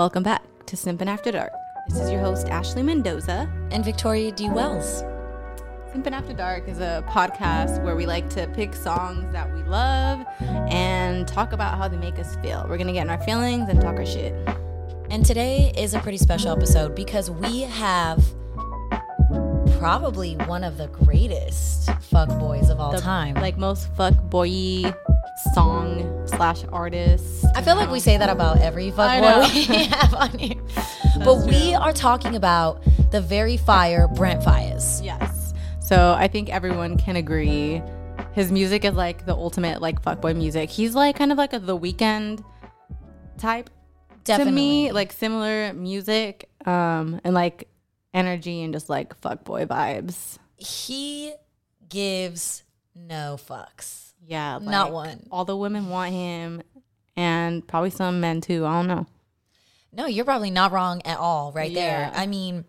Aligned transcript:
Welcome 0.00 0.22
back 0.22 0.42
to 0.64 0.76
Simpin' 0.76 1.08
After 1.08 1.30
Dark. 1.30 1.52
This 1.90 2.00
is 2.00 2.10
your 2.10 2.20
host, 2.20 2.48
Ashley 2.48 2.82
Mendoza. 2.82 3.46
and 3.70 3.84
Victoria 3.84 4.32
D. 4.32 4.48
Wells. 4.48 5.02
Simpin' 5.92 6.12
After 6.12 6.32
Dark 6.32 6.66
is 6.68 6.80
a 6.80 7.04
podcast 7.06 7.84
where 7.84 7.94
we 7.94 8.06
like 8.06 8.30
to 8.30 8.48
pick 8.54 8.74
songs 8.74 9.30
that 9.34 9.54
we 9.54 9.62
love 9.64 10.24
and 10.70 11.28
talk 11.28 11.52
about 11.52 11.76
how 11.76 11.86
they 11.86 11.98
make 11.98 12.18
us 12.18 12.34
feel. 12.36 12.64
We're 12.66 12.78
gonna 12.78 12.94
get 12.94 13.02
in 13.02 13.10
our 13.10 13.22
feelings 13.24 13.68
and 13.68 13.78
talk 13.78 13.96
our 13.96 14.06
shit. 14.06 14.32
And 15.10 15.22
today 15.22 15.70
is 15.76 15.92
a 15.92 15.98
pretty 15.98 16.16
special 16.16 16.50
episode 16.50 16.94
because 16.94 17.30
we 17.30 17.60
have 17.60 18.24
probably 19.78 20.34
one 20.46 20.64
of 20.64 20.78
the 20.78 20.86
greatest 20.88 21.88
fuckboys 22.10 22.70
of 22.70 22.80
all 22.80 22.92
The, 22.92 23.02
time. 23.02 23.34
Like 23.34 23.58
most 23.58 23.92
fuck 23.96 24.14
boy 24.30 24.94
song 25.54 26.26
slash 26.26 26.64
artist. 26.72 27.44
I 27.54 27.62
feel 27.62 27.76
like 27.76 27.90
we 27.90 28.00
say 28.00 28.16
that 28.16 28.28
about 28.30 28.60
every 28.60 28.90
fuckboy 28.90 29.68
we 29.68 29.84
have 29.84 30.14
on 30.14 30.38
here. 30.38 30.60
But 31.24 31.46
we 31.46 31.74
are 31.74 31.92
talking 31.92 32.36
about 32.36 32.82
the 33.10 33.20
very 33.20 33.56
fire 33.56 34.08
Brent 34.08 34.42
Faiyaz. 34.42 35.04
Yes. 35.04 35.52
So 35.80 36.14
I 36.16 36.28
think 36.28 36.50
everyone 36.50 36.96
can 36.96 37.16
agree. 37.16 37.82
His 38.32 38.52
music 38.52 38.84
is 38.84 38.94
like 38.94 39.26
the 39.26 39.34
ultimate 39.34 39.80
like 39.80 40.02
fuckboy 40.02 40.36
music. 40.36 40.70
He's 40.70 40.94
like 40.94 41.16
kind 41.16 41.32
of 41.32 41.38
like 41.38 41.52
a 41.52 41.58
The 41.58 41.76
Weeknd 41.76 42.44
type 43.38 43.70
Definitely. 44.24 44.52
to 44.52 44.54
me, 44.54 44.92
like 44.92 45.12
similar 45.12 45.72
music, 45.72 46.48
um, 46.64 47.20
and 47.24 47.34
like 47.34 47.68
energy 48.14 48.62
and 48.62 48.72
just 48.72 48.88
like 48.88 49.20
fuckboy 49.20 49.66
vibes. 49.66 50.38
He 50.56 51.32
gives 51.88 52.62
no 52.94 53.36
fucks. 53.38 54.09
Yeah, 54.26 54.58
Not 54.62 54.92
one. 54.92 55.26
All 55.30 55.44
the 55.44 55.56
women 55.56 55.88
want 55.88 56.12
him, 56.12 56.62
and 57.16 57.66
probably 57.66 57.90
some 57.90 58.20
men 58.20 58.40
too. 58.40 58.64
I 58.66 58.72
don't 58.74 58.86
know. 58.86 59.06
No, 59.92 60.06
you're 60.06 60.24
probably 60.24 60.50
not 60.50 60.70
wrong 60.72 61.02
at 61.04 61.18
all 61.18 61.50
right 61.52 61.74
there. 61.74 62.12
I 62.14 62.26
mean, 62.26 62.64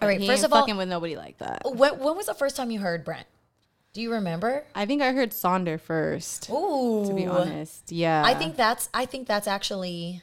all 0.00 0.06
right, 0.08 0.20
He 0.20 0.26
first 0.28 0.44
of 0.44 0.52
all, 0.52 0.60
fucking 0.60 0.76
with 0.76 0.88
nobody 0.88 1.16
like 1.16 1.38
that. 1.38 1.62
when, 1.64 1.98
when 1.98 2.16
was 2.16 2.26
the 2.26 2.34
first 2.34 2.54
time 2.56 2.70
you 2.70 2.78
heard 2.78 3.04
Brent? 3.04 3.26
Do 3.94 4.02
you 4.02 4.12
remember? 4.12 4.64
I 4.74 4.84
think 4.86 5.00
I 5.02 5.12
heard 5.12 5.30
Sonder 5.30 5.80
first. 5.80 6.50
Ooh. 6.50 7.06
To 7.08 7.14
be 7.14 7.26
honest, 7.26 7.90
yeah. 7.90 8.22
I 8.24 8.34
think 8.34 8.54
that's 8.56 8.88
I 8.92 9.06
think 9.06 9.26
that's 9.26 9.48
actually 9.48 10.22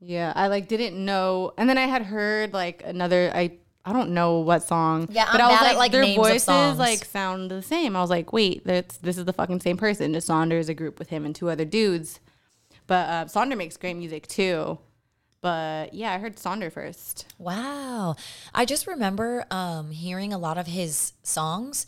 Yeah, 0.00 0.32
I 0.36 0.46
like 0.46 0.68
didn't 0.68 1.04
know, 1.04 1.52
and 1.58 1.68
then 1.68 1.76
I 1.76 1.86
had 1.86 2.02
heard 2.02 2.52
like 2.52 2.82
another. 2.86 3.30
I 3.34 3.58
I 3.88 3.92
don't 3.92 4.10
know 4.10 4.40
what 4.40 4.62
song. 4.62 5.08
Yeah, 5.10 5.28
but 5.32 5.40
I'm 5.40 5.48
I 5.48 5.52
was 5.52 5.60
like, 5.62 5.76
like, 5.76 5.92
their 5.92 6.14
voices 6.14 6.46
like 6.78 7.04
sound 7.04 7.50
the 7.50 7.62
same. 7.62 7.96
I 7.96 8.00
was 8.00 8.10
like, 8.10 8.32
wait, 8.32 8.64
that's 8.64 8.98
this 8.98 9.16
is 9.18 9.24
the 9.24 9.32
fucking 9.32 9.60
same 9.60 9.76
person. 9.76 10.12
Just 10.12 10.28
Sonder's 10.28 10.68
a 10.68 10.74
group 10.74 10.98
with 10.98 11.08
him 11.08 11.24
and 11.24 11.34
two 11.34 11.48
other 11.48 11.64
dudes. 11.64 12.20
But 12.86 13.08
uh, 13.08 13.24
Sonder 13.26 13.56
makes 13.56 13.76
great 13.76 13.94
music 13.94 14.26
too. 14.26 14.78
But 15.40 15.94
yeah, 15.94 16.12
I 16.12 16.18
heard 16.18 16.36
Sonder 16.36 16.72
first. 16.72 17.26
wow. 17.38 18.16
I 18.54 18.64
just 18.64 18.86
remember 18.86 19.44
um 19.50 19.90
hearing 19.90 20.32
a 20.32 20.38
lot 20.38 20.58
of 20.58 20.66
his 20.66 21.12
songs. 21.22 21.86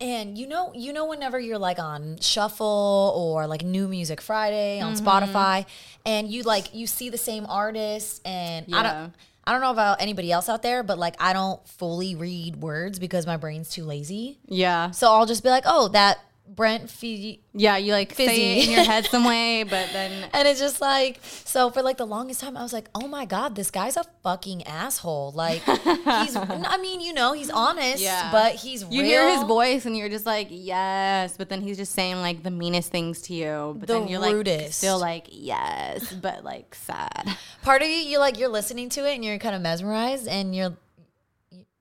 And 0.00 0.38
you 0.38 0.46
know, 0.46 0.72
you 0.74 0.92
know, 0.92 1.06
whenever 1.06 1.38
you're 1.40 1.58
like 1.58 1.78
on 1.80 2.18
Shuffle 2.20 3.12
or 3.16 3.46
like 3.48 3.64
New 3.64 3.88
Music 3.88 4.20
Friday 4.20 4.80
on 4.80 4.94
Mm-hmm. 4.94 5.06
Spotify, 5.08 5.66
and 6.06 6.28
you 6.28 6.44
like 6.44 6.72
you 6.74 6.86
see 6.86 7.08
the 7.10 7.18
same 7.18 7.44
artist, 7.46 8.22
and 8.24 8.66
I 8.72 8.82
don't, 8.84 9.12
I 9.48 9.52
don't 9.52 9.62
know 9.62 9.70
about 9.70 10.02
anybody 10.02 10.30
else 10.30 10.50
out 10.50 10.62
there, 10.62 10.82
but 10.82 10.98
like 10.98 11.14
I 11.18 11.32
don't 11.32 11.66
fully 11.66 12.14
read 12.14 12.56
words 12.56 12.98
because 12.98 13.26
my 13.26 13.38
brain's 13.38 13.70
too 13.70 13.82
lazy. 13.82 14.36
Yeah, 14.44 14.90
So 14.90 15.10
I'll 15.10 15.24
just 15.24 15.42
be 15.42 15.48
like, 15.48 15.62
oh, 15.64 15.88
that 15.88 16.18
Brent 16.48 16.88
Fee, 16.88 17.42
yeah, 17.52 17.76
you 17.76 17.92
like 17.92 18.14
say 18.14 18.58
it 18.58 18.64
in 18.66 18.70
your 18.72 18.82
head 18.84 19.04
some 19.06 19.24
way, 19.24 19.62
but 19.68 19.90
then 19.92 20.28
And 20.32 20.48
it's 20.48 20.58
just 20.58 20.80
like, 20.80 21.20
so 21.22 21.70
for 21.70 21.82
like 21.82 21.98
the 21.98 22.06
longest 22.06 22.40
time, 22.40 22.56
I 22.56 22.62
was 22.62 22.72
like, 22.72 22.88
oh 22.94 23.06
my 23.06 23.26
God, 23.26 23.54
this 23.54 23.70
guy's 23.70 23.96
a 23.98 24.04
fucking 24.22 24.62
asshole. 24.66 25.32
Like, 25.32 25.60
he's, 25.62 26.34
I 26.36 26.78
mean, 26.80 27.00
you 27.00 27.12
know, 27.12 27.32
he's 27.34 27.50
honest, 27.50 28.02
Yeah. 28.02 28.30
but 28.32 28.54
he's 28.54 28.82
you 28.84 29.02
real. 29.02 29.04
hear 29.04 29.28
his 29.36 29.42
voice 29.44 29.84
and 29.84 29.96
you're 29.96 30.08
just 30.08 30.24
like 30.26 30.48
yes, 30.50 31.36
but 31.36 31.48
then 31.50 31.60
he's 31.60 31.76
just 31.76 31.92
saying 31.92 32.16
like 32.16 32.42
the 32.42 32.50
meanest 32.50 32.90
things 32.90 33.20
to 33.22 33.34
you. 33.34 33.76
But 33.78 33.86
The 33.88 33.98
then 34.00 34.08
you're 34.08 34.20
like 34.20 34.32
rudest. 34.34 34.78
still 34.78 34.98
like 34.98 35.26
yes, 35.30 36.12
but 36.14 36.44
like 36.44 36.74
sad. 36.74 37.36
Part 37.62 37.82
of 37.82 37.88
you, 37.88 37.94
you're 37.94 38.20
like, 38.20 38.38
you're 38.38 38.48
listening 38.48 38.88
to 38.90 39.06
it 39.06 39.14
and 39.14 39.24
you're 39.24 39.38
kind 39.38 39.54
of 39.54 39.60
mesmerized 39.60 40.26
and 40.26 40.56
you're, 40.56 40.74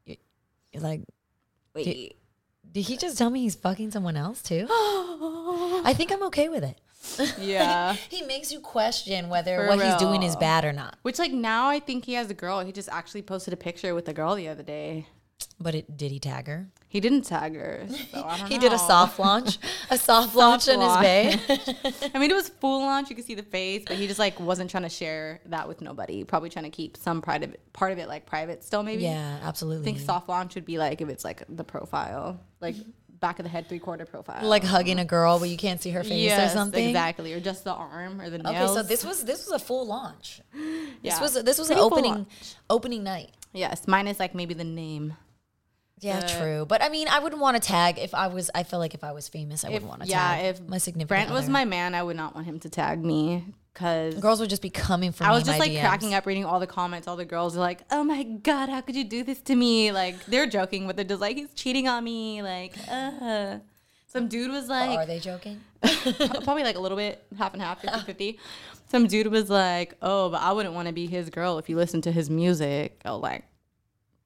you- 0.06 0.18
you're 0.74 0.84
like, 0.84 1.02
Wait. 1.74 2.17
Did 2.78 2.86
he 2.86 2.96
just 2.96 3.18
tell 3.18 3.32
me 3.32 3.42
he's 3.42 3.56
fucking 3.56 3.90
someone 3.90 4.16
else 4.16 4.44
too? 4.44 4.68
I 4.70 5.96
think 5.98 6.12
I'm 6.12 6.22
okay 6.26 6.48
with 6.48 6.64
it. 6.64 6.78
Yeah. 7.40 7.94
He 7.94 8.22
makes 8.22 8.52
you 8.52 8.60
question 8.60 9.30
whether 9.30 9.58
For 9.58 9.68
what 9.70 9.84
he's 9.84 9.96
doing 9.96 10.22
is 10.22 10.36
bad 10.36 10.64
or 10.64 10.74
not. 10.74 10.96
Which 11.02 11.18
like 11.18 11.32
now 11.32 11.70
I 11.70 11.80
think 11.80 12.06
he 12.06 12.14
has 12.14 12.30
a 12.30 12.36
girl. 12.36 12.60
He 12.60 12.72
just 12.72 12.90
actually 12.90 13.24
posted 13.24 13.52
a 13.52 13.58
picture 13.58 13.96
with 13.96 14.08
a 14.10 14.14
girl 14.14 14.36
the 14.36 14.48
other 14.48 14.62
day. 14.62 15.08
But 15.60 15.74
it, 15.76 15.98
did 15.98 16.12
he 16.12 16.20
tag 16.20 16.48
her? 16.48 16.68
He 16.88 17.00
didn't 17.00 17.24
tag 17.24 17.56
her. 17.56 17.86
So 18.12 18.24
I 18.24 18.38
don't 18.38 18.48
He 18.48 18.58
did 18.60 18.72
a 18.74 18.78
soft 18.78 19.18
launch, 19.20 19.58
a 19.90 19.98
soft 20.10 20.36
launch 20.36 20.68
in 20.68 20.80
his 20.80 20.98
bay. 20.98 21.36
I 22.14 22.20
mean, 22.20 22.30
it 22.32 22.36
was 22.36 22.50
full 22.50 22.82
launch. 22.82 23.10
You 23.10 23.16
could 23.16 23.26
see 23.26 23.34
the 23.36 23.44
face, 23.44 23.84
but 23.88 23.98
he 23.98 24.08
just 24.08 24.20
like 24.20 24.40
wasn't 24.40 24.70
trying 24.70 24.84
to 24.84 24.90
share 24.90 25.42
that 25.48 25.68
with 25.68 25.82
nobody. 25.82 26.24
Probably 26.24 26.50
trying 26.50 26.66
to 26.66 26.72
keep 26.72 26.96
some 26.96 27.22
private 27.22 27.60
part 27.74 27.92
of 27.92 27.98
it 27.98 28.08
like 28.08 28.26
private 28.26 28.64
still. 28.64 28.84
Maybe. 28.84 29.04
yeah, 29.04 29.40
absolutely. 29.44 29.82
I 29.82 29.86
think 29.86 30.00
soft 30.00 30.30
launch 30.30 30.56
would 30.56 30.66
be 30.66 30.78
like 30.78 31.02
if 31.02 31.10
it's 31.10 31.26
like 31.26 31.44
the 31.50 31.64
profile, 31.64 32.40
like 32.62 32.76
back 33.20 33.40
of 33.40 33.44
the 33.44 33.50
head, 33.50 33.68
three 33.68 33.80
quarter 33.80 34.06
profile. 34.06 34.46
like 34.46 34.64
hugging 34.64 35.00
a 35.00 35.06
girl, 35.06 35.40
but 35.40 35.50
you 35.50 35.58
can't 35.58 35.82
see 35.82 35.90
her 35.90 36.04
face 36.04 36.14
yes, 36.24 36.52
or 36.52 36.54
something. 36.54 36.88
exactly, 36.88 37.34
or 37.34 37.40
just 37.40 37.64
the 37.64 37.74
arm 37.74 38.22
or 38.22 38.30
the 38.30 38.38
nails. 38.38 38.56
Okay, 38.56 38.68
so 38.82 38.84
this 38.84 39.04
was 39.04 39.26
this 39.26 39.46
was 39.46 39.60
a 39.60 39.64
full 39.64 39.86
launch. 39.88 40.42
This 40.54 40.90
Yeah. 41.02 41.20
was 41.20 41.34
this 41.34 41.58
was 41.58 41.70
an 41.70 41.76
Pretty 41.78 41.90
full 41.90 41.98
opening 41.98 42.28
opening 42.70 43.04
night. 43.04 43.32
yes, 43.54 43.88
minus 43.88 44.20
like 44.20 44.34
maybe 44.36 44.54
the 44.54 44.64
name. 44.64 45.16
Yeah, 46.00 46.22
true. 46.22 46.66
But 46.68 46.84
I 46.84 46.90
mean, 46.90 47.08
I 47.08 47.20
wouldn't 47.20 47.42
want 47.42 47.62
to 47.62 47.66
tag 47.66 47.98
if 47.98 48.14
I 48.14 48.28
was. 48.28 48.52
I 48.54 48.64
feel 48.64 48.80
like 48.80 48.94
if 48.94 49.04
I 49.04 49.12
was 49.14 49.28
famous, 49.28 49.64
I 49.66 49.70
If, 49.70 49.74
wouldn't 49.74 49.90
want 49.90 50.04
to 50.04 50.08
yeah, 50.08 50.36
tag 50.36 50.46
if 50.46 50.62
my 50.68 50.78
significant 50.78 51.08
Brent 51.10 51.32
was 51.32 51.50
my 51.50 51.66
man, 51.66 51.96
I 51.96 52.04
would 52.04 52.16
not 52.16 52.36
want 52.36 52.46
him 52.46 52.60
to 52.60 52.70
tag 52.70 53.04
me 53.04 53.44
because 53.74 54.16
Girls 54.16 54.40
would 54.40 54.50
just 54.50 54.62
be 54.62 54.70
coming 54.70 55.12
for 55.12 55.24
me. 55.24 55.30
I 55.30 55.34
was 55.34 55.44
just 55.44 55.60
like 55.60 55.72
DMs. 55.72 55.82
cracking 55.82 56.14
up 56.14 56.26
reading 56.26 56.46
all 56.46 56.60
the 56.60 56.68
comments. 56.68 57.08
All 57.08 57.16
the 57.16 57.26
girls 57.26 57.58
are 57.58 57.60
like, 57.60 57.82
"Oh 57.90 58.04
my 58.04 58.24
god, 58.24 58.70
how 58.70 58.82
could 58.82 58.96
you 58.96 59.04
do 59.06 59.24
this 59.24 59.42
to 59.42 59.56
me?" 59.56 59.92
Like 59.92 60.24
they're 60.26 60.48
joking, 60.48 60.86
but 60.86 60.96
they're 60.98 61.06
just 61.06 61.22
like, 61.22 61.36
"He's 61.36 61.54
cheating 61.54 61.88
on 61.88 62.04
me." 62.04 62.42
Like, 62.42 62.76
uh. 62.90 63.58
Some 64.10 64.30
dude 64.30 64.52
was 64.52 64.70
like, 64.70 64.98
Are 64.98 65.06
they 65.06 65.20
joking? 65.20 65.60
probably 65.82 66.64
like 66.64 66.78
a 66.78 66.80
little 66.80 66.98
bit, 66.98 67.26
half 67.38 67.52
and 67.54 67.62
half, 67.62 67.82
50 67.82 68.06
50. 68.06 68.40
Some 68.90 69.06
dude 69.06 69.28
was 69.28 69.50
like, 69.50 69.96
"Oh, 70.02 70.30
but 70.30 70.42
I 70.42 70.54
wouldn't 70.54 70.74
want 70.74 70.88
to 70.88 70.94
be 70.94 71.08
his 71.08 71.30
girl 71.30 71.58
if 71.58 71.68
you 71.70 71.76
listen 71.76 72.02
to 72.04 72.12
his 72.12 72.30
music." 72.30 73.02
Oh, 73.04 73.18
like, 73.18 73.44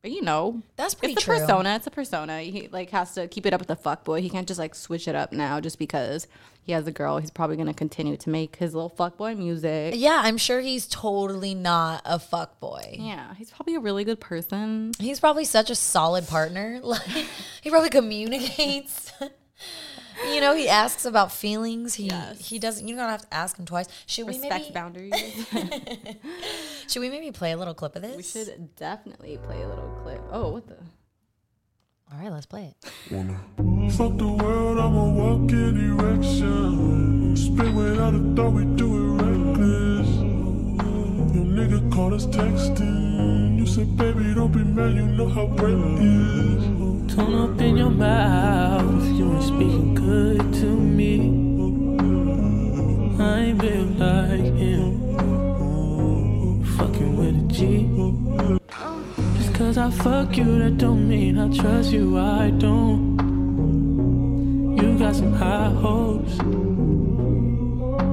but 0.02 0.12
you 0.12 0.22
know, 0.22 0.62
That's 0.78 0.96
pretty 0.96 1.14
true. 1.16 1.36
it's 1.36 1.44
a 1.44 1.46
true. 1.46 1.48
persona. 1.48 1.76
It's 1.76 1.88
a 1.88 1.92
persona. 1.92 2.42
He 2.42 2.68
like 2.72 2.90
has 2.90 3.14
to 3.16 3.28
keep 3.28 3.46
it 3.46 3.54
up 3.54 3.60
with 3.62 3.68
the 3.68 3.76
fuck 3.76 4.04
boy. 4.04 4.22
He 4.22 4.30
can't 4.30 4.48
just 4.48 4.60
like 4.60 4.74
switch 4.76 5.08
it 5.08 5.16
up 5.16 5.32
now 5.32 5.60
just 5.60 5.78
because 5.78 6.28
he 6.64 6.72
has 6.74 6.88
a 6.88 6.92
girl. 6.92 7.18
He's 7.20 7.32
probably 7.32 7.56
gonna 7.58 7.74
continue 7.74 8.18
to 8.18 8.30
make 8.30 8.56
his 8.56 8.74
little 8.74 8.90
fuck 8.90 9.18
boy 9.18 9.36
music. 9.36 9.94
Yeah, 9.98 10.22
I'm 10.24 10.38
sure 10.38 10.60
he's 10.62 10.88
totally 10.88 11.54
not 11.54 12.02
a 12.06 12.18
fuck 12.20 12.60
boy. 12.60 12.96
Yeah, 13.00 13.34
he's 13.36 13.52
probably 13.52 13.76
a 13.76 13.80
really 13.80 14.04
good 14.04 14.20
person. 14.20 14.92
He's 15.00 15.20
probably 15.20 15.46
such 15.46 15.70
a 15.70 15.76
solid 15.76 16.28
partner. 16.28 16.80
Like 16.92 17.02
he 17.62 17.70
probably 17.70 17.90
communicates. 17.90 19.12
you 20.34 20.42
know, 20.42 20.56
he 20.56 20.68
asks 20.70 21.06
about 21.06 21.32
feelings. 21.32 21.96
He 21.96 22.10
he 22.40 22.60
doesn't. 22.60 22.88
You 22.88 22.96
don't 22.96 23.10
have 23.10 23.22
to 23.30 23.34
ask 23.34 23.58
him 23.58 23.66
twice. 23.66 23.88
Should 24.06 24.28
we 24.28 24.34
Respects 24.34 24.66
maybe? 24.66 24.74
boundaries. 24.74 25.48
Should 26.88 27.00
we 27.02 27.10
maybe 27.10 27.32
play 27.32 27.52
a 27.52 27.58
little 27.58 27.74
clip 27.74 27.96
of 27.96 28.02
this? 28.02 28.18
we 28.18 28.24
should 28.24 28.76
definitely 28.76 29.38
play 29.44 29.62
a 29.62 29.68
little 29.68 29.98
clip. 30.04 30.22
Oh, 30.32 30.50
what 30.50 30.68
the? 30.68 30.76
All 32.12 32.20
right, 32.20 32.30
let's 32.32 32.46
play 32.46 32.74
it. 32.76 32.92
Fuck 33.94 34.18
the 34.18 34.28
world, 34.28 34.78
I'ma 34.78 35.06
walk 35.12 35.52
in 35.52 35.98
erection. 35.98 37.36
Spit 37.38 37.74
without 37.74 38.14
a 38.14 38.20
thought, 38.36 38.52
we 38.52 38.66
do 38.76 38.94
it 38.94 39.24
reckless. 39.24 40.10
Your 41.34 41.46
nigga 41.46 41.94
caught 41.94 42.12
us 42.12 42.26
texting. 42.26 43.58
You 43.58 43.66
said, 43.66 43.96
baby, 43.96 44.34
don't 44.34 44.52
be 44.52 44.64
mad, 44.66 44.94
you 44.94 45.06
know 45.06 45.30
how 45.30 45.46
wet 45.46 45.70
it 45.72 46.02
is. 46.04 46.91
Tone 47.16 47.36
up 47.36 47.60
in 47.60 47.76
your 47.76 47.90
mouth, 47.90 49.06
you 49.18 49.34
ain't 49.34 49.44
speaking 49.44 49.94
good 49.96 50.54
to 50.54 50.66
me. 50.66 51.20
I 53.22 53.40
ain't 53.48 53.58
built 53.60 53.98
like 53.98 54.56
him. 54.56 55.02
Fucking 56.78 57.18
with 57.18 57.36
a 57.36 57.44
G. 57.52 57.90
Just 59.38 59.54
cause 59.56 59.78
I 59.78 59.92
fuck 59.92 60.38
you, 60.38 60.60
that 60.60 60.78
don't 60.78 61.10
mean 61.10 61.38
I 61.38 61.50
trust 61.54 61.92
you, 61.92 62.18
I 62.18 62.50
don't. 62.52 63.20
You 64.78 64.98
got 64.98 65.14
some 65.14 65.34
high 65.34 65.70
hopes. 65.70 66.38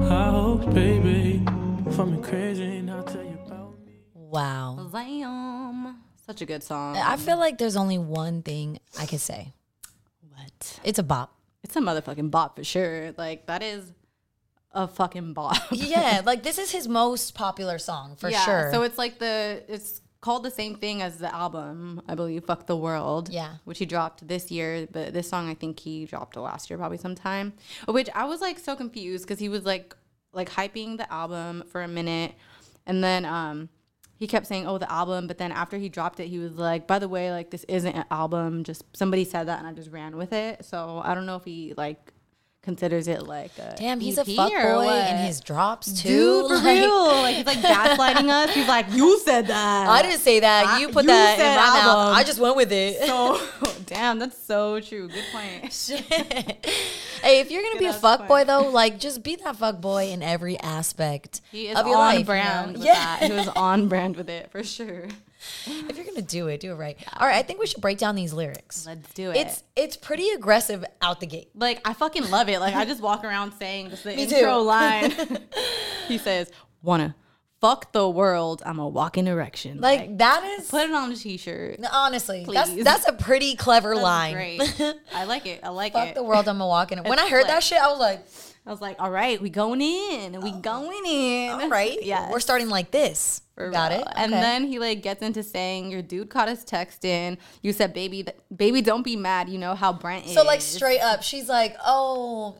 High 0.09 0.31
hopes, 0.31 0.65
baby. 0.73 1.41
For 1.91 2.05
me 2.05 2.21
crazy, 2.21 2.79
and 2.79 2.91
I'll 2.91 3.03
tell 3.03 3.23
you 3.23 3.39
about 3.45 3.79
me. 3.85 4.01
Wow. 4.13 4.89
Lamb. 4.91 6.08
Such 6.29 6.41
a 6.43 6.45
good 6.45 6.61
song. 6.61 6.95
I 6.95 7.17
feel 7.17 7.39
like 7.39 7.57
there's 7.57 7.75
only 7.75 7.97
one 7.97 8.43
thing 8.43 8.77
I 8.99 9.07
could 9.07 9.19
say. 9.19 9.51
what? 10.29 10.79
It's 10.83 10.99
a 10.99 11.03
bop. 11.03 11.33
It's 11.63 11.75
a 11.75 11.79
motherfucking 11.79 12.29
bop 12.29 12.55
for 12.55 12.63
sure. 12.63 13.15
Like 13.17 13.47
that 13.47 13.63
is 13.63 13.91
a 14.71 14.87
fucking 14.87 15.33
bop. 15.33 15.57
Yeah, 15.71 16.21
like 16.23 16.43
this 16.43 16.59
is 16.59 16.69
his 16.69 16.87
most 16.87 17.33
popular 17.33 17.79
song 17.79 18.15
for 18.15 18.29
Yeah, 18.29 18.45
sure. 18.45 18.69
So 18.71 18.83
it's 18.83 18.95
like 18.99 19.17
the 19.17 19.63
it's 19.67 20.01
called 20.21 20.43
the 20.43 20.51
same 20.51 20.75
thing 20.75 21.01
as 21.01 21.17
the 21.17 21.33
album, 21.33 21.99
I 22.07 22.13
believe, 22.13 22.45
"Fuck 22.45 22.67
the 22.67 22.77
World." 22.77 23.29
Yeah. 23.29 23.55
which 23.65 23.79
he 23.79 23.87
dropped 23.87 24.27
this 24.27 24.51
year, 24.51 24.87
but 24.91 25.13
this 25.13 25.27
song 25.27 25.49
I 25.49 25.55
think 25.55 25.79
he 25.79 26.05
dropped 26.05 26.37
last 26.37 26.69
year, 26.69 26.77
probably 26.77 26.99
sometime. 26.99 27.53
Which 27.87 28.09
I 28.13 28.25
was 28.25 28.39
like 28.39 28.59
so 28.59 28.75
confused 28.75 29.23
because 29.25 29.39
he 29.39 29.49
was 29.49 29.65
like 29.65 29.95
like 30.31 30.51
hyping 30.51 30.97
the 30.97 31.11
album 31.11 31.63
for 31.71 31.81
a 31.81 31.87
minute, 31.87 32.35
and 32.85 33.03
then 33.03 33.25
um 33.25 33.69
he 34.19 34.27
kept 34.27 34.45
saying, 34.45 34.67
"Oh, 34.67 34.77
the 34.77 34.91
album," 34.91 35.25
but 35.27 35.37
then 35.39 35.51
after 35.51 35.77
he 35.77 35.89
dropped 35.89 36.19
it, 36.19 36.27
he 36.27 36.37
was 36.37 36.53
like, 36.55 36.85
"By 36.85 36.99
the 36.99 37.07
way, 37.07 37.31
like 37.31 37.49
this 37.49 37.63
isn't 37.69 37.95
an 37.95 38.05
album. 38.11 38.63
Just 38.63 38.83
somebody 38.95 39.23
said 39.25 39.47
that, 39.47 39.57
and 39.59 39.67
I 39.67 39.73
just 39.73 39.89
ran 39.91 40.17
with 40.17 40.33
it." 40.33 40.65
So 40.65 41.01
I 41.03 41.15
don't 41.15 41.25
know 41.25 41.37
if 41.37 41.45
he 41.45 41.73
like 41.77 42.13
considers 42.61 43.07
it 43.07 43.25
like 43.25 43.57
a 43.57 43.73
Damn, 43.77 44.01
he's 44.01 44.17
a 44.17 44.21
EP 44.29 44.35
fuck 44.35 44.51
or 44.51 44.73
boy 44.75 44.85
what. 44.85 45.09
in 45.09 45.17
his 45.25 45.39
drops 45.39 45.93
too. 46.03 46.09
Dude, 46.09 46.47
for 46.49 46.55
Like, 46.57 46.79
real. 46.81 47.05
Like 47.05 47.35
he's 47.37 47.45
like 47.45 47.57
gaslighting 47.59 48.29
us. 48.29 48.53
He's 48.53 48.67
like, 48.67 48.91
you 48.91 49.17
said 49.19 49.47
that. 49.47 49.87
I 49.87 50.01
didn't 50.01 50.19
say 50.19 50.41
that. 50.41 50.67
I- 50.67 50.79
you 50.81 50.89
put 50.89 51.03
you 51.05 51.07
that 51.07 51.39
in 51.39 51.55
my 51.55 51.79
mouth. 51.85 52.17
I 52.17 52.23
just 52.25 52.37
went 52.39 52.57
with 52.57 52.71
it. 52.73 53.01
So 53.07 53.39
damn, 53.89 54.19
that's 54.19 54.37
so 54.37 54.79
true. 54.79 55.07
Good 55.09 55.23
point. 55.31 55.73
hey, 57.21 57.39
if 57.39 57.51
you're 57.51 57.61
gonna 57.61 57.79
be 57.79 57.85
a 57.87 57.91
Good 57.91 57.99
fuck 58.01 58.27
boy 58.27 58.43
though, 58.45 58.69
like 58.69 58.99
just 58.99 59.23
be 59.23 59.35
that 59.37 59.55
fuck 59.57 59.81
boy 59.81 60.09
in 60.09 60.21
every 60.23 60.57
aspect 60.59 61.41
He 61.51 61.67
is 61.67 61.77
of 61.77 61.85
your 61.87 61.95
on 61.97 62.01
life. 62.01 62.13
you 62.13 62.19
know? 62.19 62.25
brand 62.25 62.73
with 62.77 62.85
Yeah. 62.85 62.93
that. 62.93 63.23
He 63.23 63.31
was 63.31 63.47
on 63.49 63.87
brand 63.87 64.15
with 64.15 64.29
it 64.29 64.51
for 64.51 64.63
sure. 64.63 65.07
if 65.65 65.95
you're 65.95 66.05
gonna 66.05 66.21
do 66.21 66.47
it, 66.47 66.59
do 66.59 66.71
it 66.71 66.75
right. 66.75 66.97
All 67.17 67.27
right, 67.27 67.37
I 67.37 67.41
think 67.43 67.59
we 67.59 67.67
should 67.67 67.81
break 67.81 67.97
down 67.97 68.15
these 68.15 68.33
lyrics. 68.33 68.85
Let's 68.85 69.13
do 69.13 69.31
it. 69.31 69.37
It's 69.37 69.63
it's 69.75 69.97
pretty 69.97 70.29
aggressive 70.29 70.85
out 71.01 71.19
the 71.19 71.27
gate. 71.27 71.49
like 71.55 71.81
I 71.85 71.93
fucking 71.93 72.29
love 72.29 72.49
it. 72.49 72.59
Like 72.59 72.75
I 72.75 72.85
just 72.85 73.01
walk 73.01 73.23
around 73.23 73.53
saying 73.53 73.89
this 73.89 74.03
the 74.03 74.09
Me 74.15 74.23
intro 74.23 74.39
too. 74.59 74.65
line. 74.65 75.11
he 76.07 76.17
says, 76.17 76.51
"Wanna 76.83 77.15
fuck 77.61 77.91
the 77.91 78.07
world? 78.09 78.61
I'm 78.65 78.79
a 78.79 78.87
walking 78.87 79.27
erection." 79.27 79.79
Like 79.81 80.17
that 80.17 80.43
is 80.59 80.69
put 80.69 80.89
it 80.89 80.91
on 80.93 81.11
a 81.11 81.15
t-shirt. 81.15 81.79
honestly, 81.91 82.45
that's 82.51 82.69
Please. 82.71 82.83
that's 82.83 83.05
that's 83.05 83.21
a 83.21 83.23
pretty 83.23 83.55
clever 83.55 83.93
That's 83.95 84.03
line. 84.03 84.33
Great. 84.33 84.61
I 85.13 85.25
like 85.25 85.45
it. 85.45 85.59
I 85.63 85.69
like 85.69 85.93
Fuck 85.93 86.03
it. 86.03 86.05
Fuck 86.07 86.15
the 86.15 86.23
world, 86.23 86.47
I'm 86.47 86.61
a 86.61 86.67
walking. 86.67 86.97
When 87.03 87.19
I 87.19 87.29
heard 87.29 87.47
that 87.47 87.63
shit, 87.63 87.79
I 87.79 87.87
was 87.87 87.99
like, 87.99 88.25
I 88.65 88.71
was 88.71 88.81
like, 88.81 88.97
all 88.99 89.09
right, 89.11 89.41
we 89.41 89.49
going 89.49 89.81
in. 89.81 90.39
We 90.41 90.51
oh. 90.51 90.59
going 90.59 91.05
in. 91.05 91.51
all 91.51 91.69
right, 91.69 91.97
Yeah. 92.03 92.29
we're 92.29 92.39
starting 92.39 92.69
like 92.69 92.91
this. 92.91 93.41
For 93.55 93.69
Got 93.71 93.91
real. 93.91 94.01
it. 94.01 94.07
And 94.15 94.31
Okay. 94.33 94.41
then 94.41 94.67
he 94.67 94.79
like 94.79 95.01
gets 95.01 95.21
into 95.21 95.43
saying, 95.43 95.91
"Your 95.91 96.01
dude 96.01 96.29
caught 96.29 96.47
us 96.47 96.63
texting. 96.63 97.37
You 97.61 97.73
said, 97.73 97.93
baby, 97.93 98.23
th- 98.23 98.37
baby, 98.55 98.81
don't 98.81 99.03
be 99.03 99.17
mad. 99.17 99.49
You 99.49 99.57
know 99.57 99.75
how 99.75 99.91
Brent 99.91 100.27
is. 100.27 100.33
So 100.33 100.43
like 100.43 100.61
straight 100.61 101.01
up, 101.01 101.23
she's 101.23 101.49
like, 101.49 101.75
"Oh, 101.85 102.57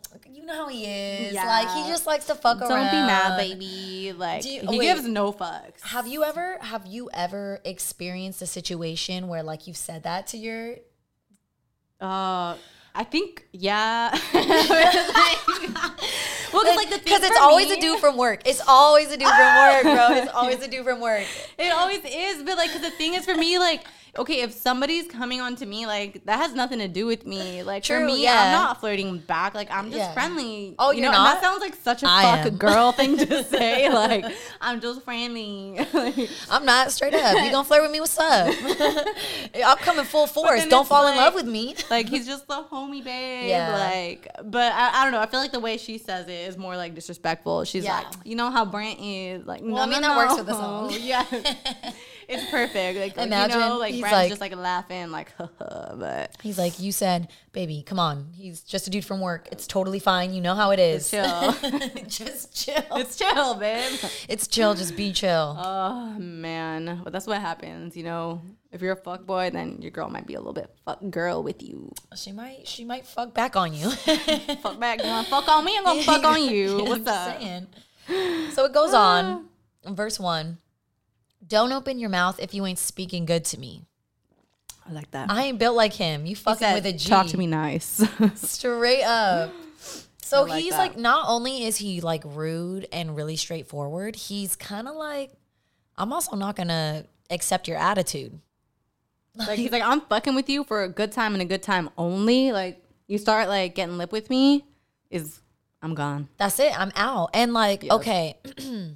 know 0.49 0.55
how 0.55 0.67
he 0.67 0.85
is. 0.85 1.33
Yeah. 1.33 1.45
Like 1.45 1.69
he 1.69 1.89
just 1.89 2.05
likes 2.05 2.25
to 2.27 2.35
fuck 2.35 2.59
around. 2.61 2.69
Don't 2.69 2.91
be 2.91 3.07
mad, 3.07 3.37
baby. 3.37 4.13
Like 4.15 4.45
you- 4.45 4.61
he 4.61 4.79
wait. 4.79 4.81
gives 4.81 5.07
no 5.07 5.31
fucks. 5.31 5.81
Have 5.81 6.07
you 6.07 6.23
ever 6.23 6.57
have 6.61 6.85
you 6.85 7.09
ever 7.13 7.59
experienced 7.63 8.41
a 8.41 8.47
situation 8.47 9.27
where 9.27 9.43
like 9.43 9.67
you've 9.67 9.77
said 9.77 10.03
that 10.03 10.27
to 10.27 10.37
your 10.37 10.75
Uh, 12.01 12.55
I 12.95 13.03
think 13.03 13.45
yeah. 13.53 14.11
well, 14.33 14.43
because 16.63 16.75
like 16.75 16.89
the 16.89 16.99
because 17.03 17.23
it's 17.23 17.39
always 17.39 17.69
me- 17.69 17.77
a 17.77 17.81
dude 17.81 17.99
from 17.99 18.17
work. 18.17 18.41
It's 18.45 18.61
always 18.67 19.11
a 19.11 19.17
dude 19.17 19.27
from 19.27 19.55
work, 19.55 19.83
bro. 19.83 20.07
It's 20.17 20.31
always 20.33 20.61
a 20.63 20.67
dude 20.67 20.83
from 20.85 20.99
work. 20.99 21.23
It 21.59 21.71
always 21.73 21.99
is, 22.05 22.41
but 22.43 22.57
like, 22.57 22.71
'cause 22.71 22.81
the 22.81 22.89
thing 22.91 23.13
is 23.15 23.25
for 23.25 23.35
me, 23.35 23.59
like, 23.59 23.83
okay, 24.17 24.41
if 24.41 24.53
somebody's 24.53 25.07
coming 25.07 25.39
on 25.41 25.55
to 25.57 25.65
me, 25.65 25.85
like, 25.85 26.25
that 26.25 26.37
has 26.39 26.53
nothing 26.53 26.79
to 26.79 26.87
do 26.87 27.05
with 27.05 27.25
me. 27.25 27.63
Like, 27.63 27.85
for 27.85 27.99
me, 27.99 28.23
yeah. 28.23 28.41
I'm 28.45 28.51
not 28.51 28.79
flirting 28.79 29.19
back. 29.19 29.53
Like, 29.53 29.69
I'm 29.71 29.85
just 29.91 29.97
Yeah. 29.97 30.13
friendly. 30.13 30.75
Oh, 30.79 30.91
you 30.91 31.01
know, 31.01 31.11
that 31.11 31.41
sounds 31.41 31.61
like 31.61 31.75
such 31.75 32.03
a 32.03 32.07
I 32.07 32.23
fuck 32.37 32.45
am. 32.51 32.57
girl 32.57 32.91
thing 32.91 33.17
to 33.17 33.43
say. 33.49 33.89
like, 33.89 34.25
I'm 34.61 34.81
just 34.81 35.03
friendly. 35.03 35.79
Like, 35.93 36.29
I'm 36.49 36.65
not 36.65 36.91
straight 36.91 37.13
up. 37.13 37.35
You 37.43 37.51
gonna 37.51 37.63
flirt 37.63 37.81
with 37.81 37.91
me? 37.91 37.99
What's 37.99 38.17
up? 38.17 38.53
I'm 39.65 39.77
coming 39.77 40.05
full 40.05 40.27
force. 40.27 40.65
Don't 40.67 40.87
fall 40.87 41.07
in 41.07 41.15
love 41.17 41.33
with 41.35 41.45
me. 41.47 41.75
like 41.89 42.07
he's 42.07 42.25
just 42.25 42.47
the 42.47 42.63
homie 42.71 43.03
babe. 43.03 43.49
Yeah. 43.49 43.73
Like, 43.77 44.27
but 44.45 44.71
I, 44.73 45.01
I 45.01 45.03
don't 45.03 45.11
know. 45.13 45.19
I 45.19 45.25
feel 45.27 45.39
like 45.39 45.51
the 45.51 45.59
way 45.59 45.77
she 45.77 45.97
says 45.97 46.27
it 46.27 46.31
is 46.31 46.57
more 46.57 46.77
like 46.77 46.95
disrespectful. 46.95 47.63
She's 47.65 47.83
Yeah. 47.83 47.97
like, 47.99 48.07
you 48.23 48.35
know 48.35 48.49
how 48.49 48.65
Brent 48.65 48.99
is. 48.99 49.45
Like, 49.45 49.61
no, 49.61 49.77
I 49.77 49.85
mean, 49.87 50.01
no, 50.01 50.09
that 50.09 50.17
works 50.17 50.31
no. 50.33 50.37
with 50.37 50.47
the 50.47 50.53
song. 50.53 50.91
yeah, 50.99 51.25
it's 52.29 52.49
perfect. 52.51 52.99
Like, 52.99 53.17
Imagine 53.17 53.59
you 53.59 53.65
know, 53.65 53.77
like 53.77 53.99
Brent's 53.99 54.13
like- 54.13 54.29
just 54.29 54.41
like 54.41 54.55
laughing, 54.55 55.09
like, 55.09 55.31
but 55.57 56.35
He's 56.43 56.57
like, 56.57 56.79
you 56.79 56.91
said, 56.91 57.29
baby, 57.51 57.83
come 57.85 57.99
on. 57.99 58.29
He's 58.33 58.61
just 58.61 58.87
a 58.87 58.89
dude 58.89 59.03
from 59.03 59.19
work. 59.19 59.47
It's 59.51 59.65
totally 59.65 59.99
fine. 59.99 60.33
You 60.33 60.41
know 60.41 60.53
how 60.53 60.71
it 60.71 60.79
is. 60.79 61.09
chill. 61.09 61.51
just 62.07 62.55
chill. 62.55 62.83
it's 62.91 63.17
chill, 63.17 63.55
babe. 63.55 63.99
It's 64.27 64.47
chill. 64.47 64.75
Just 64.75 64.95
be 64.95 65.11
chill. 65.11 65.57
Oh 65.79 66.15
man, 66.19 67.01
but 67.03 67.13
that's 67.13 67.27
what 67.27 67.39
happens. 67.39 67.95
You 67.95 68.03
know, 68.03 68.41
if 68.71 68.81
you're 68.81 68.93
a 68.93 68.95
fuck 68.95 69.25
boy, 69.25 69.49
then 69.51 69.77
your 69.81 69.91
girl 69.91 70.09
might 70.09 70.27
be 70.27 70.33
a 70.33 70.39
little 70.39 70.53
bit 70.53 70.69
fuck 70.85 70.99
girl 71.09 71.43
with 71.43 71.61
you. 71.61 71.91
she 72.15 72.31
might. 72.31 72.67
She 72.67 72.83
might 72.85 73.05
fuck 73.05 73.33
back 73.33 73.55
on 73.55 73.73
you. 73.73 73.89
fuck 73.89 74.79
back, 74.79 75.03
you 75.03 75.23
fuck 75.23 75.47
on 75.47 75.65
me? 75.65 75.77
I'm 75.77 75.83
gonna 75.83 76.03
fuck 76.03 76.23
on 76.23 76.43
you. 76.43 76.83
What's 76.83 77.07
up? 77.07 77.39
saying. 77.39 77.67
So 78.53 78.65
it 78.65 78.73
goes 78.73 78.93
ah. 78.93 79.17
on. 79.17 79.45
Verse 79.95 80.19
one. 80.19 80.57
Don't 81.45 81.71
open 81.71 81.99
your 81.99 82.09
mouth 82.09 82.39
if 82.39 82.53
you 82.53 82.65
ain't 82.65 82.79
speaking 82.79 83.25
good 83.25 83.45
to 83.45 83.59
me. 83.59 83.85
I 84.87 84.93
like 84.93 85.11
that. 85.11 85.29
I 85.29 85.43
ain't 85.43 85.59
built 85.59 85.75
like 85.75 85.93
him. 85.93 86.25
You 86.25 86.35
fucking 86.35 86.59
Said, 86.59 86.73
with 86.75 86.85
a 86.85 86.93
G. 86.93 87.09
Talk 87.09 87.27
to 87.27 87.37
me 87.37 87.47
nice. 87.47 88.03
Straight 88.35 89.03
up. 89.03 89.51
So 90.23 90.43
like 90.43 90.61
he's 90.61 90.73
that. 90.73 90.77
like, 90.77 90.97
not 90.97 91.25
only 91.27 91.63
is 91.63 91.77
he 91.77 92.01
like 92.01 92.23
rude 92.25 92.87
and 92.91 93.15
really 93.15 93.35
straightforward, 93.35 94.15
he's 94.15 94.55
kind 94.55 94.87
of 94.87 94.95
like, 94.95 95.31
I'm 95.97 96.13
also 96.13 96.35
not 96.35 96.55
gonna 96.55 97.05
accept 97.29 97.67
your 97.67 97.77
attitude. 97.77 98.39
like 99.35 99.57
he's 99.57 99.71
like, 99.71 99.83
I'm 99.83 100.01
fucking 100.01 100.35
with 100.35 100.49
you 100.49 100.63
for 100.63 100.83
a 100.83 100.89
good 100.89 101.11
time 101.11 101.33
and 101.33 101.41
a 101.41 101.45
good 101.45 101.63
time 101.63 101.89
only. 101.97 102.51
Like 102.51 102.83
you 103.07 103.17
start 103.17 103.47
like 103.47 103.75
getting 103.75 103.97
lip 103.97 104.11
with 104.11 104.29
me 104.29 104.65
is 105.09 105.39
I'm 105.81 105.95
gone. 105.95 106.27
That's 106.37 106.59
it. 106.59 106.77
I'm 106.79 106.91
out. 106.95 107.29
And 107.33 107.53
like, 107.53 107.89
okay, 107.89 108.37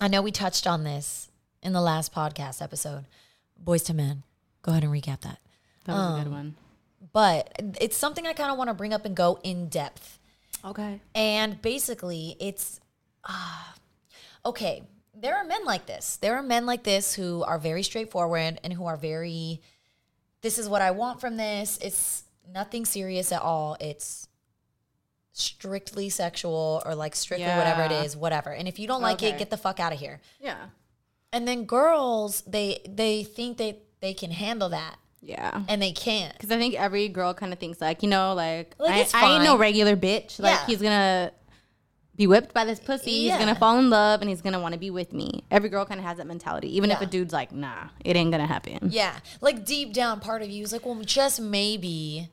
I 0.00 0.08
know 0.08 0.22
we 0.22 0.30
touched 0.30 0.66
on 0.66 0.84
this 0.84 1.29
in 1.62 1.72
the 1.72 1.80
last 1.80 2.14
podcast 2.14 2.62
episode. 2.62 3.04
Boys 3.58 3.82
to 3.84 3.94
Men. 3.94 4.22
Go 4.62 4.72
ahead 4.72 4.84
and 4.84 4.92
recap 4.92 5.20
that. 5.20 5.38
That 5.84 5.92
was 5.92 6.00
a 6.00 6.04
Um, 6.04 6.22
good 6.24 6.30
one. 6.32 6.54
But 7.12 7.52
it's 7.80 7.96
something 7.96 8.26
I 8.26 8.32
kind 8.32 8.50
of 8.50 8.58
want 8.58 8.68
to 8.68 8.74
bring 8.74 8.92
up 8.92 9.04
and 9.04 9.16
go 9.16 9.38
in 9.42 9.68
depth. 9.68 10.18
Okay. 10.64 11.00
And 11.14 11.60
basically, 11.62 12.36
it's 12.38 12.80
ah, 13.24 13.74
okay. 14.44 14.82
There 15.14 15.36
are 15.36 15.44
men 15.44 15.64
like 15.64 15.86
this. 15.86 16.16
There 16.16 16.36
are 16.36 16.42
men 16.42 16.66
like 16.66 16.82
this 16.82 17.14
who 17.14 17.42
are 17.44 17.58
very 17.58 17.82
straightforward 17.82 18.58
and 18.62 18.72
who 18.72 18.86
are 18.86 18.96
very, 18.96 19.60
this 20.42 20.58
is 20.58 20.68
what 20.68 20.80
I 20.82 20.92
want 20.92 21.20
from 21.20 21.36
this. 21.36 21.78
It's 21.82 22.24
nothing 22.50 22.84
serious 22.86 23.32
at 23.32 23.42
all. 23.42 23.76
It's 23.80 24.28
strictly 25.32 26.08
sexual 26.08 26.82
or 26.84 26.94
like 26.94 27.14
strictly 27.14 27.46
whatever 27.46 27.82
it 27.82 27.92
is, 28.04 28.16
whatever. 28.16 28.50
And 28.50 28.66
if 28.68 28.78
you 28.78 28.86
don't 28.86 29.02
like 29.02 29.22
it, 29.22 29.38
get 29.38 29.50
the 29.50 29.56
fuck 29.56 29.80
out 29.80 29.92
of 29.92 29.98
here. 29.98 30.20
Yeah. 30.40 30.56
And 31.32 31.46
then 31.46 31.64
girls, 31.64 32.42
they 32.46 32.80
they 32.88 33.22
think 33.24 33.56
they 33.58 33.78
they 34.00 34.14
can 34.14 34.30
handle 34.30 34.68
that 34.70 34.96
Yeah. 35.20 35.62
and 35.68 35.80
they 35.80 35.92
can't. 35.92 36.32
Because 36.32 36.50
I 36.50 36.56
think 36.58 36.74
every 36.74 37.08
girl 37.08 37.34
kind 37.34 37.52
of 37.52 37.58
thinks 37.58 37.80
like, 37.80 38.02
you 38.02 38.08
know, 38.08 38.34
like, 38.34 38.74
Like, 38.78 38.90
I, 38.92 38.98
it's 39.00 39.14
I 39.14 39.34
ain't 39.34 39.44
no 39.44 39.56
regular 39.58 39.96
bitch. 39.96 40.40
Like 40.40 40.54
Yeah. 40.54 40.66
he's 40.66 40.80
gonna 40.82 41.32
be 42.16 42.26
whipped 42.26 42.52
by 42.52 42.64
this 42.64 42.80
pussy. 42.80 43.10
Yeah. 43.12 43.36
He's 43.36 43.44
gonna 43.46 43.58
fall 43.58 43.78
in 43.78 43.90
love 43.90 44.20
and 44.22 44.28
he's 44.28 44.40
gonna 44.42 44.60
want 44.60 44.72
to 44.74 44.78
be 44.80 44.90
with 44.90 45.12
me. 45.12 45.44
Every 45.50 45.68
girl 45.68 45.84
kind 45.84 46.00
of 46.00 46.06
has 46.06 46.16
that 46.18 46.26
mentality. 46.26 46.74
Even 46.76 46.90
if 46.90 47.00
a 47.00 47.06
dude's 47.06 47.32
like, 47.32 47.52
nah, 47.52 47.88
it 48.04 48.16
ain't 48.16 48.30
gonna 48.30 48.46
happen. 48.46 48.88
Yeah. 48.90 49.16
Like 49.40 49.64
deep 49.64 49.92
down 49.92 50.20
part 50.20 50.42
of 50.42 50.50
you 50.50 50.64
is 50.64 50.72
like, 50.72 50.84
well, 50.84 51.00
just 51.02 51.40
maybe, 51.40 52.28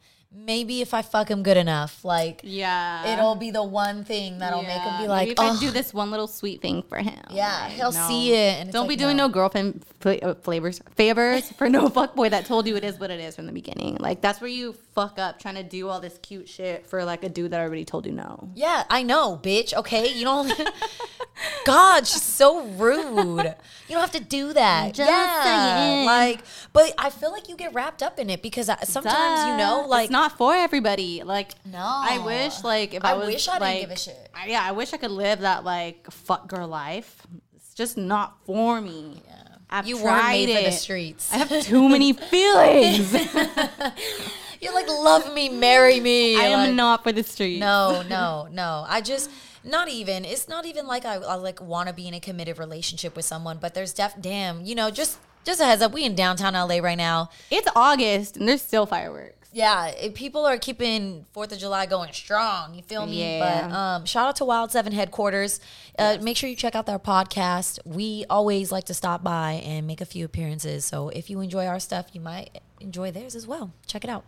maybe 0.45 0.81
if 0.81 0.93
I 0.93 1.01
fuck 1.01 1.29
him 1.29 1.41
good 1.43 1.57
enough, 1.57 2.05
like 2.05 2.41
Yeah. 2.43 3.13
it'll 3.13 3.35
be 3.35 3.51
the 3.51 3.63
one 3.63 4.03
thing 4.03 4.37
that'll 4.39 4.61
make 4.61 4.81
him 4.81 5.01
be 5.01 5.07
like, 5.07 5.27
Maybe 5.29 5.31
if 5.31 5.39
I 5.39 5.59
do 5.59 5.71
this 5.71 5.93
one 5.93 6.11
little 6.11 6.27
sweet 6.27 6.61
thing 6.61 6.83
for 6.83 6.97
him. 6.99 7.19
Yeah, 7.31 7.63
Like, 7.63 7.71
he'll 7.73 7.91
see 7.91 8.33
it 8.33 8.61
and 8.61 8.71
Don't 8.71 8.83
like, 8.87 8.89
be 8.89 8.95
doing 8.95 9.17
no. 9.17 9.27
no, 9.27 9.33
girlfriend 9.33 9.83
fl- 9.99 10.11
uh, 10.21 10.35
flavors 10.35 10.81
favors 10.95 11.51
for 11.53 11.69
no 11.69 11.89
fuck 11.97 12.15
boy 12.15 12.29
that 12.29 12.45
told 12.45 12.67
you 12.67 12.75
it 12.75 12.83
is 12.83 12.99
what 12.99 13.09
it 13.11 13.19
is 13.19 13.35
from 13.35 13.45
the 13.47 13.51
beginning. 13.51 13.97
Like 13.99 14.21
that's 14.21 14.39
where 14.39 14.49
you 14.49 14.73
fuck 14.97 15.19
up 15.19 15.37
trying 15.39 15.53
to 15.53 15.61
do 15.61 15.87
all 15.89 15.99
this 15.99 16.17
cute 16.23 16.49
shit 16.49 16.87
for 16.87 17.05
like 17.05 17.23
a 17.23 17.29
dude 17.29 17.51
that 17.51 17.61
already 17.61 17.85
told 17.85 18.07
you 18.07 18.11
no. 18.11 18.49
yeah, 18.55 18.83
I 18.89 19.03
know, 19.03 19.39
bitch. 19.41 19.71
Okay, 19.75 20.11
you 20.11 20.23
don't. 20.23 20.51
God, 21.65 22.07
she's 22.07 22.23
so 22.23 22.65
rude. 22.65 23.45
You 23.87 23.93
don't 23.93 24.01
have 24.01 24.11
to 24.13 24.23
do 24.23 24.53
that. 24.53 24.95
Just 24.95 25.07
yeah, 25.07 25.43
saying. 25.43 26.05
like, 26.07 26.41
but 26.73 26.95
I 26.97 27.11
feel 27.11 27.31
like 27.31 27.47
you 27.47 27.55
get 27.55 27.75
wrapped 27.75 28.01
up 28.01 28.17
in 28.17 28.31
it 28.31 28.41
because 28.41 28.69
I, 28.69 28.77
sometimes 28.85 29.47
you 29.47 29.55
know, 29.57 29.85
like, 29.87 30.05
it's 30.05 30.11
not 30.11 30.35
for 30.35 30.55
everybody. 30.55 31.21
Like 31.21 31.51
No. 31.63 31.77
I 31.79 32.17
wish 32.25 32.63
like 32.63 32.95
if 32.95 33.05
I, 33.05 33.11
I 33.11 33.13
was 33.13 33.27
wish 33.27 33.47
I 33.47 33.59
didn't 33.59 33.81
give 33.81 33.91
a 33.91 33.99
shit. 33.99 34.29
I- 34.33 34.47
yeah, 34.47 34.63
I 34.63 34.71
wish 34.71 34.93
I 34.93 34.97
could 34.97 35.11
live 35.11 35.41
that 35.41 35.63
like 35.63 36.09
fuck 36.09 36.47
girl 36.47 36.67
life. 36.67 37.21
It's 37.55 37.75
just 37.75 37.97
not 37.97 38.35
for 38.47 38.81
me. 38.81 39.21
Yeah. 39.27 39.43
I've 39.69 39.85
you 39.85 39.99
tried 39.99 40.31
made 40.47 40.55
for 40.57 40.63
the 40.63 40.71
streets. 40.71 41.31
I 41.31 41.37
have 41.37 41.63
too 41.63 41.87
many 41.87 42.13
feelings. 42.33 43.13
You're 44.61 44.73
like, 44.73 44.87
love 44.87 45.33
me, 45.33 45.49
marry 45.49 45.99
me. 45.99 46.35
I 46.37 46.45
am 46.45 46.59
like- 46.69 46.75
not 46.75 47.03
for 47.03 47.11
the 47.11 47.23
streets. 47.23 47.59
No, 47.59 48.03
no, 48.09 48.47
no. 48.51 48.85
I 48.87 49.01
just 49.01 49.29
not 49.63 49.89
even. 49.89 50.23
It's 50.25 50.47
not 50.47 50.65
even 50.65 50.87
like 50.87 51.05
I, 51.05 51.15
I 51.15 51.35
like 51.35 51.61
want 51.61 51.87
to 51.89 51.93
be 51.93 52.07
in 52.07 52.13
a 52.13 52.19
committed 52.19 52.57
relationship 52.57 53.15
with 53.15 53.25
someone. 53.25 53.57
But 53.59 53.73
there's 53.73 53.93
def 53.93 54.13
damn, 54.21 54.63
you 54.63 54.75
know, 54.75 54.89
just 54.91 55.17
just 55.43 55.59
a 55.61 55.65
heads 55.65 55.81
up. 55.81 55.91
We 55.93 56.03
in 56.05 56.15
downtown 56.15 56.53
LA 56.53 56.77
right 56.79 56.97
now. 56.97 57.29
It's 57.51 57.67
August 57.75 58.37
and 58.37 58.47
there's 58.47 58.61
still 58.61 58.85
fireworks. 58.85 59.33
Yeah, 59.53 59.87
it, 59.87 60.13
people 60.13 60.45
are 60.45 60.57
keeping 60.57 61.25
Fourth 61.31 61.51
of 61.51 61.57
July 61.57 61.85
going 61.87 62.11
strong. 62.13 62.75
You 62.75 62.83
feel 62.83 63.05
me? 63.07 63.39
But 63.39 63.69
Yeah. 63.69 63.95
um, 63.95 64.05
shout 64.05 64.27
out 64.27 64.35
to 64.35 64.45
Wild 64.45 64.71
Seven 64.71 64.91
headquarters. 64.93 65.59
Uh, 65.97 66.17
Make 66.21 66.37
sure 66.37 66.49
you 66.49 66.55
check 66.55 66.75
out 66.75 66.85
their 66.85 66.99
podcast. 66.99 67.79
We 67.85 68.25
always 68.29 68.71
like 68.71 68.83
to 68.85 68.93
stop 68.93 69.23
by 69.23 69.53
and 69.65 69.87
make 69.87 69.99
a 70.01 70.05
few 70.05 70.25
appearances. 70.25 70.85
So 70.85 71.09
if 71.09 71.29
you 71.29 71.39
enjoy 71.39 71.65
our 71.65 71.79
stuff, 71.79 72.07
you 72.13 72.21
might 72.21 72.59
enjoy 72.81 73.09
theirs 73.09 73.35
as 73.35 73.47
well. 73.47 73.71
Check 73.87 74.03
it 74.03 74.09
out. 74.09 74.25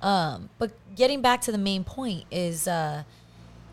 Um, 0.00 0.50
but 0.58 0.72
getting 0.94 1.22
back 1.22 1.40
to 1.42 1.52
the 1.52 1.58
main 1.58 1.84
point 1.84 2.24
is, 2.30 2.68
uh, 2.68 3.02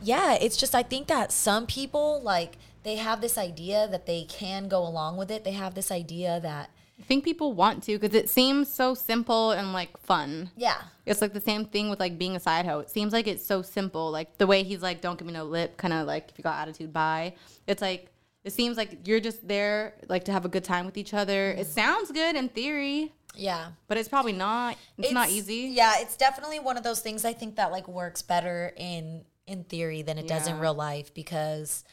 yeah, 0.01 0.33
it's 0.39 0.57
just 0.57 0.75
I 0.75 0.83
think 0.83 1.07
that 1.07 1.31
some 1.31 1.65
people 1.67 2.21
like 2.21 2.57
they 2.83 2.95
have 2.97 3.21
this 3.21 3.37
idea 3.37 3.87
that 3.89 4.05
they 4.05 4.23
can 4.23 4.67
go 4.67 4.85
along 4.85 5.17
with 5.17 5.31
it. 5.31 5.43
They 5.43 5.53
have 5.53 5.73
this 5.73 5.91
idea 5.91 6.39
that 6.41 6.69
I 6.99 7.03
think 7.03 7.23
people 7.23 7.53
want 7.53 7.83
to 7.83 7.97
because 7.97 8.15
it 8.15 8.29
seems 8.29 8.71
so 8.71 8.93
simple 8.93 9.51
and 9.51 9.73
like 9.73 9.97
fun. 9.97 10.51
yeah, 10.55 10.81
It's 11.05 11.21
like 11.21 11.33
the 11.33 11.41
same 11.41 11.65
thing 11.65 11.89
with 11.89 11.99
like 11.99 12.17
being 12.17 12.35
a 12.35 12.39
side 12.39 12.65
hoe. 12.65 12.79
It 12.79 12.89
seems 12.89 13.11
like 13.11 13.27
it's 13.27 13.45
so 13.45 13.61
simple. 13.61 14.11
Like 14.11 14.37
the 14.37 14.47
way 14.47 14.63
he's 14.63 14.81
like, 14.81 15.01
don't 15.01 15.17
give 15.17 15.27
me 15.27 15.33
no 15.33 15.43
lip, 15.43 15.77
kind 15.77 15.93
of 15.93 16.07
like 16.07 16.29
if 16.29 16.37
you 16.37 16.43
got 16.43 16.59
attitude, 16.59 16.93
bye. 16.93 17.33
It's 17.67 17.81
like, 17.81 18.11
it 18.43 18.53
seems 18.53 18.77
like 18.77 19.07
you're 19.07 19.19
just 19.19 19.45
there 19.47 19.95
like 20.07 20.25
to 20.25 20.31
have 20.31 20.45
a 20.45 20.49
good 20.49 20.63
time 20.63 20.85
with 20.85 20.97
each 20.97 21.13
other. 21.13 21.51
It 21.51 21.67
sounds 21.67 22.11
good 22.11 22.35
in 22.35 22.47
theory, 22.49 23.11
yeah. 23.37 23.67
but 23.87 23.97
it's 23.97 24.09
probably 24.09 24.33
not. 24.33 24.77
It's, 24.97 25.11
not 25.11 25.29
easy. 25.29 25.71
Yeah, 25.73 25.93
it's 25.99 26.15
definitely 26.17 26.59
one 26.59 26.77
of 26.77 26.83
those 26.83 27.01
things 27.01 27.25
I 27.25 27.33
think 27.33 27.55
that 27.55 27.71
like 27.71 27.87
works 27.87 28.21
better 28.21 28.73
in 28.77 29.23
in 29.47 29.63
theory 29.63 30.01
than 30.01 30.17
it 30.17 30.27
does 30.27 30.47
in 30.47 30.59
real 30.59 30.73
life 30.73 31.13
because 31.13 31.83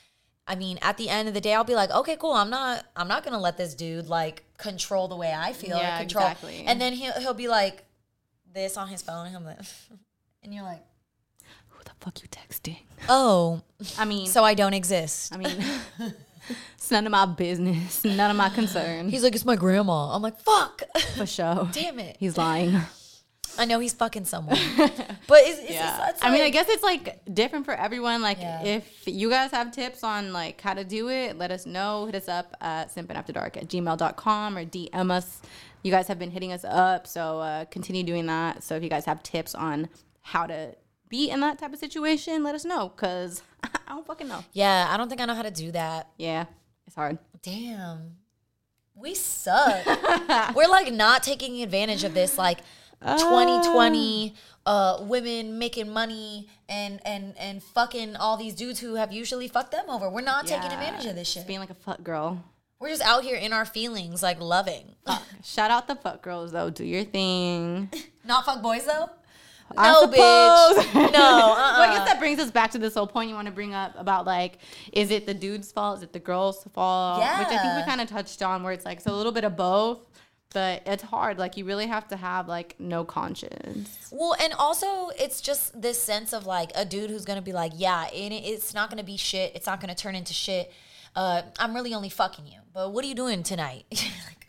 I 0.47 0.55
mean, 0.57 0.79
at 0.83 0.97
the 0.97 1.09
end 1.09 1.29
of 1.29 1.35
the 1.35 1.41
day 1.41 1.55
I'll 1.55 1.65
be 1.65 1.75
like, 1.75 1.91
"Okay, 1.91 2.17
cool. 2.17 2.33
I'm 2.33 2.51
not 2.51 2.85
I'm 2.97 3.09
not 3.09 3.23
going 3.25 3.35
to 3.35 3.39
let 3.41 3.57
this 3.57 3.75
dude 3.75 4.07
like 4.09 4.43
control 4.59 5.07
the 5.09 5.17
way 5.17 5.33
I 5.33 5.53
feel 5.53 5.77
Yeah, 5.77 5.99
control." 5.99 6.25
exactly. 6.25 6.65
And 6.67 6.81
then 6.81 6.93
he'll 6.95 7.13
he'll 7.21 7.35
be 7.35 7.49
like 7.49 7.85
this 8.53 8.77
on 8.77 8.89
his 8.89 9.03
phone 9.03 9.27
and 9.29 9.37
I'm 9.37 9.45
like 9.45 9.59
and 10.43 10.53
you're 10.53 10.65
like, 10.65 10.83
Who 11.69 11.85
the 11.85 11.93
fuck 12.01 12.21
you 12.23 12.29
texting? 12.29 12.79
"Oh, 13.09 13.63
I 13.99 14.05
mean, 14.05 14.27
so 14.27 14.45
I 14.45 14.55
don't 14.55 14.75
exist." 14.75 15.33
I 15.35 15.39
mean, 15.39 15.57
it's 15.99 16.15
none 16.93 17.07
of 17.07 17.11
my 17.11 17.27
business, 17.27 18.05
none 18.05 18.31
of 18.31 18.37
my 18.37 18.49
concern. 18.51 19.09
He's 19.09 19.23
like, 19.25 19.35
"It's 19.35 19.45
my 19.45 19.57
grandma." 19.57 20.15
I'm 20.15 20.23
like, 20.23 20.39
"Fuck." 20.41 20.83
for 21.17 21.27
sure. 21.37 21.69
Damn 21.73 21.99
it. 21.99 22.17
He's 22.21 22.37
lying. 22.39 22.79
I 23.59 23.67
know 23.67 23.81
he's 23.81 23.93
fucking 23.93 24.25
someone. 24.25 24.57
but 24.79 25.39
it's, 25.43 25.61
it's, 25.61 25.71
Yeah. 25.73 26.09
it's, 26.09 26.17
it's 26.17 26.25
I 26.25 26.31
mean, 26.31 26.41
I 26.43 26.49
guess 26.49 26.69
it's 26.71 26.83
like 26.83 27.21
different 27.35 27.67
for 27.67 27.75
everyone. 27.75 28.23
Like, 28.23 28.39
Yeah. 28.41 28.63
if 28.63 29.03
you 29.07 29.29
guys 29.29 29.51
have 29.51 29.73
tips 29.73 30.03
on 30.03 30.33
like 30.33 30.59
how 30.61 30.73
to 30.73 30.85
do 30.85 31.11
it, 31.11 31.37
let 31.37 31.51
us 31.51 31.67
know. 31.67 32.07
Hit 32.07 32.15
us 32.15 32.29
up 32.29 32.57
at 32.63 32.95
simpinafterdark 32.95 33.57
at 33.59 33.69
gmail.com 33.69 34.57
or 34.57 34.65
DM 34.65 35.11
us. 35.11 35.43
You 35.83 35.91
guys 35.91 36.07
have 36.09 36.19
been 36.19 36.31
hitting 36.31 36.53
us 36.53 36.65
up, 36.65 37.07
so 37.07 37.41
uh, 37.41 37.65
continue 37.67 38.05
doing 38.05 38.25
that. 38.27 38.63
So 38.63 38.77
if 38.77 38.83
you 38.83 38.89
guys 38.89 39.05
have 39.05 39.23
tips 39.23 39.55
on 39.55 39.89
how 40.23 40.47
to 40.47 40.75
be 41.11 41.29
in 41.29 41.41
that 41.41 41.59
type 41.59 41.73
of 41.75 41.79
situation, 41.79 42.43
let 42.45 42.55
us 42.55 42.65
know 42.65 42.89
because 42.89 43.43
I 43.65 43.69
don't 43.89 44.07
fucking 44.07 44.29
know. 44.29 44.43
Yeah, 44.55 44.87
I 44.89 44.97
don't 44.97 45.09
think 45.11 45.21
I 45.21 45.27
know 45.27 45.35
how 45.35 45.43
to 45.43 45.51
do 45.51 45.73
that. 45.73 46.09
Yeah, 46.17 46.47
it's 46.87 46.97
hard. 46.97 47.19
Damn. 47.43 48.17
We 48.95 49.15
suck. 49.15 49.87
We're 50.55 50.69
like 50.69 50.93
not 50.93 51.23
taking 51.23 51.63
advantage 51.63 52.05
of 52.05 52.15
this 52.15 52.37
like 52.39 52.59
2020 53.03 54.35
uh 54.65 54.99
women 55.09 55.59
making 55.59 55.91
money 55.91 56.49
and 56.69 57.01
and 57.05 57.37
and 57.37 57.61
fucking 57.63 58.15
all 58.15 58.37
these 58.37 58.55
dudes 58.55 58.79
who 58.79 58.95
have 58.95 59.13
usually 59.13 59.49
fucked 59.49 59.73
them 59.73 59.89
over. 59.91 60.09
We're 60.09 60.21
not 60.21 60.47
taking 60.47 60.71
advantage 60.71 61.07
of 61.07 61.17
this 61.17 61.29
shit. 61.29 61.47
being 61.47 61.59
like 61.61 61.71
a 61.71 61.75
fuck 61.75 62.03
girl. 62.05 62.45
We're 62.79 62.89
just 62.89 63.03
out 63.03 63.23
here 63.23 63.37
in 63.37 63.53
our 63.53 63.65
feelings 63.65 64.23
like 64.23 64.41
loving. 64.41 64.97
Fuck. 65.07 65.23
Shout 65.45 65.71
out 65.71 65.89
the 65.89 65.95
fuck 65.95 66.23
girls 66.23 66.53
though. 66.53 66.71
Do 66.71 66.85
your 66.85 67.05
thing. 67.05 67.91
not 68.25 68.45
fuck 68.45 68.63
boys 68.63 68.85
though? 68.85 69.09
I 69.77 69.91
No, 69.93 70.07
bitch. 70.07 70.95
No, 70.95 71.01
Well, 71.13 71.53
I 71.57 71.87
uh-uh. 71.87 71.95
guess 71.99 72.09
that 72.09 72.19
brings 72.19 72.39
us 72.39 72.51
back 72.51 72.71
to 72.73 72.79
this 72.79 72.95
whole 72.95 73.07
point 73.07 73.29
you 73.29 73.35
want 73.35 73.47
to 73.47 73.53
bring 73.53 73.75
up 73.75 73.95
about 73.99 74.27
like, 74.27 74.59
is 74.93 75.11
it 75.11 75.27
the 75.27 75.35
dude's 75.35 75.73
fault? 75.73 75.99
Is 75.99 76.03
it 76.03 76.13
the 76.13 76.19
girl's 76.19 76.65
fault? 76.73 77.21
Yeah. 77.21 77.39
Which 77.39 77.49
I 77.49 77.59
think 77.59 77.77
we 77.77 77.91
kind 77.91 78.01
of 78.01 78.09
touched 78.09 78.43
on, 78.43 78.63
where 78.63 78.73
it's 78.73 78.85
like 78.85 78.99
it's 78.99 79.07
a 79.07 79.13
little 79.13 79.33
bit 79.33 79.45
of 79.45 79.57
both, 79.57 80.01
but 80.53 80.83
it's 80.87 81.03
hard. 81.03 81.39
Like 81.39 81.57
you 81.57 81.65
really 81.65 81.87
have 81.87 82.09
to 82.09 82.17
have 82.17 82.49
like 82.49 82.75
no 82.79 83.05
conscience. 83.05 84.09
Well, 84.11 84.35
and 84.41 84.53
also 84.55 85.09
it's 85.19 85.41
just 85.41 85.81
this 85.81 86.01
sense 86.01 86.33
of 86.33 86.47
like 86.47 86.71
a 86.75 86.85
dude 86.85 87.11
who's 87.11 87.25
gonna 87.25 87.43
be 87.43 87.53
like, 87.53 87.73
yeah, 87.75 88.09
it, 88.13 88.33
it's 88.33 88.75
not 88.75 88.91
gonna 88.91 89.05
be 89.05 89.17
shit. 89.17 89.53
It's 89.55 89.67
not 89.67 89.81
gonna 89.81 89.95
turn 89.95 90.15
into 90.15 90.33
shit. 90.35 90.73
Uh, 91.15 91.43
I'm 91.59 91.75
really 91.75 91.93
only 91.95 92.09
fucking 92.09 92.47
you. 92.47 92.59
But 92.73 92.93
what 92.93 93.05
are 93.05 93.09
you 93.09 93.15
doing 93.15 93.43
tonight? 93.43 93.85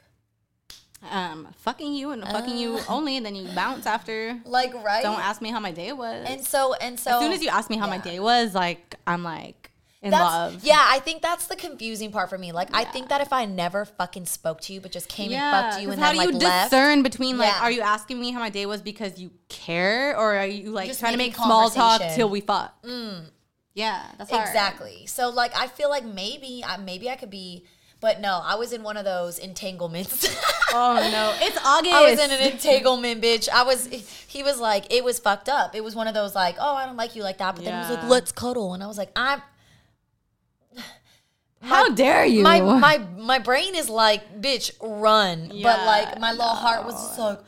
like, 1.04 1.14
Um, 1.14 1.48
fucking 1.58 1.94
you 1.94 2.12
and 2.12 2.24
fucking 2.24 2.58
you 2.58 2.80
only, 2.90 3.18
and 3.18 3.26
then 3.26 3.36
you 3.36 3.48
bounce 3.54 3.86
after. 3.86 4.40
like, 4.46 4.74
right? 4.74 5.04
Don't 5.04 5.20
ask 5.20 5.42
me 5.42 5.50
how 5.52 5.60
my 5.60 5.72
day 5.72 5.92
was. 5.94 6.26
And 6.28 6.44
so 6.46 6.74
and 6.76 7.00
so 7.00 7.12
as 7.12 7.20
soon 7.22 7.32
as 7.32 7.44
you 7.44 7.50
ask 7.50 7.70
me 7.70 7.78
how 7.78 7.88
my 7.88 7.98
day 7.98 8.20
was, 8.20 8.56
like 8.56 8.96
I'm 9.06 9.24
like 9.24 9.72
in 10.02 10.12
That's, 10.12 10.22
love. 10.24 10.60
Yeah, 10.66 10.84
I 10.86 11.00
think 11.00 11.22
that's 11.22 11.48
the 11.48 11.56
confusing 11.56 12.12
part 12.12 12.30
for 12.30 12.38
me. 12.38 12.52
Like, 12.52 12.68
I 12.74 12.84
think 12.84 13.08
that 13.08 13.22
if 13.22 13.32
I 13.32 13.46
never 13.46 13.86
fucking 13.86 14.26
spoke 14.26 14.60
to 14.62 14.74
you, 14.74 14.82
but 14.82 14.92
just 14.92 15.08
came 15.08 15.32
and 15.32 15.40
fucked 15.72 15.82
you, 15.82 15.92
and 15.92 16.02
how 16.02 16.08
then 16.08 16.16
do 16.16 16.18
like 16.20 16.34
you 16.34 16.40
left, 16.40 16.72
discern 16.72 17.04
between 17.04 17.38
like, 17.38 17.48
Yeah. 17.48 17.62
are 17.62 17.72
you 17.72 17.80
asking 17.82 18.20
me 18.20 18.32
how 18.32 18.40
my 18.42 18.50
day 18.50 18.66
was 18.66 18.82
because 18.82 19.18
you 19.18 19.32
care, 19.48 20.18
or 20.18 20.36
are 20.36 20.46
you 20.46 20.72
like 20.72 20.88
Just 20.90 21.00
trying 21.00 21.14
to 21.14 21.18
make 21.18 21.36
small 21.36 21.70
talk 21.70 22.02
till 22.16 22.28
we 22.30 22.42
fuck? 22.42 22.76
Yeah, 23.76 24.04
that's 24.18 24.30
hard. 24.30 24.46
exactly. 24.48 25.06
So 25.08 25.30
like, 25.30 25.56
I 25.58 25.68
feel 25.68 25.90
like 25.90 26.04
maybe, 26.06 26.64
I 26.68 26.78
maybe 26.78 27.10
I 27.10 27.16
could 27.16 27.30
be, 27.32 27.66
But 28.04 28.20
no, 28.20 28.42
I 28.44 28.56
was 28.56 28.74
in 28.74 28.84
one 28.84 28.98
of 28.98 29.06
those 29.06 29.40
entanglements. 29.40 30.28
Oh 30.76 30.96
no, 30.96 31.36
it's 31.40 31.56
August. 31.64 31.94
I 31.94 32.10
was 32.10 32.20
in 32.20 32.32
an 32.32 32.52
entanglement, 32.52 33.22
bitch. 33.22 33.48
I 33.48 33.62
was. 33.62 33.86
He 33.86 34.42
was 34.42 34.60
like, 34.60 34.92
it 34.92 35.04
was 35.04 35.20
fucked 35.20 35.48
up. 35.48 35.76
It 35.76 35.84
was 35.84 35.94
one 35.94 36.08
of 36.08 36.16
those 36.16 36.34
like, 36.34 36.56
oh, 36.60 36.74
I 36.74 36.88
don't 36.88 36.98
like 36.98 37.16
you 37.16 37.22
like 37.22 37.38
that. 37.38 37.56
But 37.56 37.64
then 37.64 37.76
he 37.76 37.80
was 37.92 38.00
like, 38.00 38.10
let's 38.10 38.32
cuddle, 38.32 38.74
and 38.74 38.82
I 38.82 38.88
was 38.88 38.98
like, 38.98 39.12
I'm. 39.16 39.44
How 41.62 41.90
dare 41.90 42.26
you? 42.26 42.42
My 42.42 42.60
my 42.60 42.98
my 43.20 43.38
brain 43.38 43.76
is 43.76 43.88
like, 43.88 44.42
bitch, 44.42 44.72
run. 44.82 45.50
but 45.50 45.86
like 45.86 46.20
my 46.20 46.32
little 46.32 46.48
heart 46.48 46.88
was 46.88 46.96
just 46.96 47.20
like, 47.20 47.40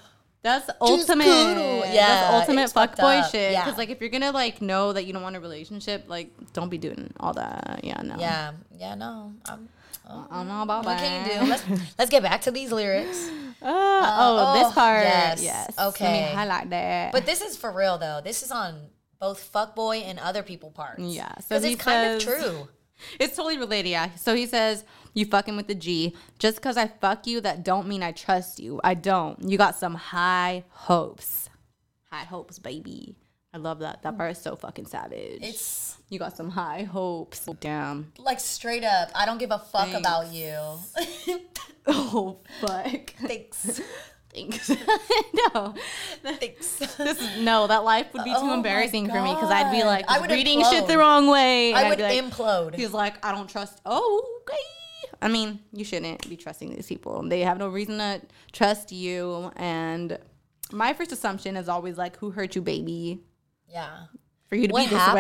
That's 0.43 0.69
ultimate. 0.79 1.25
Yeah, 1.25 2.05
that's 2.05 2.33
ultimate 2.35 2.63
it's 2.65 2.73
fucked 2.73 2.99
fuckboy 2.99 3.21
up. 3.21 3.31
shit. 3.31 3.53
Yeah. 3.53 3.65
Because 3.65 3.79
like, 3.79 3.89
if 3.89 3.99
you're 4.01 4.11
gonna 4.11 4.31
like 4.31 4.61
know 4.61 4.93
that 4.93 5.05
you 5.05 5.13
don't 5.13 5.23
want 5.23 5.35
a 5.35 5.39
relationship, 5.39 6.03
like, 6.07 6.29
don't 6.53 6.69
be 6.69 6.77
doing 6.77 7.11
all 7.19 7.33
that. 7.33 7.81
Yeah, 7.83 8.03
no. 8.03 8.17
yeah, 8.19 8.51
yeah, 8.77 8.93
no. 8.93 9.33
I'm, 9.47 9.67
I 10.07 10.37
don't 10.37 10.47
know 10.47 10.61
about 10.61 10.85
what 10.85 10.97
that. 10.97 10.99
can 10.99 11.25
you 11.25 11.39
do? 11.39 11.49
Let's 11.49 11.63
let's 11.97 12.11
get 12.11 12.23
back 12.23 12.41
to 12.41 12.51
these 12.51 12.71
lyrics. 12.71 13.29
Uh, 13.61 13.67
oh, 13.67 14.37
uh, 14.37 14.53
oh, 14.55 14.63
this 14.63 14.73
part. 14.73 15.03
yes. 15.03 15.43
Yes. 15.43 15.73
Okay. 15.79 16.21
Let 16.21 16.29
me 16.29 16.35
highlight 16.35 16.69
that. 16.69 17.11
But 17.11 17.25
this 17.25 17.41
is 17.41 17.57
for 17.57 17.71
real 17.71 17.97
though. 17.97 18.21
This 18.23 18.43
is 18.43 18.51
on 18.51 18.79
both 19.19 19.51
fuckboy 19.51 20.03
and 20.05 20.19
other 20.19 20.43
people 20.43 20.71
parts. 20.71 21.01
Yeah, 21.01 21.33
so 21.39 21.55
it's 21.55 21.75
kind 21.81 22.21
says- 22.21 22.27
of 22.27 22.41
true. 22.43 22.67
It's 23.19 23.35
totally 23.35 23.57
related, 23.57 23.89
yeah. 23.89 24.11
So 24.15 24.35
he 24.35 24.45
says, 24.45 24.85
You 25.13 25.25
fucking 25.25 25.57
with 25.57 25.67
the 25.67 25.75
G. 25.75 26.15
Just 26.39 26.55
because 26.55 26.77
I 26.77 26.87
fuck 26.87 27.27
you, 27.27 27.41
that 27.41 27.61
don't 27.61 27.89
mean 27.89 28.01
I 28.01 28.13
trust 28.13 28.57
you. 28.57 28.79
I 28.85 28.93
don't. 28.93 29.37
You 29.49 29.57
got 29.57 29.75
some 29.75 29.95
high 29.95 30.63
hopes. 30.69 31.49
High 32.09 32.23
hopes, 32.23 32.57
baby. 32.57 33.17
I 33.55 33.57
love 33.57 33.79
that. 33.79 34.01
That 34.03 34.17
part 34.17 34.31
is 34.31 34.37
so 34.37 34.57
fucking 34.57 34.85
savage. 34.85 35.39
It's 35.41 35.95
you 36.09 36.19
got 36.19 36.35
some 36.35 36.49
high 36.49 36.83
hopes. 36.83 37.47
Damn. 37.61 38.11
like 38.19 38.41
straight 38.41 38.83
up. 38.83 39.11
I 39.15 39.25
don't 39.25 39.37
give 39.37 39.51
a 39.51 39.59
fuck 39.59 39.87
Thanks. 39.87 39.99
about 39.99 40.31
you. 40.33 40.59
Oh 41.87 42.39
fuck. 42.61 43.11
Thanks. 43.21 43.79
Thanks. 44.33 44.69
no. 45.53 45.75
Thanks. 46.23 46.77
This 46.97 47.37
no, 47.37 47.67
that 47.67 47.83
life 47.83 48.07
would 48.13 48.23
be 48.23 48.31
too 48.31 48.37
Oh 48.39 48.53
embarrassing 48.55 49.07
for 49.07 49.21
me 49.21 49.35
because 49.35 49.51
I'd 49.51 49.71
be 49.71 49.83
like 49.83 50.05
I 50.09 50.19
would 50.19 50.31
reading 50.31 50.61
implode. 50.61 50.71
shit 50.71 50.87
the 50.87 50.97
wrong 50.97 51.27
way. 51.27 51.73
I 51.73 51.83
I'd 51.83 51.99
like, 51.99 52.23
implode. 52.23 52.73
He's 52.73 52.91
like, 52.91 53.23
I 53.23 53.31
don't 53.31 53.47
trust. 53.47 53.81
Oh, 53.85 54.39
okay. 54.41 54.57
I 55.21 55.27
mean, 55.27 55.59
you 55.71 55.85
shouldn't 55.85 56.27
be 56.27 56.35
trusting 56.35 56.73
these 56.75 56.87
people. 56.87 57.21
They 57.21 57.41
have 57.41 57.59
no 57.59 57.69
reason 57.69 57.99
to 57.99 58.19
trust 58.51 58.91
you. 58.91 59.51
And 59.55 60.17
my 60.71 60.93
first 60.93 61.11
assumption 61.11 61.55
is 61.55 61.69
always 61.69 61.97
like, 61.97 62.17
who 62.17 62.31
hurt 62.31 62.55
you, 62.55 62.63
baby? 62.63 63.21
Yeah. 63.75 64.05
For 64.47 64.55
you 64.55 64.67
to 64.67 64.73
What 64.73 64.85
be 64.85 64.89
this 64.95 64.99
happened? 64.99 65.17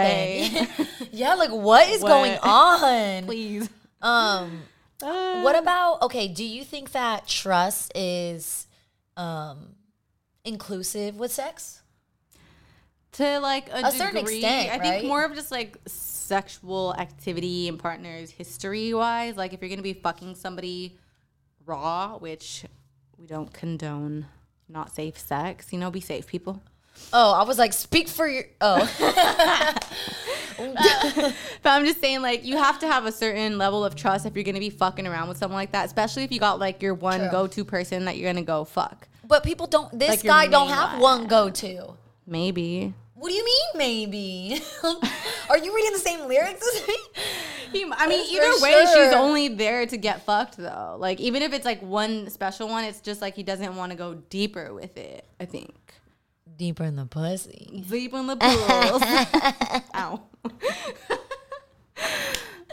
way. 0.79 1.07
yeah, 1.11 1.33
like 1.35 1.49
what 1.51 1.89
is 1.89 2.01
going 2.01 2.37
on? 2.41 3.25
Please. 3.31 3.69
Um 4.01 4.61
Uh, 5.03 5.41
what 5.41 5.57
about 5.57 6.01
okay, 6.03 6.27
do 6.29 6.45
you 6.45 6.63
think 6.63 6.91
that 6.93 7.27
trust 7.27 7.91
is 7.95 8.67
um 9.17 9.75
inclusive 10.45 11.17
with 11.17 11.31
sex? 11.33 11.81
to 13.13 13.39
like 13.39 13.69
a, 13.69 13.87
A 13.87 13.91
certain 13.91 14.17
extent, 14.17 14.69
I 14.71 14.77
think 14.79 14.95
right? 14.95 15.05
more 15.05 15.23
of 15.23 15.33
just 15.35 15.49
like 15.51 15.77
sexual 15.87 16.93
activity 16.97 17.67
and 17.69 17.79
partners 17.79 18.29
history 18.29 18.93
wise. 18.93 19.37
Like 19.37 19.53
if 19.53 19.61
you're 19.61 19.69
gonna 19.69 19.81
be 19.81 19.93
fucking 19.93 20.35
somebody 20.35 20.97
raw, 21.65 22.17
which 22.17 22.65
we 23.17 23.25
don't 23.25 23.51
condone 23.53 24.25
not 24.67 24.93
safe 24.93 25.17
sex, 25.17 25.71
you 25.71 25.79
know, 25.79 25.91
be 25.91 26.01
safe 26.01 26.27
people. 26.27 26.61
Oh, 27.13 27.33
I 27.33 27.43
was 27.43 27.57
like, 27.57 27.71
speak 27.73 28.07
for 28.07 28.27
your 28.27 28.43
oh. 28.61 28.79
But 30.57 31.69
I'm 31.69 31.85
just 31.85 31.99
saying, 31.99 32.21
like, 32.21 32.45
you 32.45 32.57
have 32.57 32.79
to 32.79 32.87
have 32.87 33.05
a 33.05 33.11
certain 33.11 33.57
level 33.57 33.83
of 33.83 33.95
trust 33.95 34.25
if 34.25 34.35
you're 34.35 34.43
gonna 34.43 34.59
be 34.59 34.69
fucking 34.69 35.05
around 35.07 35.27
with 35.27 35.37
someone 35.37 35.57
like 35.57 35.71
that, 35.71 35.85
especially 35.85 36.23
if 36.23 36.31
you 36.31 36.39
got 36.39 36.59
like 36.59 36.81
your 36.81 36.93
one 36.93 37.19
True. 37.19 37.29
go-to 37.31 37.65
person 37.65 38.05
that 38.05 38.17
you're 38.17 38.31
gonna 38.31 38.43
go 38.45 38.63
fuck. 38.65 39.07
but 39.27 39.43
people 39.43 39.67
don't 39.67 39.97
this 39.97 40.09
Like 40.09 40.23
your 40.23 40.33
guy 40.33 40.47
don't 40.47 40.67
main 40.67 40.75
have 40.77 40.91
guy. 40.93 40.99
one 40.99 41.27
go 41.27 41.49
to. 41.49 41.93
Maybe. 42.27 42.93
What 43.15 43.29
do 43.29 43.35
you 43.35 43.45
mean 43.45 43.67
maybe? 43.75 44.61
Are 45.49 45.57
you 45.57 45.73
reading 45.75 45.93
the 45.93 45.99
same 45.99 46.27
lyrics 46.27 46.65
as 46.75 46.87
me? 46.87 46.95
He- 47.71 47.91
I 47.91 48.07
mean, 48.07 48.25
For 48.25 48.43
either 48.43 48.61
way, 48.61 48.85
she's 48.93 49.13
only 49.13 49.47
there 49.49 49.85
to 49.85 49.97
get 49.97 50.23
fucked, 50.25 50.57
though. 50.57 50.95
Like, 50.99 51.19
even 51.19 51.41
if 51.41 51.51
it's 51.53 51.65
like 51.65 51.81
one 51.81 52.29
special 52.29 52.67
one, 52.67 52.83
it's 52.85 53.01
just 53.01 53.21
like 53.21 53.35
he 53.35 53.43
doesn't 53.43 53.75
want 53.75 53.91
to 53.91 53.97
go 53.97 54.15
deeper 54.29 54.73
with 54.73 54.97
it. 54.97 55.25
I 55.39 55.45
think 55.45 55.73
Deeper 56.57 56.83
in 56.85 56.95
the 56.95 57.05
pussy. 57.05 57.83
deep 57.89 58.13
in 58.13 58.27
the 58.27 58.35
pools. 58.37 59.01
Ow. 59.95 60.23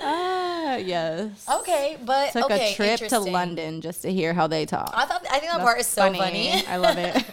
Ah, 0.05 0.77
yes. 0.77 1.47
Okay, 1.61 1.97
but 2.05 2.33
Took 2.33 2.47
okay, 2.47 2.73
a 2.73 2.75
trip 2.75 2.99
to 2.99 3.05
interesting. 3.05 3.33
London 3.33 3.81
just 3.81 4.03
to 4.03 4.13
hear 4.13 4.35
how 4.35 4.49
they 4.49 4.67
talk. 4.67 4.91
I 4.95 5.05
thought 5.05 5.25
I 5.31 5.39
think 5.39 5.53
that 5.53 5.61
part 5.61 5.79
is 5.79 5.87
so 5.87 6.13
funny. 6.13 6.51
I 6.69 6.77
love 6.79 6.99
it. 6.99 7.25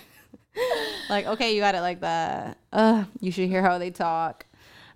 like, 1.10 1.26
okay, 1.26 1.56
you 1.56 1.62
got 1.62 1.74
it 1.74 1.82
like 1.82 2.02
that. 2.02 2.58
Uh, 2.72 3.06
you 3.22 3.32
should 3.32 3.50
hear 3.50 3.64
how 3.64 3.80
they 3.80 3.90
talk. 3.90 4.46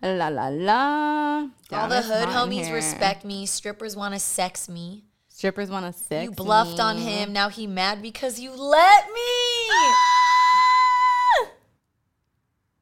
La 0.04 0.28
la 0.28 0.50
la. 0.50 1.48
All 1.72 1.88
the 1.90 1.98
it's 1.98 2.08
hood 2.08 2.30
hot 2.30 2.48
in 2.48 2.52
homies 2.52 2.66
here. 2.66 2.76
respect 2.76 3.26
me. 3.26 3.48
Strippers 3.48 3.96
want 3.96 4.14
to 4.14 4.20
sex 4.20 4.70
me. 4.70 5.06
Strippers 5.30 5.72
want 5.72 5.86
to 5.86 6.00
sex. 6.00 6.26
You 6.26 6.32
bluffed 6.32 6.80
on 6.80 6.98
me. 6.98 7.04
him. 7.04 7.34
Now 7.34 7.50
he 7.50 7.66
mad 7.66 8.04
because 8.04 8.40
you 8.40 8.52
let 8.52 9.06
me. 9.08 9.94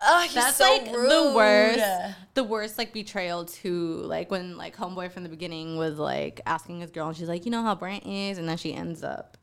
Oh, 0.04 0.22
he's 0.24 0.34
That's 0.34 0.56
so 0.58 0.64
like 0.70 0.96
rude. 0.96 1.12
the 1.12 1.34
worst. 1.36 2.16
The 2.34 2.44
worst 2.44 2.78
like 2.78 2.92
betrayal 2.94 3.46
too. 3.46 4.02
Like 4.04 4.32
when 4.32 4.58
like 4.58 4.76
homeboy 4.76 5.12
from 5.12 5.24
the 5.24 5.30
beginning 5.30 5.78
was 5.78 5.98
like 6.00 6.42
asking 6.46 6.80
his 6.80 6.90
girl, 6.92 7.08
and 7.10 7.16
she's 7.18 7.28
like, 7.28 7.46
you 7.46 7.52
know 7.52 7.62
how 7.62 7.76
Brent 7.76 8.06
is, 8.06 8.38
and 8.38 8.48
then 8.50 8.58
she 8.58 8.74
ends 8.74 9.04
up 9.04 9.38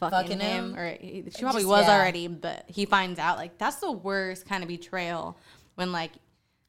fucking, 0.00 0.18
Fucking 0.18 0.40
him, 0.40 0.70
him? 0.72 0.78
or 0.78 0.92
he, 0.94 1.24
she 1.34 1.42
probably 1.42 1.62
Just- 1.62 1.70
was 1.70 1.86
yeah. 1.86 1.94
already, 1.96 2.28
but 2.28 2.64
he 2.66 2.86
finds 2.86 3.18
out. 3.18 3.36
Like 3.36 3.58
that's 3.58 3.76
the 3.76 3.92
worst 3.92 4.46
kind 4.46 4.62
of 4.62 4.68
betrayal 4.68 5.38
when 5.74 5.92
like 5.92 6.12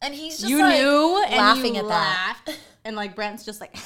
And 0.01 0.13
he's 0.13 0.37
just 0.39 0.49
you 0.49 0.59
like 0.59 0.79
knew 0.79 1.23
and 1.27 1.35
laughing 1.37 1.75
you 1.75 1.81
at 1.81 1.87
that. 1.87 2.37
laughed, 2.47 2.59
and 2.83 2.95
like 2.95 3.15
Brent's 3.15 3.45
just 3.45 3.61
like. 3.61 3.75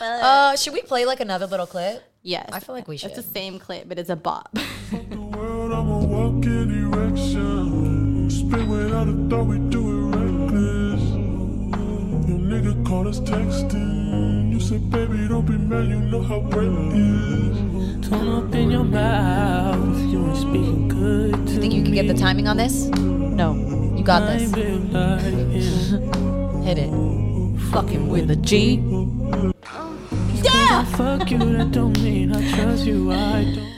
Uh, 0.00 0.56
should 0.56 0.72
we 0.72 0.80
play 0.82 1.04
like 1.04 1.20
another 1.20 1.46
little 1.46 1.66
clip? 1.66 2.02
Yes, 2.22 2.48
I 2.52 2.60
feel 2.60 2.74
like 2.74 2.86
we 2.88 2.96
should. 2.96 3.10
It's 3.10 3.16
the 3.26 3.32
same 3.34 3.58
clip, 3.58 3.88
but 3.88 3.98
it's 3.98 4.10
a 4.10 4.16
bop. 4.16 4.56
the 4.90 5.20
world, 5.20 5.72
I'm 5.72 5.88
a 5.90 5.98
walking 6.06 6.70
erection. 6.70 8.30
Spin 8.30 8.68
without 8.68 9.08
a 9.08 9.12
thought, 9.28 9.44
we 9.46 9.58
do 9.70 9.82
it 9.88 10.16
reckless. 10.16 11.02
Your 12.28 12.38
nigga 12.38 12.86
call 12.86 13.06
us 13.08 13.20
texting. 13.20 14.50
You 14.52 14.60
said, 14.60 14.90
baby, 14.90 15.28
don't 15.28 15.46
be 15.46 15.56
mad, 15.58 15.88
you 15.88 16.00
know 16.00 16.22
how 16.22 16.40
bread 16.40 16.68
is. 16.94 18.08
Turn 18.08 18.28
up 18.28 18.54
in 18.54 18.70
your 18.70 18.84
mouth. 18.84 19.98
You 20.10 20.26
ain't 20.26 20.36
speaking 20.36 20.88
good 20.88 21.46
to 21.46 21.52
You 21.52 21.60
think 21.60 21.74
you 21.74 21.82
can 21.82 21.92
get 21.92 22.08
the 22.08 22.14
timing 22.14 22.48
on 22.48 22.56
this? 22.56 22.86
no, 22.86 23.54
You 23.96 24.02
got 24.04 24.20
this. 24.26 24.50
this. 24.52 25.90
Hit 26.64 26.78
it. 26.78 26.90
fucking 27.70 28.08
with 28.08 28.30
a 28.30 28.36
G. 28.36 28.82
I 33.10 33.77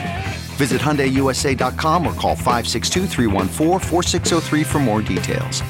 Visit 0.61 0.79
HyundaiUSA.com 0.79 2.05
or 2.05 2.13
call 2.13 2.35
562-314-4603 2.35 4.63
for 4.63 4.77
more 4.77 5.01
details. 5.01 5.63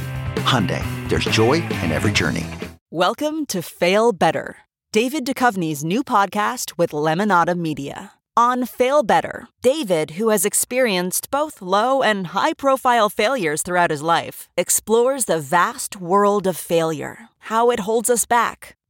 Hyundai, 0.43 0.84
there's 1.08 1.23
joy 1.23 1.63
in 1.80 1.93
every 1.93 2.12
journey. 2.12 2.45
Welcome 2.91 3.45
to 3.45 3.62
Fail 3.62 4.12
Better, 4.12 4.58
David 4.91 5.25
Duchovny's 5.25 5.86
new 5.86 6.04
podcast 6.04 6.77
with 6.77 6.91
Lemonada 6.91 7.58
Media. 7.58 8.12
On 8.36 8.65
Fail 8.65 9.01
Better, 9.01 9.47
David, 9.62 10.12
who 10.12 10.27
has 10.27 10.43
experienced 10.43 11.32
both 11.32 11.62
low 11.62 12.01
and 12.01 12.27
high 12.27 12.54
profile 12.54 13.08
failures 13.08 13.63
throughout 13.63 13.91
his 13.91 14.01
life, 14.01 14.49
explores 14.58 15.23
the 15.23 15.39
vast 15.39 16.01
world 16.01 16.45
of 16.45 16.58
failure, 16.58 17.30
how 17.51 17.71
it 17.71 17.80
holds 17.82 18.10
us 18.10 18.25
back, 18.25 18.75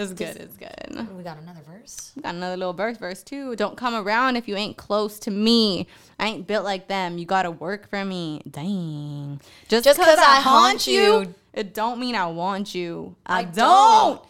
It's 0.00 0.12
good. 0.12 0.36
It's 0.36 0.56
good. 0.56 1.16
we 1.16 1.22
got 1.22 1.38
another 1.38 1.60
verse. 1.66 2.12
Got 2.22 2.34
another 2.34 2.56
little 2.56 2.72
verse, 2.72 2.96
verse 2.96 3.22
two. 3.22 3.54
Don't 3.56 3.76
come 3.76 3.94
around 3.94 4.36
if 4.36 4.48
you 4.48 4.56
ain't 4.56 4.76
close 4.76 5.18
to 5.20 5.30
me. 5.30 5.86
I 6.18 6.26
ain't 6.28 6.46
built 6.46 6.64
like 6.64 6.88
them. 6.88 7.18
You 7.18 7.26
gotta 7.26 7.50
work 7.50 7.88
for 7.90 8.04
me. 8.04 8.42
Dang. 8.50 9.40
Just, 9.68 9.84
because 9.86 10.18
I 10.18 10.38
I 10.38 10.40
haunt 10.40 10.86
you, 10.86 11.00
you. 11.02 11.34
it 11.52 11.74
don't 11.74 12.00
mean 12.00 12.14
I 12.14 12.26
want 12.26 12.74
you. 12.74 13.14
I, 13.26 13.40
I 13.40 13.44
don't. 13.44 13.54
don't. 13.54 14.22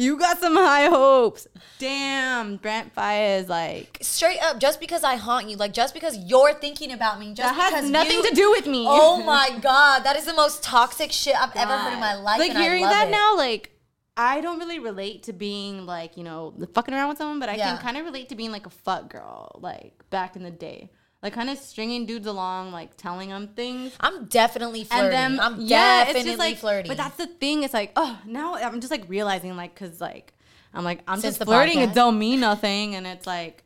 You 0.00 0.16
got 0.16 0.38
some 0.38 0.56
high 0.56 0.86
hopes. 0.86 1.46
Damn, 1.78 2.56
Brent 2.56 2.94
Faiyaz 2.94 3.48
like 3.48 3.98
Straight 4.00 4.38
up, 4.42 4.58
just 4.58 4.80
because 4.80 5.04
I 5.04 5.16
haunt 5.16 5.50
you, 5.50 5.58
like 5.58 5.74
just 5.74 5.92
because 5.92 6.16
you're 6.16 6.54
thinking 6.54 6.92
about 6.92 7.20
me, 7.20 7.34
just 7.34 7.54
that 7.54 7.72
has 7.74 7.90
nothing 7.90 8.16
you- 8.16 8.28
to 8.30 8.34
do 8.34 8.50
with 8.50 8.66
me. 8.66 8.86
Oh 8.88 9.22
my 9.26 9.50
god, 9.60 10.04
that 10.04 10.16
is 10.16 10.24
the 10.24 10.32
most 10.32 10.62
toxic 10.62 11.12
shit 11.12 11.34
I've 11.38 11.54
ever 11.54 11.76
heard 11.76 11.92
in 11.92 12.00
my 12.00 12.14
life. 12.14 12.38
Like 12.38 12.50
and 12.50 12.58
I 12.58 12.62
hearing 12.62 12.84
that 12.84 13.08
it. 13.08 13.10
now, 13.10 13.36
like 13.36 13.70
I 14.16 14.40
don't 14.40 14.58
really 14.58 14.78
relate 14.78 15.22
to 15.24 15.32
being 15.32 15.86
like 15.86 16.16
you 16.16 16.24
know 16.24 16.54
fucking 16.74 16.92
around 16.94 17.08
with 17.10 17.18
someone, 17.18 17.40
but 17.40 17.48
I 17.48 17.54
Yeah. 17.56 17.70
can 17.74 17.82
kind 17.82 17.96
of 17.96 18.04
relate 18.04 18.28
to 18.30 18.34
being 18.34 18.52
like 18.52 18.66
a 18.66 18.70
fuck 18.70 19.08
girl, 19.10 19.58
like 19.60 20.02
back 20.10 20.36
in 20.36 20.42
the 20.42 20.50
day, 20.50 20.90
like 21.22 21.32
kind 21.32 21.48
of 21.48 21.58
stringing 21.58 22.06
dudes 22.06 22.26
along, 22.26 22.72
like 22.72 22.96
telling 22.96 23.30
them 23.30 23.48
things. 23.48 23.92
I'm 24.00 24.26
definitely 24.26 24.84
flirting. 24.84 25.04
And 25.18 25.38
then 25.38 25.40
I'm 25.40 25.60
yeah, 25.60 26.04
definitely 26.04 26.20
it's 26.20 26.28
just 26.30 26.38
like 26.38 26.56
flirting. 26.58 26.88
But 26.88 26.96
that's 26.98 27.16
the 27.16 27.26
thing. 27.26 27.62
It's 27.62 27.74
like 27.74 27.92
oh 27.96 28.18
now 28.26 28.54
I'm 28.56 28.80
just 28.80 28.90
like 28.90 29.04
realizing 29.08 29.56
like 29.56 29.74
because 29.74 30.00
like 30.00 30.34
I'm 30.74 30.84
like 30.84 31.00
I'm 31.08 31.20
Since 31.20 31.38
just 31.38 31.48
flirting. 31.48 31.78
podcast? 31.78 31.90
It 31.90 31.94
don't 31.94 32.18
mean 32.18 32.40
nothing, 32.40 32.94
and 32.96 33.06
it's 33.06 33.26
like. 33.26 33.64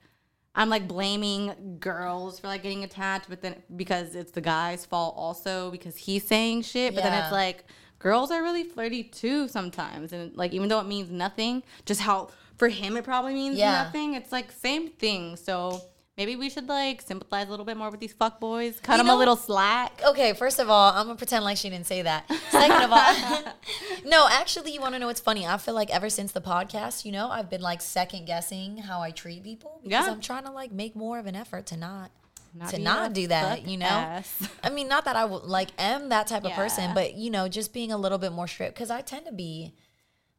I'm 0.57 0.69
like 0.69 0.87
blaming 0.87 1.79
girls 1.81 2.39
for 2.39 2.47
like 2.47 2.63
getting 2.63 2.85
attached, 2.85 3.29
but 3.29 3.43
then 3.43 3.61
because 3.75 4.15
it's 4.15 4.31
the 4.31 4.41
guy's 4.41 4.87
fault 4.87 5.17
also 5.19 5.69
because 5.73 5.97
he's 5.97 6.25
saying 6.25 6.63
shit. 6.63 6.95
But 6.95 7.03
then 7.03 7.13
it's 7.13 7.33
like 7.33 7.65
girls 8.05 8.31
are 8.31 8.43
really 8.43 8.63
flirty 8.65 9.03
too 9.03 9.49
sometimes, 9.49 10.13
and 10.13 10.37
like 10.37 10.53
even 10.53 10.69
though 10.69 10.79
it 10.81 10.87
means 10.87 11.11
nothing, 11.11 11.63
just 11.87 12.01
how 12.03 12.29
for 12.59 12.69
him 12.69 12.97
it 12.97 13.03
probably 13.05 13.35
means 13.35 13.57
Yeah. 13.59 13.83
nothing. 13.83 14.15
It's 14.15 14.31
like 14.31 14.53
same 14.53 14.91
thing. 14.91 15.37
So 15.37 15.81
maybe 16.17 16.37
we 16.37 16.49
should 16.51 16.69
like 16.69 17.01
sympathize 17.03 17.49
a 17.49 17.51
little 17.51 17.65
bit 17.65 17.77
more 17.77 17.91
with 17.91 17.99
these 18.01 18.13
fuck 18.13 18.39
boys, 18.39 18.79
cut 18.81 18.93
You 18.93 18.99
them 18.99 19.07
know- 19.07 19.17
a 19.17 19.23
little 19.23 19.37
slack. 19.37 20.01
okay, 20.07 20.35
first 20.35 20.59
of 20.61 20.69
all, 20.71 20.93
I'm 20.93 21.07
gonna 21.07 21.17
pretend 21.17 21.45
like 21.45 21.57
she 21.57 21.71
didn't 21.71 21.87
say 21.87 22.03
that. 22.03 22.31
Second 22.51 22.83
of 22.83 22.93
all, 22.93 23.43
no, 24.05 24.29
actually, 24.31 24.73
you 24.73 24.81
want 24.81 24.95
to 24.95 24.99
know 24.99 25.07
what's 25.07 25.21
funny? 25.21 25.47
I 25.47 25.57
feel 25.57 25.75
like 25.75 25.91
ever 25.91 26.11
since 26.11 26.31
the 26.33 26.41
podcast, 26.43 27.05
you 27.07 27.11
know, 27.13 27.29
I've 27.31 27.49
been 27.51 27.63
like 27.63 27.81
second 27.81 28.27
guessing 28.27 28.77
how 28.79 29.01
I 29.01 29.11
treat 29.11 29.43
people 29.43 29.81
because 29.83 30.07
Yeah. 30.07 30.13
I'm 30.13 30.21
trying 30.21 30.45
to 30.45 30.53
like 30.53 30.71
make 30.73 30.95
more 30.95 31.19
of 31.19 31.27
an 31.27 31.35
effort 31.35 31.67
to 31.73 31.77
not. 31.77 32.11
Not 32.55 32.71
to 32.71 32.79
not 32.79 33.13
do 33.13 33.27
that, 33.29 33.67
you 33.67 33.77
know. 33.77 33.87
ass. 33.87 34.49
I 34.63 34.71
mean, 34.71 34.87
not 34.87 35.05
that 35.07 35.17
I 35.17 35.25
like 35.25 35.71
am 35.79 36.11
that 36.11 36.29
type 36.29 36.45
of 36.45 36.53
person, 36.53 36.95
but 36.95 37.15
you 37.15 37.31
know, 37.31 37.49
just 37.49 37.73
being 37.73 37.91
a 37.91 37.99
little 37.99 38.19
bit 38.19 38.33
more 38.33 38.47
strict 38.47 38.75
because 38.75 38.91
I 38.91 39.01
tend 39.01 39.27
to 39.27 39.33
be. 39.33 39.75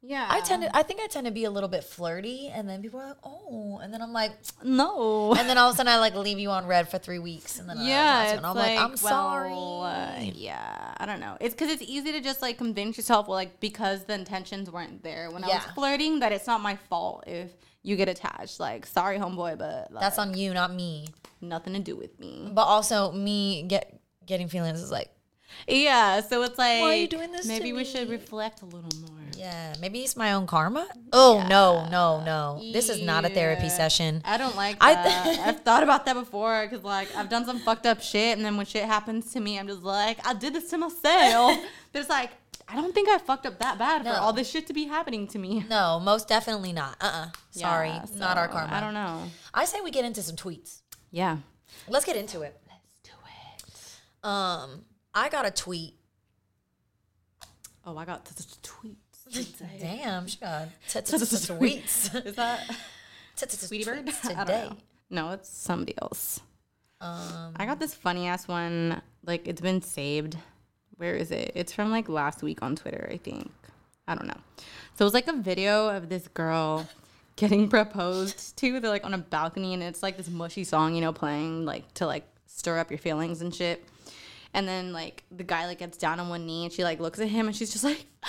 Yeah, 0.07 0.27
I 0.29 0.39
tend 0.41 0.61
to. 0.61 0.75
I 0.75 0.83
think 0.83 1.01
I 1.01 1.07
tend 1.07 1.25
to 1.25 1.31
be 1.31 1.45
a 1.45 1.49
little 1.49 1.67
bit 1.67 1.83
flirty, 1.83 2.47
and 2.53 2.69
then 2.69 2.83
people 2.83 2.99
are 2.99 3.07
like, 3.07 3.17
"Oh," 3.23 3.79
and 3.81 3.91
then 3.91 4.03
I'm 4.03 4.13
like, 4.13 4.33
no. 4.63 5.33
and 5.33 5.49
then 5.49 5.57
all 5.57 5.69
of 5.69 5.73
a 5.73 5.77
sudden 5.77 5.91
I 5.91 5.97
like 5.97 6.13
leave 6.13 6.37
you 6.37 6.51
on 6.51 6.67
red 6.67 6.87
for 6.87 6.99
three 6.99 7.17
weeks, 7.17 7.57
and 7.57 7.67
then 7.67 7.77
yeah, 7.81 8.33
it's 8.33 8.43
I'm 8.43 8.55
like, 8.55 8.75
like, 8.75 8.79
I'm 8.79 8.89
well, 8.91 8.97
sorry. 8.97 10.27
uh, 10.27 10.31
yeah, 10.35 10.93
I 10.97 11.07
don't 11.07 11.19
know. 11.19 11.37
It's 11.41 11.55
because 11.55 11.71
it's 11.71 11.81
easy 11.81 12.11
to 12.11 12.21
just 12.21 12.43
like 12.43 12.59
convince 12.59 12.97
yourself, 12.97 13.27
well, 13.27 13.35
like 13.35 13.59
because 13.59 14.03
the 14.03 14.13
intentions 14.13 14.69
weren't 14.69 15.01
there 15.01 15.31
when 15.31 15.43
I 15.43 15.47
was 15.47 15.63
flirting, 15.73 16.19
that 16.19 16.31
it's 16.31 16.45
not 16.45 16.61
my 16.61 16.75
fault 16.75 17.23
if 17.25 17.49
you 17.85 17.95
get 17.95 18.09
attached. 18.09 18.59
Like, 18.59 18.85
sorry, 18.85 19.17
homeboy, 19.17 19.57
but 19.57 19.91
like, 19.91 20.01
That's 20.01 20.17
on 20.17 20.35
you, 20.35 20.53
not 20.53 20.73
me. 20.73 21.07
nothing 21.39 21.73
to 21.73 21.79
do 21.79 21.95
with 21.95 22.19
me. 22.19 22.49
But 22.51 22.63
also, 22.63 23.11
me 23.11 23.63
get 23.63 23.99
getting 24.25 24.47
feelings 24.47 24.81
is 24.81 24.91
like, 24.91 25.09
Yeah, 25.67 26.21
so 26.21 26.41
it's 26.43 26.57
like, 26.57 26.81
why 26.81 26.93
are 26.93 26.95
you 26.95 27.07
doing 27.07 27.31
this 27.31 27.45
Maybe 27.45 27.71
we 27.73 27.85
should 27.85 28.09
reflect 28.09 28.61
a 28.63 28.65
little 28.65 28.89
more. 29.01 29.19
yeah, 29.37 29.73
maybe 29.79 29.99
it's 29.99 30.15
my 30.17 30.33
own 30.33 30.47
karma. 30.47 30.87
Oh 31.13 31.45
no, 31.47 31.87
no, 31.89 32.23
no! 32.25 32.59
This 32.73 32.89
is 32.89 33.01
not 33.03 33.23
a 33.25 33.29
therapy 33.29 33.69
session. 33.69 34.21
I 34.25 34.37
don't 34.37 34.55
like 34.55 34.77
I- 34.81 34.93
that. 34.95 35.39
I've 35.47 35.59
thought 35.61 35.83
about 35.83 36.05
that 36.07 36.15
before 36.15 36.67
because 36.67 36.83
like 36.83 37.15
I've 37.15 37.29
done 37.29 37.45
some 37.45 37.59
fucked 37.59 37.85
up 37.85 38.01
shit, 38.01 38.35
and 38.35 38.43
then 38.45 38.57
when 38.57 38.65
shit 38.65 38.83
happens 38.85 39.31
to 39.33 39.39
me, 39.39 39.59
I'm 39.59 39.67
just 39.67 39.83
like, 39.83 40.17
I 40.27 40.33
did 40.33 40.53
this 40.55 40.69
to 40.71 40.77
myself. 40.79 41.59
but 41.93 41.99
it's 42.01 42.09
like, 42.09 42.31
I 42.67 42.75
don't 42.75 42.93
think 42.93 43.09
I 43.09 43.17
fucked 43.19 43.45
up 43.45 43.59
that 43.59 43.77
bad 43.77 44.03
No. 44.03 44.13
for 44.13 44.19
all 44.19 44.33
this 44.33 44.49
shit 44.49 44.67
to 44.67 44.73
be 44.73 44.85
happening 44.85 45.27
to 45.27 45.37
me. 45.39 45.65
No, 45.69 45.99
most 45.99 46.27
definitely 46.27 46.73
not. 46.73 46.97
Uh, 46.99 47.05
uh 47.05 47.27
Sorry, 47.51 47.89
Yeah, 47.89 48.05
not 48.15 48.37
our 48.37 48.47
karma. 48.47 48.73
I 48.73 48.79
don't 48.79 48.93
know. 48.93 49.23
I 49.53 49.65
say 49.65 49.81
we 49.81 49.91
get 49.91 50.03
into 50.05 50.21
some 50.23 50.35
tweets. 50.35 50.81
Yeah. 51.11 51.37
Let's 51.87 52.05
get 52.05 52.15
into 52.15 52.41
it. 52.41 52.59
Let's 52.67 52.99
do 53.03 53.11
it. 54.23 54.27
Um, 54.27 54.85
I 55.13 55.29
got 55.29 55.45
a 55.45 55.51
tweet. 55.51 55.93
Oh, 57.85 57.95
I 57.97 58.05
got 58.05 58.25
tweets. 58.25 58.95
Damn, 59.79 60.27
she 60.27 60.39
got 60.39 60.69
tweets. 60.87 62.25
Is 62.25 62.35
that 62.35 62.59
Tweety 63.37 63.83
Bird? 63.85 64.05
tweets 64.05 64.25
I 64.25 64.33
don't 64.33 64.45
today. 64.45 64.69
No, 65.09 65.31
it's 65.31 65.49
somebody 65.49 65.93
else. 66.01 66.39
Um, 66.99 67.53
I 67.55 67.65
got 67.65 67.79
this 67.79 67.93
funny 67.93 68.27
ass 68.27 68.47
one. 68.47 69.01
Like 69.23 69.47
it's 69.47 69.61
been 69.61 69.81
saved. 69.81 70.37
Where 70.97 71.15
is 71.15 71.31
it? 71.31 71.51
It's 71.55 71.73
from 71.73 71.91
like 71.91 72.07
last 72.07 72.41
week 72.41 72.61
on 72.61 72.75
Twitter, 72.75 73.09
I 73.11 73.17
think. 73.17 73.51
I 74.07 74.15
don't 74.15 74.27
know. 74.27 74.39
So 74.95 75.03
it 75.03 75.05
was 75.05 75.13
like 75.13 75.27
a 75.27 75.33
video 75.33 75.89
of 75.89 76.09
this 76.09 76.27
girl 76.29 76.87
getting 77.35 77.67
proposed 77.69 78.57
to. 78.57 78.79
They're 78.79 78.89
like 78.89 79.05
on 79.05 79.13
a 79.13 79.17
balcony 79.17 79.73
and 79.73 79.83
it's 79.83 80.03
like 80.03 80.17
this 80.17 80.29
mushy 80.29 80.63
song, 80.63 80.95
you 80.95 81.01
know, 81.01 81.11
playing 81.11 81.65
like 81.65 81.93
to 81.95 82.05
like 82.05 82.25
stir 82.45 82.77
up 82.77 82.91
your 82.91 82.97
feelings 82.97 83.41
and 83.41 83.53
shit. 83.53 83.83
And 84.53 84.67
then 84.67 84.93
like 84.93 85.23
the 85.31 85.43
guy 85.43 85.65
like 85.65 85.79
gets 85.79 85.97
down 85.97 86.19
on 86.19 86.29
one 86.29 86.45
knee 86.45 86.63
and 86.63 86.71
she 86.71 86.83
like 86.83 86.99
looks 86.99 87.19
at 87.19 87.27
him 87.27 87.47
and 87.47 87.55
she's 87.55 87.71
just 87.71 87.83
like 87.83 88.05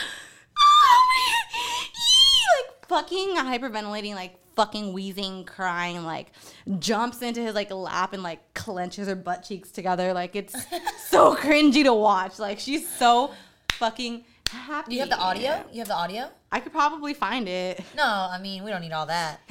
oh 0.59 1.37
like 2.67 2.89
fucking 2.89 3.37
hyperventilating, 3.37 4.15
like 4.15 4.39
fucking 4.57 4.93
wheezing, 4.93 5.45
crying, 5.45 6.03
like 6.05 6.33
jumps 6.79 7.23
into 7.23 7.41
his 7.43 7.55
like 7.55 7.71
lap 7.71 8.13
and 8.13 8.23
like 8.23 8.55
clenches 8.55 9.07
her 9.07 9.15
butt 9.15 9.45
cheeks 9.45 9.71
together. 9.71 10.13
Like 10.13 10.35
it's 10.35 10.55
so 11.09 11.37
cringy 11.37 11.85
to 11.85 11.95
watch. 11.95 12.39
Like 12.39 12.59
she's 12.59 12.89
so 12.89 13.33
fucking 13.73 14.25
happy. 14.51 14.95
you 14.95 15.01
have 15.01 15.11
the 15.11 15.19
audio? 15.19 15.63
You 15.71 15.79
have 15.81 15.89
the 15.89 15.95
audio? 15.95 16.31
I 16.51 16.61
could 16.61 16.73
probably 16.73 17.15
find 17.15 17.49
it. 17.49 17.83
No, 17.97 18.05
I 18.05 18.39
mean 18.41 18.65
we 18.65 18.71
don't 18.71 18.81
need 18.81 18.93
all 18.93 19.07
that. 19.07 19.41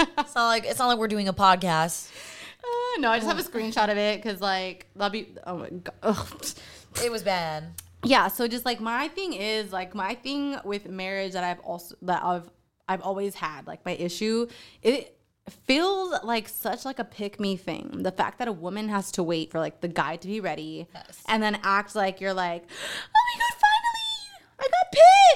it's 0.00 0.34
not 0.34 0.46
like 0.48 0.64
it's 0.64 0.78
not 0.78 0.86
like 0.88 0.98
we're 0.98 1.08
doing 1.08 1.28
a 1.28 1.32
podcast. 1.32 2.10
Uh, 2.62 3.00
no, 3.00 3.10
I 3.10 3.18
just 3.18 3.28
have 3.28 3.38
a 3.38 3.42
screenshot 3.48 3.90
of 3.90 3.96
it 3.96 4.22
because 4.22 4.40
like 4.40 4.86
that'll 4.96 5.10
be. 5.10 5.28
Oh 5.46 5.58
my 5.58 5.70
god. 5.70 5.94
Ugh. 6.02 6.46
It 7.04 7.12
was 7.12 7.22
bad. 7.22 7.74
yeah 8.04 8.28
so 8.28 8.48
just 8.48 8.64
like 8.64 8.80
my 8.80 9.08
thing 9.08 9.32
is 9.34 9.72
like 9.72 9.94
my 9.94 10.14
thing 10.14 10.56
with 10.64 10.88
marriage 10.88 11.32
that 11.32 11.44
i've 11.44 11.58
also 11.60 11.94
that 12.02 12.22
i've 12.24 12.48
i've 12.88 13.00
always 13.02 13.34
had 13.34 13.66
like 13.66 13.84
my 13.84 13.92
issue 13.92 14.46
it 14.82 15.12
feels 15.66 16.14
like 16.24 16.48
such 16.48 16.84
like 16.84 16.98
a 16.98 17.04
pick 17.04 17.38
me 17.38 17.56
thing 17.56 18.02
the 18.02 18.10
fact 18.10 18.38
that 18.38 18.48
a 18.48 18.52
woman 18.52 18.88
has 18.88 19.12
to 19.12 19.22
wait 19.22 19.50
for 19.50 19.60
like 19.60 19.80
the 19.80 19.88
guy 19.88 20.16
to 20.16 20.26
be 20.26 20.40
ready 20.40 20.86
Yes. 20.94 21.22
and 21.28 21.42
then 21.42 21.58
act 21.62 21.94
like 21.94 22.20
you're 22.20 22.34
like 22.34 22.64
oh 22.68 23.22
my 23.28 23.38
god 23.38 23.60
finally 23.66 24.48
i 24.58 24.62
got 24.64 24.92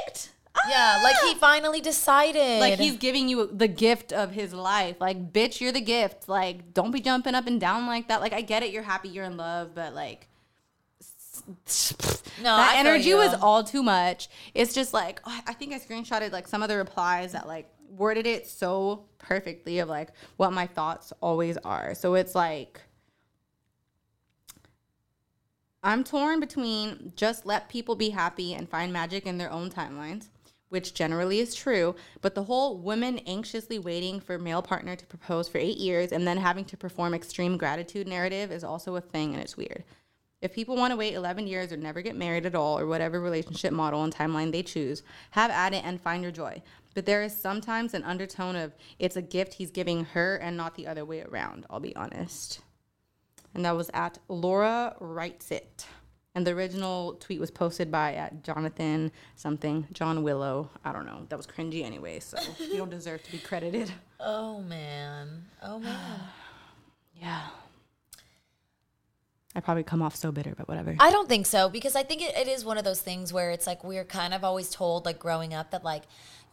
picked 0.06 0.30
Yeah, 0.68 1.00
like 1.04 1.16
he 1.24 1.32
Ah! 1.34 1.38
finally 1.38 1.80
decided. 1.80 2.60
like 2.60 2.78
he's 2.78 2.96
giving 2.96 3.28
you 3.28 3.48
the 3.52 3.68
gift 3.68 4.12
of 4.12 4.32
his 4.32 4.52
life 4.52 4.96
like 5.00 5.32
bitch 5.32 5.60
you're 5.60 5.70
the 5.72 5.80
gift 5.80 6.28
like 6.28 6.74
don't 6.74 6.90
be 6.90 7.00
jumping 7.00 7.34
up 7.36 7.46
and 7.46 7.60
down 7.60 7.86
like 7.86 8.08
that 8.08 8.20
like 8.20 8.32
i 8.32 8.40
get 8.40 8.62
it 8.64 8.72
you're 8.72 8.82
happy 8.82 9.08
you're 9.08 9.24
in 9.24 9.36
love 9.36 9.74
but 9.76 9.94
like 9.94 10.26
no 12.38 12.44
that 12.44 12.74
I 12.74 12.78
energy 12.78 13.14
was 13.14 13.34
all 13.34 13.64
too 13.64 13.82
much. 13.82 14.28
It's 14.54 14.74
just 14.74 14.92
like 14.94 15.20
oh, 15.24 15.40
I 15.46 15.52
think 15.54 15.72
I 15.72 15.78
screenshotted 15.78 16.32
like 16.32 16.48
some 16.48 16.62
of 16.62 16.68
the 16.68 16.76
replies 16.76 17.32
that 17.32 17.46
like 17.46 17.68
worded 17.90 18.26
it 18.26 18.46
so 18.46 19.06
perfectly 19.18 19.78
of 19.80 19.88
like 19.88 20.10
what 20.36 20.52
my 20.52 20.66
thoughts 20.66 21.12
always 21.20 21.56
are. 21.58 21.94
So 21.94 22.14
it's 22.14 22.34
like 22.34 22.80
I'm 25.82 26.04
torn 26.04 26.40
between 26.40 27.12
just 27.16 27.46
let 27.46 27.68
people 27.68 27.94
be 27.94 28.10
happy 28.10 28.54
and 28.54 28.68
find 28.68 28.92
magic 28.92 29.26
in 29.26 29.38
their 29.38 29.50
own 29.50 29.70
timelines, 29.70 30.28
which 30.68 30.92
generally 30.92 31.38
is 31.38 31.54
true, 31.54 31.96
but 32.20 32.34
the 32.34 32.44
whole 32.44 32.76
women 32.76 33.18
anxiously 33.20 33.78
waiting 33.78 34.20
for 34.20 34.38
male 34.38 34.60
partner 34.60 34.94
to 34.94 35.06
propose 35.06 35.48
for 35.48 35.56
8 35.56 35.78
years 35.78 36.12
and 36.12 36.26
then 36.26 36.36
having 36.36 36.66
to 36.66 36.76
perform 36.76 37.14
extreme 37.14 37.56
gratitude 37.56 38.06
narrative 38.06 38.52
is 38.52 38.62
also 38.62 38.96
a 38.96 39.00
thing 39.00 39.32
and 39.32 39.42
it's 39.42 39.56
weird. 39.56 39.84
If 40.42 40.54
people 40.54 40.76
want 40.76 40.92
to 40.92 40.96
wait 40.96 41.14
11 41.14 41.46
years 41.46 41.70
or 41.70 41.76
never 41.76 42.00
get 42.00 42.16
married 42.16 42.46
at 42.46 42.54
all, 42.54 42.78
or 42.78 42.86
whatever 42.86 43.20
relationship 43.20 43.72
model 43.72 44.02
and 44.04 44.14
timeline 44.14 44.52
they 44.52 44.62
choose, 44.62 45.02
have 45.32 45.50
at 45.50 45.74
it 45.74 45.84
and 45.84 46.00
find 46.00 46.22
your 46.22 46.32
joy. 46.32 46.62
But 46.94 47.06
there 47.06 47.22
is 47.22 47.36
sometimes 47.36 47.94
an 47.94 48.04
undertone 48.04 48.56
of 48.56 48.72
it's 48.98 49.16
a 49.16 49.22
gift 49.22 49.54
he's 49.54 49.70
giving 49.70 50.04
her 50.06 50.36
and 50.36 50.56
not 50.56 50.74
the 50.74 50.86
other 50.86 51.04
way 51.04 51.22
around, 51.22 51.66
I'll 51.68 51.80
be 51.80 51.94
honest. 51.94 52.60
And 53.54 53.64
that 53.64 53.76
was 53.76 53.90
at 53.92 54.18
Laura 54.28 54.96
Writes 55.00 55.50
It. 55.50 55.86
And 56.34 56.46
the 56.46 56.52
original 56.52 57.14
tweet 57.14 57.40
was 57.40 57.50
posted 57.50 57.90
by 57.90 58.14
at 58.14 58.44
Jonathan 58.44 59.10
something, 59.34 59.88
John 59.92 60.22
Willow. 60.22 60.70
I 60.84 60.92
don't 60.92 61.04
know. 61.04 61.26
That 61.28 61.36
was 61.36 61.46
cringy 61.46 61.84
anyway, 61.84 62.20
so 62.20 62.38
you 62.58 62.76
don't 62.76 62.90
deserve 62.98 63.22
to 63.24 63.32
be 63.32 63.38
credited. 63.38 63.92
Oh 64.20 64.62
man. 64.62 65.44
Oh 65.62 65.78
man. 65.78 66.20
Yeah. 67.20 67.42
I 69.54 69.60
probably 69.60 69.82
come 69.82 70.00
off 70.00 70.14
so 70.14 70.30
bitter, 70.30 70.54
but 70.56 70.68
whatever. 70.68 70.94
I 71.00 71.10
don't 71.10 71.28
think 71.28 71.46
so 71.46 71.68
because 71.68 71.96
I 71.96 72.04
think 72.04 72.22
it, 72.22 72.36
it 72.36 72.46
is 72.46 72.64
one 72.64 72.78
of 72.78 72.84
those 72.84 73.00
things 73.00 73.32
where 73.32 73.50
it's 73.50 73.66
like 73.66 73.82
we're 73.82 74.04
kind 74.04 74.32
of 74.32 74.44
always 74.44 74.70
told 74.70 75.04
like 75.04 75.18
growing 75.18 75.52
up 75.52 75.72
that 75.72 75.82
like 75.82 76.04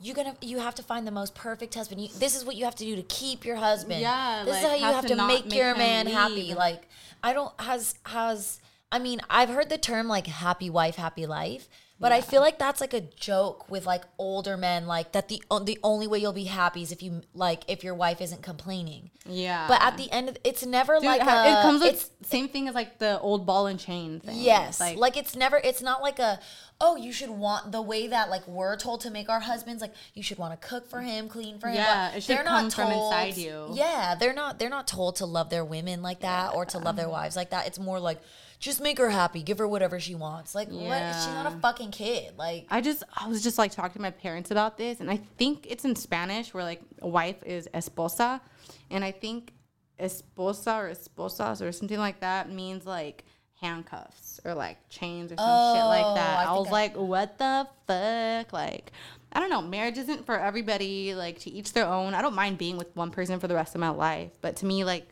you're 0.02 0.16
gonna 0.16 0.36
you 0.42 0.60
have 0.60 0.74
to 0.76 0.84
find 0.84 1.06
the 1.06 1.12
most 1.12 1.36
perfect 1.36 1.76
husband. 1.76 2.02
You, 2.02 2.10
this 2.18 2.36
is 2.36 2.44
what 2.44 2.56
you 2.56 2.66
have 2.66 2.76
to 2.76 2.84
do 2.84 2.96
to 2.96 3.04
keep 3.04 3.46
your 3.46 3.56
husband. 3.58 4.02
Yeah, 4.02 4.44
this 4.46 4.58
is 4.58 4.64
how 4.64 4.76
you 4.76 4.84
have 4.84 5.06
to 5.06 5.16
to, 5.16 5.28
make, 5.28 5.46
make 5.46 5.56
your 5.56 5.76
man 5.76 6.08
happy. 6.08 6.56
Like 6.56 6.88
I 7.24 7.34
don't 7.34 7.54
has 7.62 7.96
has 8.06 8.60
I 8.92 8.98
mean 8.98 9.22
I've 9.30 9.50
heard 9.50 9.70
the 9.70 9.78
term 9.78 10.08
like 10.08 10.26
happy 10.26 10.70
wife 10.70 10.96
happy 10.96 11.28
life. 11.28 11.70
But 12.00 12.12
I 12.12 12.22
feel 12.22 12.42
like 12.42 12.60
that's 12.60 12.80
like 12.80 12.94
a 12.94 13.02
joke 13.02 13.72
with 13.72 13.88
like 13.88 14.04
older 14.20 14.56
men, 14.56 14.86
like 14.86 15.14
that 15.14 15.30
the 15.30 15.42
the 15.64 15.80
only 15.84 16.06
way 16.06 16.20
you'll 16.20 16.32
be 16.32 16.44
happy 16.44 16.84
is 16.84 16.92
if 16.92 17.02
you 17.02 17.22
like 17.34 17.64
if 17.68 17.84
your 17.84 17.96
wife 17.96 18.22
isn't 18.22 18.44
complaining. 18.44 19.10
yeah. 19.26 19.68
But 19.68 19.82
at 19.82 19.98
the 19.98 20.12
end, 20.12 20.30
of, 20.30 20.38
it's 20.44 20.64
never 20.64 20.96
Dude, 20.96 21.06
like 21.06 21.22
it 21.22 21.28
a, 21.28 21.60
it 21.60 21.62
comes 21.64 21.82
with 21.82 22.12
same 22.22 22.50
thing 22.50 22.68
as 22.68 22.76
like 22.76 23.00
the 23.00 23.20
old 23.20 23.48
ball 23.48 23.66
and 23.66 23.80
chain 23.80 24.20
thing. 24.20 24.38
Yes. 24.38 24.80
Like, 24.80 25.18
it's 25.18 25.36
never 25.36 25.58
it's 25.58 25.82
not 25.82 26.04
like 26.04 26.20
a 26.20 26.40
oh, 26.80 26.96
you 26.96 27.12
should 27.12 27.32
want 27.32 27.72
the 27.72 27.82
way 27.82 28.06
that 28.08 28.30
like 28.30 28.48
we're 28.48 28.76
told 28.78 29.02
to 29.02 29.10
make 29.10 29.30
our 29.30 29.40
husbands 29.40 29.82
like 29.82 29.94
you 30.14 30.22
should 30.22 30.38
want 30.38 30.60
to 30.60 30.68
cook 30.68 30.88
for 30.88 31.02
him, 31.02 31.28
clean 31.28 31.58
for 31.58 31.68
him. 31.68 31.76
Yeah, 31.78 32.12
it 32.12 32.22
should 32.22 32.38
they're 32.38 32.44
come 32.44 32.66
not 32.66 32.74
from 32.74 32.92
told- 32.92 33.12
inside 33.12 33.38
you. 33.38 33.70
Yeah, 33.74 34.14
they're 34.14 34.34
not 34.34 34.60
they're 34.60 34.70
not 34.70 34.88
told 34.88 35.16
to 35.16 35.26
love 35.26 35.50
their 35.50 35.66
women 35.66 36.04
like 36.04 36.20
that 36.20 36.54
or 36.54 36.66
to 36.66 36.78
love 36.78 36.96
their 36.96 37.10
wives 37.10 37.36
like 37.36 37.50
that. 37.50 37.66
It's 37.66 37.80
more 37.80 38.00
like 38.00 38.20
just 38.60 38.82
make 38.82 38.98
her 38.98 39.10
happy, 39.10 39.44
give 39.44 39.60
her 39.60 39.68
whatever 39.68 40.00
she 40.00 40.16
wants. 40.16 40.56
Like 40.56 40.70
what 40.70 40.82
she's 41.16 41.28
not 41.28 41.46
a 41.46 41.52
fucking 41.60 41.92
kid. 41.92 42.34
Like 42.38 42.66
I 42.70 42.82
just 42.82 43.04
I 43.16 43.28
was 43.28 43.44
just 43.44 43.58
like 43.58 43.72
talking 43.72 43.94
to 43.94 44.02
my 44.02 44.12
parents 44.12 44.52
about 44.52 44.78
this, 44.78 45.00
and 45.00 45.10
I 45.12 45.18
think 45.38 45.68
it's 45.70 45.86
in 45.86 45.96
Spanish 45.96 46.54
where 46.54 46.64
like 46.64 46.82
a 47.02 47.08
wife 47.08 47.44
is 47.46 47.68
esposa, 47.74 48.42
and 48.90 49.04
I 49.04 49.12
think 49.12 49.54
esposa 50.00 50.78
or 50.78 50.90
esposas 50.92 51.62
or 51.68 51.72
something 51.72 51.98
like 52.00 52.20
that 52.22 52.52
means 52.52 52.86
like 52.86 53.24
handcuffs 53.62 54.40
or 54.46 54.54
like 54.54 54.78
chains 54.90 55.32
or 55.32 55.36
some 55.38 55.46
shit 55.76 55.84
Oh, 55.84 55.88
like 55.88 56.16
that. 56.16 56.48
Oh, 56.48 56.52
I 56.52 56.56
I, 56.56 56.60
was 56.60 56.68
I- 56.68 56.72
like, 56.72 56.96
what 56.96 57.38
the 57.38 57.68
fuck? 57.88 58.54
Like, 58.54 58.92
I 59.34 59.40
don't 59.40 59.50
know. 59.50 59.62
Marriage 59.62 59.98
isn't 59.98 60.26
for 60.26 60.40
everybody. 60.40 61.16
Like 61.16 61.40
to 61.40 61.50
each 61.50 61.74
their 61.74 61.86
own. 61.88 62.14
I 62.14 62.22
don't 62.22 62.36
mind 62.36 62.58
being 62.58 62.78
with 62.78 62.96
one 62.96 63.12
person 63.12 63.40
for 63.40 63.48
the 63.48 63.56
rest 63.56 63.76
of 63.76 63.82
my 63.82 63.90
life, 63.90 64.32
but 64.42 64.56
to 64.58 64.66
me, 64.66 64.84
like 64.84 65.08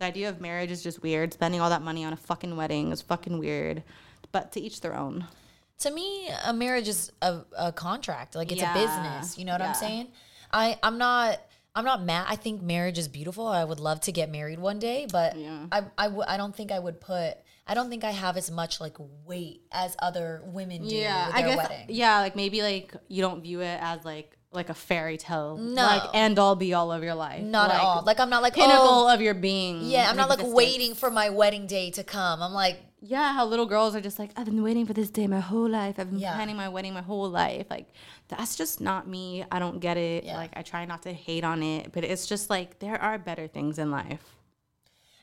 the 0.00 0.06
idea 0.06 0.28
of 0.30 0.40
marriage 0.40 0.70
is 0.70 0.82
just 0.82 1.02
weird. 1.02 1.32
Spending 1.32 1.60
all 1.60 1.70
that 1.70 1.82
money 1.82 2.04
on 2.04 2.12
a 2.12 2.16
fucking 2.16 2.56
wedding 2.56 2.90
is 2.90 3.02
fucking 3.02 3.38
weird. 3.38 3.82
But 4.32 4.52
to 4.52 4.60
each 4.60 4.80
their 4.80 4.96
own. 4.96 5.26
to 5.80 5.90
me, 5.90 6.28
a 6.44 6.52
marriage 6.52 6.88
is 6.88 7.10
a, 7.22 7.40
a 7.56 7.72
contract. 7.72 8.34
Like 8.34 8.50
it's 8.52 8.60
Yeah. 8.60 8.72
a 8.74 8.74
business. 8.74 9.38
You 9.38 9.44
know 9.44 9.52
what 9.52 9.62
I'm 9.62 9.74
saying? 9.74 10.08
I 10.52 10.78
I'm 10.82 10.98
not 10.98 11.40
I'm 11.74 11.84
not 11.84 12.02
mad. 12.02 12.26
I 12.28 12.36
think 12.36 12.62
marriage 12.62 12.98
is 12.98 13.08
beautiful. 13.08 13.46
I 13.46 13.62
would 13.64 13.78
love 13.80 14.00
to 14.02 14.12
get 14.12 14.30
married 14.30 14.58
one 14.58 14.78
day, 14.78 15.06
but 15.10 15.36
Yeah. 15.36 15.66
I 15.70 15.82
I, 15.98 16.04
w- 16.04 16.24
I 16.26 16.36
don't 16.36 16.54
think 16.54 16.72
I 16.72 16.78
would 16.78 17.00
put. 17.00 17.34
I 17.66 17.74
don't 17.74 17.88
think 17.88 18.02
I 18.02 18.10
have 18.10 18.36
as 18.36 18.50
much 18.50 18.80
like 18.80 18.96
weight 19.24 19.62
as 19.70 19.94
other 20.00 20.42
women 20.46 20.88
do. 20.88 20.94
Yeah, 20.96 21.26
with 21.28 21.36
I 21.36 21.42
guess. 21.42 21.56
wedding. 21.56 21.86
Yeah, 21.88 22.18
like 22.20 22.34
maybe 22.36 22.62
like 22.62 22.92
you 23.08 23.22
don't 23.22 23.42
view 23.42 23.60
it 23.60 23.78
as 23.80 24.04
like 24.04 24.36
like 24.52 24.68
a 24.68 24.74
fairy 24.74 25.16
tale, 25.16 25.56
No. 25.56 25.82
like 25.82 26.02
end 26.12 26.38
all 26.38 26.56
be 26.56 26.74
all 26.74 26.90
of 26.90 27.02
your 27.04 27.14
life, 27.14 27.42
Not 27.42 27.70
at 27.70 27.74
like, 27.74 27.82
all. 27.84 28.02
Like 28.04 28.18
I'm 28.20 28.30
not 28.30 28.42
like 28.42 28.54
pinnacle 28.54 28.84
oh, 29.08 29.14
of 29.14 29.20
your 29.20 29.34
being. 29.34 29.82
yeah. 29.82 30.10
I'm 30.10 30.16
not 30.16 30.28
like 30.28 30.40
existence. 30.40 30.56
waiting 30.56 30.94
for 30.94 31.10
my 31.10 31.30
wedding 31.30 31.66
day 31.68 31.90
to 31.92 32.02
come. 32.02 32.42
I'm 32.42 32.52
like 32.52 32.80
Yeah, 33.00 33.32
how 33.32 33.46
little 33.46 33.66
girls 33.66 33.94
are 33.94 34.00
just 34.00 34.18
like, 34.18 34.30
I've 34.36 34.46
been 34.46 34.62
waiting 34.62 34.86
for 34.86 34.92
this 34.92 35.08
day 35.08 35.26
my 35.28 35.38
whole 35.40 35.68
life. 35.68 35.98
I've 35.98 36.10
been 36.10 36.18
Yeah. 36.18 36.34
planning 36.34 36.56
my 36.56 36.68
wedding 36.68 36.94
my 36.94 37.00
whole 37.02 37.30
life. 37.30 37.66
Like 37.70 37.88
that's 38.26 38.56
just 38.56 38.80
not 38.80 39.06
me. 39.06 39.44
I 39.52 39.60
don't 39.60 39.78
get 39.78 39.96
it. 39.96 40.24
Yeah. 40.24 40.36
Like 40.36 40.50
I 40.56 40.62
try 40.62 40.84
not 40.84 41.02
to 41.02 41.12
hate 41.12 41.44
on 41.44 41.62
it, 41.62 41.92
but 41.92 42.02
it's 42.02 42.26
just 42.26 42.50
like 42.50 42.80
there 42.80 43.00
are 43.00 43.18
better 43.18 43.46
things 43.46 43.78
in 43.78 43.90
life. 43.92 44.24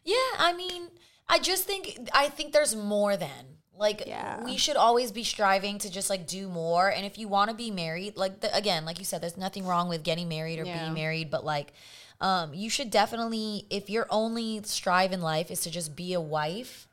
Yeah, 0.06 0.16
I 0.40 0.54
mean, 0.56 0.84
I 1.28 1.40
just 1.40 1.66
think 1.66 2.10
I 2.14 2.30
think 2.30 2.54
there's 2.54 2.76
more 2.78 3.18
than 3.18 3.58
like 3.78 4.04
Yeah. 4.08 4.44
we 4.44 4.58
should 4.58 4.76
always 4.76 5.12
be 5.12 5.24
striving 5.24 5.78
to 5.80 5.90
just 5.90 6.10
like 6.10 6.28
do 6.28 6.50
more. 6.50 6.90
And 6.90 7.06
if 7.06 7.18
you 7.18 7.28
want 7.28 7.50
to 7.50 7.56
be 7.56 7.72
married, 7.72 8.18
like 8.18 8.40
the, 8.42 8.56
again, 8.56 8.86
like 8.86 9.00
you 9.00 9.06
said, 9.06 9.22
there's 9.22 9.38
nothing 9.38 9.66
wrong 9.66 9.90
with 9.90 10.04
getting 10.04 10.28
married 10.28 10.60
or 10.60 10.66
Yeah. 10.66 10.80
being 10.84 10.94
married, 10.94 11.30
but 11.30 11.46
like 11.46 11.74
um, 12.20 12.54
you 12.54 12.70
should 12.70 12.90
definitely, 12.90 13.66
if 13.70 13.90
your 13.90 14.08
only 14.10 14.62
strive 14.64 15.12
in 15.12 15.22
life 15.22 15.52
is 15.52 15.62
to 15.62 15.70
just 15.70 15.96
be 15.96 16.14
a 16.14 16.22
wife, 16.22 16.88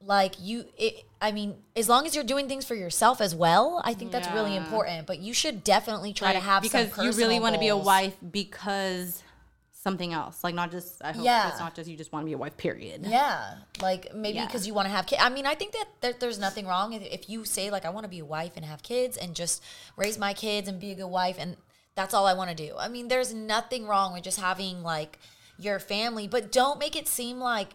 like 0.00 0.34
you, 0.40 0.64
it, 0.78 1.04
I 1.20 1.32
mean, 1.32 1.56
as 1.76 1.88
long 1.88 2.06
as 2.06 2.14
you're 2.14 2.24
doing 2.24 2.48
things 2.48 2.64
for 2.64 2.74
yourself 2.74 3.20
as 3.20 3.34
well, 3.34 3.80
I 3.84 3.94
think 3.94 4.10
that's 4.12 4.28
really 4.28 4.56
important. 4.56 5.06
But 5.06 5.18
you 5.18 5.34
should 5.34 5.64
definitely 5.64 6.12
try 6.12 6.32
to 6.32 6.40
have 6.40 6.62
because 6.62 6.96
you 6.96 7.12
really 7.12 7.40
want 7.40 7.54
to 7.54 7.60
be 7.60 7.68
a 7.68 7.76
wife 7.76 8.14
because 8.30 9.22
something 9.84 10.12
else. 10.12 10.42
Like 10.42 10.54
not 10.56 10.72
just 10.72 11.00
I 11.04 11.12
hope 11.12 11.24
Yeah. 11.24 11.50
it's 11.50 11.60
not 11.60 11.74
just 11.76 11.88
you 11.88 11.96
just 11.96 12.10
want 12.12 12.22
to 12.24 12.26
be 12.26 12.32
a 12.32 12.38
wife. 12.38 12.56
Period. 12.56 13.06
Yeah, 13.06 13.54
like 13.80 14.12
maybe 14.14 14.36
Yeah. 14.38 14.46
because 14.46 14.66
you 14.66 14.74
want 14.74 14.86
to 14.86 14.90
have 14.90 15.06
kids. 15.06 15.22
I 15.22 15.28
mean, 15.28 15.46
I 15.46 15.54
think 15.54 15.72
that 15.72 15.86
there, 16.00 16.14
there's 16.18 16.38
nothing 16.40 16.66
wrong 16.66 16.94
if, 16.94 17.02
if 17.02 17.28
you 17.30 17.44
say 17.44 17.70
like 17.70 17.84
I 17.84 17.90
want 17.90 18.04
to 18.04 18.08
be 18.10 18.18
a 18.18 18.24
wife 18.24 18.52
and 18.56 18.64
have 18.64 18.82
kids 18.82 19.16
and 19.16 19.36
just 19.36 19.62
raise 19.96 20.18
my 20.18 20.32
kids 20.34 20.66
and 20.68 20.80
be 20.80 20.90
a 20.90 20.94
good 20.96 21.06
wife 21.20 21.36
and 21.38 21.56
that's 21.94 22.12
all 22.14 22.26
I 22.26 22.34
want 22.34 22.50
to 22.50 22.56
do. 22.56 22.74
I 22.76 22.88
mean, 22.88 23.06
there's 23.08 23.32
nothing 23.32 23.86
wrong 23.86 24.12
with 24.14 24.24
just 24.24 24.40
having 24.40 24.82
like 24.82 25.18
your 25.58 25.78
family, 25.78 26.26
but 26.26 26.50
don't 26.50 26.78
make 26.80 26.96
it 26.96 27.06
seem 27.06 27.38
like 27.38 27.68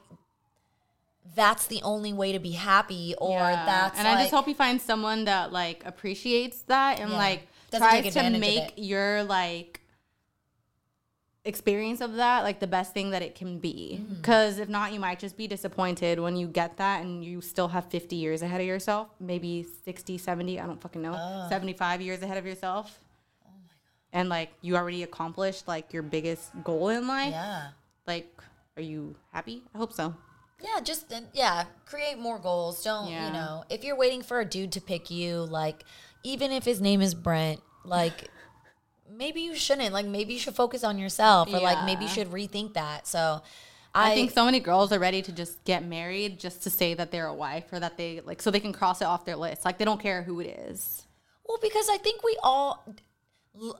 that's 1.36 1.68
the 1.68 1.82
only 1.84 2.12
way 2.12 2.32
to 2.32 2.40
be 2.40 2.52
happy 2.52 3.14
or 3.20 3.38
Yeah. 3.40 3.66
that's 3.66 4.00
and 4.00 4.08
I 4.08 4.20
just 4.22 4.34
hope 4.34 4.48
you 4.48 4.56
find 4.56 4.82
someone 4.82 5.26
that 5.26 5.54
like 5.54 5.86
appreciates 5.86 6.62
that 6.64 7.00
and 7.00 7.12
Yeah. 7.12 7.18
like 7.18 7.48
Doesn't 7.72 7.88
tries 7.88 8.14
to 8.16 8.30
make 8.32 8.74
your 8.78 9.24
like 9.24 9.80
experience 11.46 12.02
of 12.02 12.16
that 12.16 12.44
like 12.44 12.60
the 12.60 12.68
best 12.68 12.94
thing 12.94 13.12
that 13.12 13.22
it 13.22 13.34
can 13.34 13.60
be 13.60 14.06
because 14.18 14.60
if 14.60 14.68
not 14.68 14.92
you 14.92 15.00
might 15.00 15.18
just 15.18 15.38
be 15.38 15.48
disappointed 15.48 16.20
when 16.20 16.36
you 16.36 16.46
get 16.48 16.76
that 16.78 17.02
and 17.02 17.24
you 17.24 17.40
still 17.40 17.70
have 17.70 17.86
50 17.90 18.18
years 18.18 18.42
ahead 18.42 18.60
of 18.60 18.68
yourself 18.68 19.08
maybe 19.22 19.66
60 19.86 20.18
70 20.18 20.60
i 20.60 20.66
don't 20.66 20.82
fucking 20.82 21.02
know 21.02 21.48
75 21.50 22.02
years 22.02 22.22
ahead 22.22 22.38
of 22.38 22.46
yourself 22.46 23.00
Oh 23.46 23.50
and 24.12 24.28
like 24.28 24.52
you 24.62 24.76
already 24.76 25.04
accomplished 25.04 25.66
like 25.68 25.94
your 25.94 26.04
biggest 26.04 26.52
goal 26.64 26.90
in 26.90 27.08
life 27.08 27.32
yeah. 27.32 27.70
like 28.06 28.30
are 28.76 28.84
you 28.84 29.16
happy 29.32 29.64
i 29.74 29.78
hope 29.78 29.94
so 29.94 30.14
Yeah, 30.62 30.82
just 30.84 31.12
uh, 31.14 31.22
yeah, 31.34 31.64
create 31.86 32.20
more 32.20 32.38
goals. 32.38 32.84
Don't 32.84 33.08
Yeah. 33.08 33.28
you 33.28 33.32
know? 33.34 33.64
If 33.70 33.86
you're 33.86 33.96
waiting 33.96 34.22
for 34.22 34.42
a 34.42 34.46
dude 34.46 34.74
to 34.74 34.82
pick 34.82 35.10
you, 35.10 35.38
like 35.46 35.86
even 36.26 36.52
if 36.52 36.66
his 36.66 36.82
name 36.82 37.00
is 37.00 37.14
Brent, 37.16 37.62
like 37.86 38.28
maybe 39.12 39.42
you 39.42 39.56
shouldn't. 39.56 39.94
Like 39.94 40.06
maybe 40.06 40.34
you 40.34 40.40
should 40.40 40.56
focus 40.56 40.84
on 40.84 40.98
yourself, 40.98 41.54
or 41.54 41.60
like 41.60 41.84
maybe 41.86 42.04
you 42.04 42.10
should 42.10 42.30
rethink 42.32 42.74
that. 42.74 43.08
So, 43.08 43.42
I, 43.94 44.14
think 44.14 44.32
so 44.32 44.46
many 44.46 44.60
girls 44.60 44.92
are 44.92 45.00
ready 45.00 45.22
to 45.24 45.32
just 45.32 45.64
get 45.64 45.84
married 45.84 46.40
just 46.40 46.64
to 46.64 46.70
say 46.70 46.94
that 46.94 47.12
they're 47.12 47.28
a 47.28 47.34
wife 47.34 47.66
or 47.72 47.80
that 47.80 47.98
they 47.98 48.22
like 48.22 48.42
so 48.42 48.52
they 48.52 48.60
can 48.60 48.74
cross 48.74 49.02
it 49.02 49.06
off 49.06 49.26
their 49.26 49.36
list. 49.36 49.66
Like 49.66 49.78
they 49.78 49.86
don't 49.86 50.02
care 50.02 50.24
who 50.24 50.40
it 50.40 50.48
is. 50.48 51.06
Well, 51.48 51.60
because 51.62 51.90
I 51.90 51.98
think 51.98 52.24
we 52.24 52.38
all, 52.44 52.86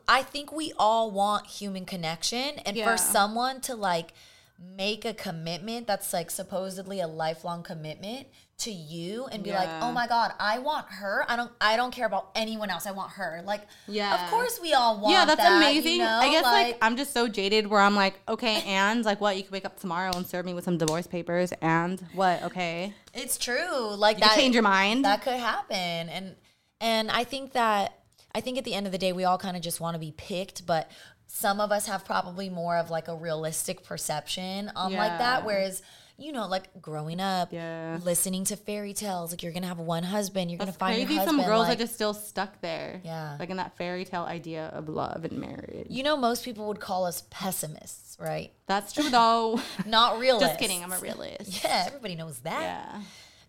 I 0.08 0.24
think 0.24 0.52
we 0.52 0.74
all 0.78 1.12
want 1.12 1.46
human 1.48 1.86
connection, 1.86 2.60
and 2.66 2.76
Yeah. 2.76 2.90
for 2.92 2.98
someone 2.98 3.62
to 3.62 3.76
like 3.76 4.14
make 4.60 5.06
a 5.06 5.14
commitment 5.14 5.88
that's 5.88 6.12
like 6.12 6.30
supposedly 6.32 7.00
a 7.00 7.08
lifelong 7.08 7.64
commitment 7.64 8.28
to 8.60 8.72
you 8.72 9.26
and 9.32 9.44
be 9.44 9.52
like, 9.52 9.70
oh 9.82 9.92
my 9.92 10.06
god, 10.08 10.34
I 10.40 10.60
want 10.60 10.88
her. 10.90 11.26
I 11.28 11.36
don't, 11.36 11.52
I 11.62 11.78
don't 11.78 11.92
care 11.92 12.06
about 12.06 12.30
anyone 12.36 12.70
else. 12.70 12.86
I 12.86 12.92
want 12.92 13.12
her. 13.14 13.42
Like, 13.46 13.62
Yeah. 13.88 14.24
of 14.26 14.30
course 14.30 14.60
we 14.62 14.74
all 14.74 15.00
want. 15.00 15.14
yeah, 15.14 15.26
that's 15.26 15.42
that, 15.42 15.58
amazing. 15.58 15.94
You 15.94 15.98
know? 16.00 16.20
I 16.22 16.30
guess 16.30 16.44
like, 16.44 16.78
I'm 16.82 16.98
just 16.98 17.14
so 17.14 17.28
jaded 17.28 17.68
where 17.68 17.80
I'm 17.80 17.96
like, 17.96 18.20
okay, 18.28 18.62
and 18.66 19.04
like 19.06 19.22
what? 19.22 19.38
You 19.38 19.44
could 19.44 19.52
wake 19.52 19.66
up 19.66 19.80
tomorrow 19.80 20.12
and 20.16 20.28
serve 20.28 20.46
me 20.46 20.54
with 20.54 20.66
some 20.66 20.78
divorce 20.78 21.08
papers, 21.08 21.54
and 21.62 22.02
what? 22.14 22.44
Okay, 22.44 22.94
It's 23.14 23.38
true. 23.38 23.96
Like 23.96 24.18
you 24.18 24.22
that 24.22 24.36
change 24.36 24.54
your 24.56 24.64
mind. 24.64 25.06
That 25.06 25.22
could 25.22 25.34
happen. 25.34 25.76
And 26.10 26.36
and 26.82 27.10
I 27.12 27.24
think 27.24 27.54
that 27.54 28.00
I 28.36 28.42
think 28.42 28.58
at 28.58 28.66
the 28.66 28.74
end 28.74 28.86
of 28.86 28.92
the 28.92 28.98
day 28.98 29.14
we 29.14 29.24
all 29.24 29.38
kind 29.38 29.56
of 29.56 29.64
just 29.64 29.80
want 29.80 29.96
to 29.96 30.00
be 30.00 30.14
picked, 30.16 30.66
but 30.66 30.92
some 31.28 31.60
of 31.62 31.72
us 31.72 31.86
have 31.86 32.04
probably 32.06 32.50
more 32.50 32.76
of 32.76 32.90
like 32.90 33.08
a 33.08 33.16
realistic 33.16 33.84
perception 33.84 34.72
on 34.76 34.92
like 34.94 35.18
that 35.20 35.46
whereas 35.46 35.84
you 36.20 36.32
know 36.32 36.48
like 36.48 36.66
growing 36.82 37.20
up 37.20 37.52
Yeah. 37.54 37.98
listening 38.04 38.44
to 38.46 38.56
fairy 38.56 38.94
tales 38.94 39.32
like 39.32 39.42
you're 39.44 39.52
gonna 39.54 39.68
have 39.68 39.80
one 39.80 40.04
husband 40.04 40.52
you're 40.52 40.58
That's 40.58 40.78
gonna 40.78 40.92
find 40.94 40.96
crazy. 41.08 41.16
your 41.16 41.26
Some 41.26 41.38
girls 41.44 41.68
like, 41.68 41.78
are 41.78 41.80
just 41.82 41.94
still 41.96 42.14
stuck 42.14 42.60
there. 42.62 43.02
Yeah. 43.04 43.38
Like 43.40 43.50
in 43.50 43.58
that 43.58 43.78
fairy 43.78 44.06
tale 44.06 44.24
idea 44.24 44.68
of 44.68 44.90
love 44.90 45.26
and 45.26 45.40
marriage. 45.40 45.88
you 45.90 46.04
know 46.04 46.18
most 46.18 46.44
people 46.46 46.68
would 46.68 46.80
call 46.80 47.06
us 47.06 47.24
pessimists 47.30 48.18
right 48.20 48.52
That's 48.68 48.92
true 48.94 49.10
though. 49.10 49.60
not 49.86 50.20
realists 50.20 50.48
Just 50.50 50.60
kidding. 50.60 50.84
I'm 50.84 50.92
a 50.92 51.00
realist. 51.00 51.64
yeah 51.64 51.84
everybody 51.88 52.16
knows 52.16 52.40
that 52.40 52.62
Yeah. 52.62 53.02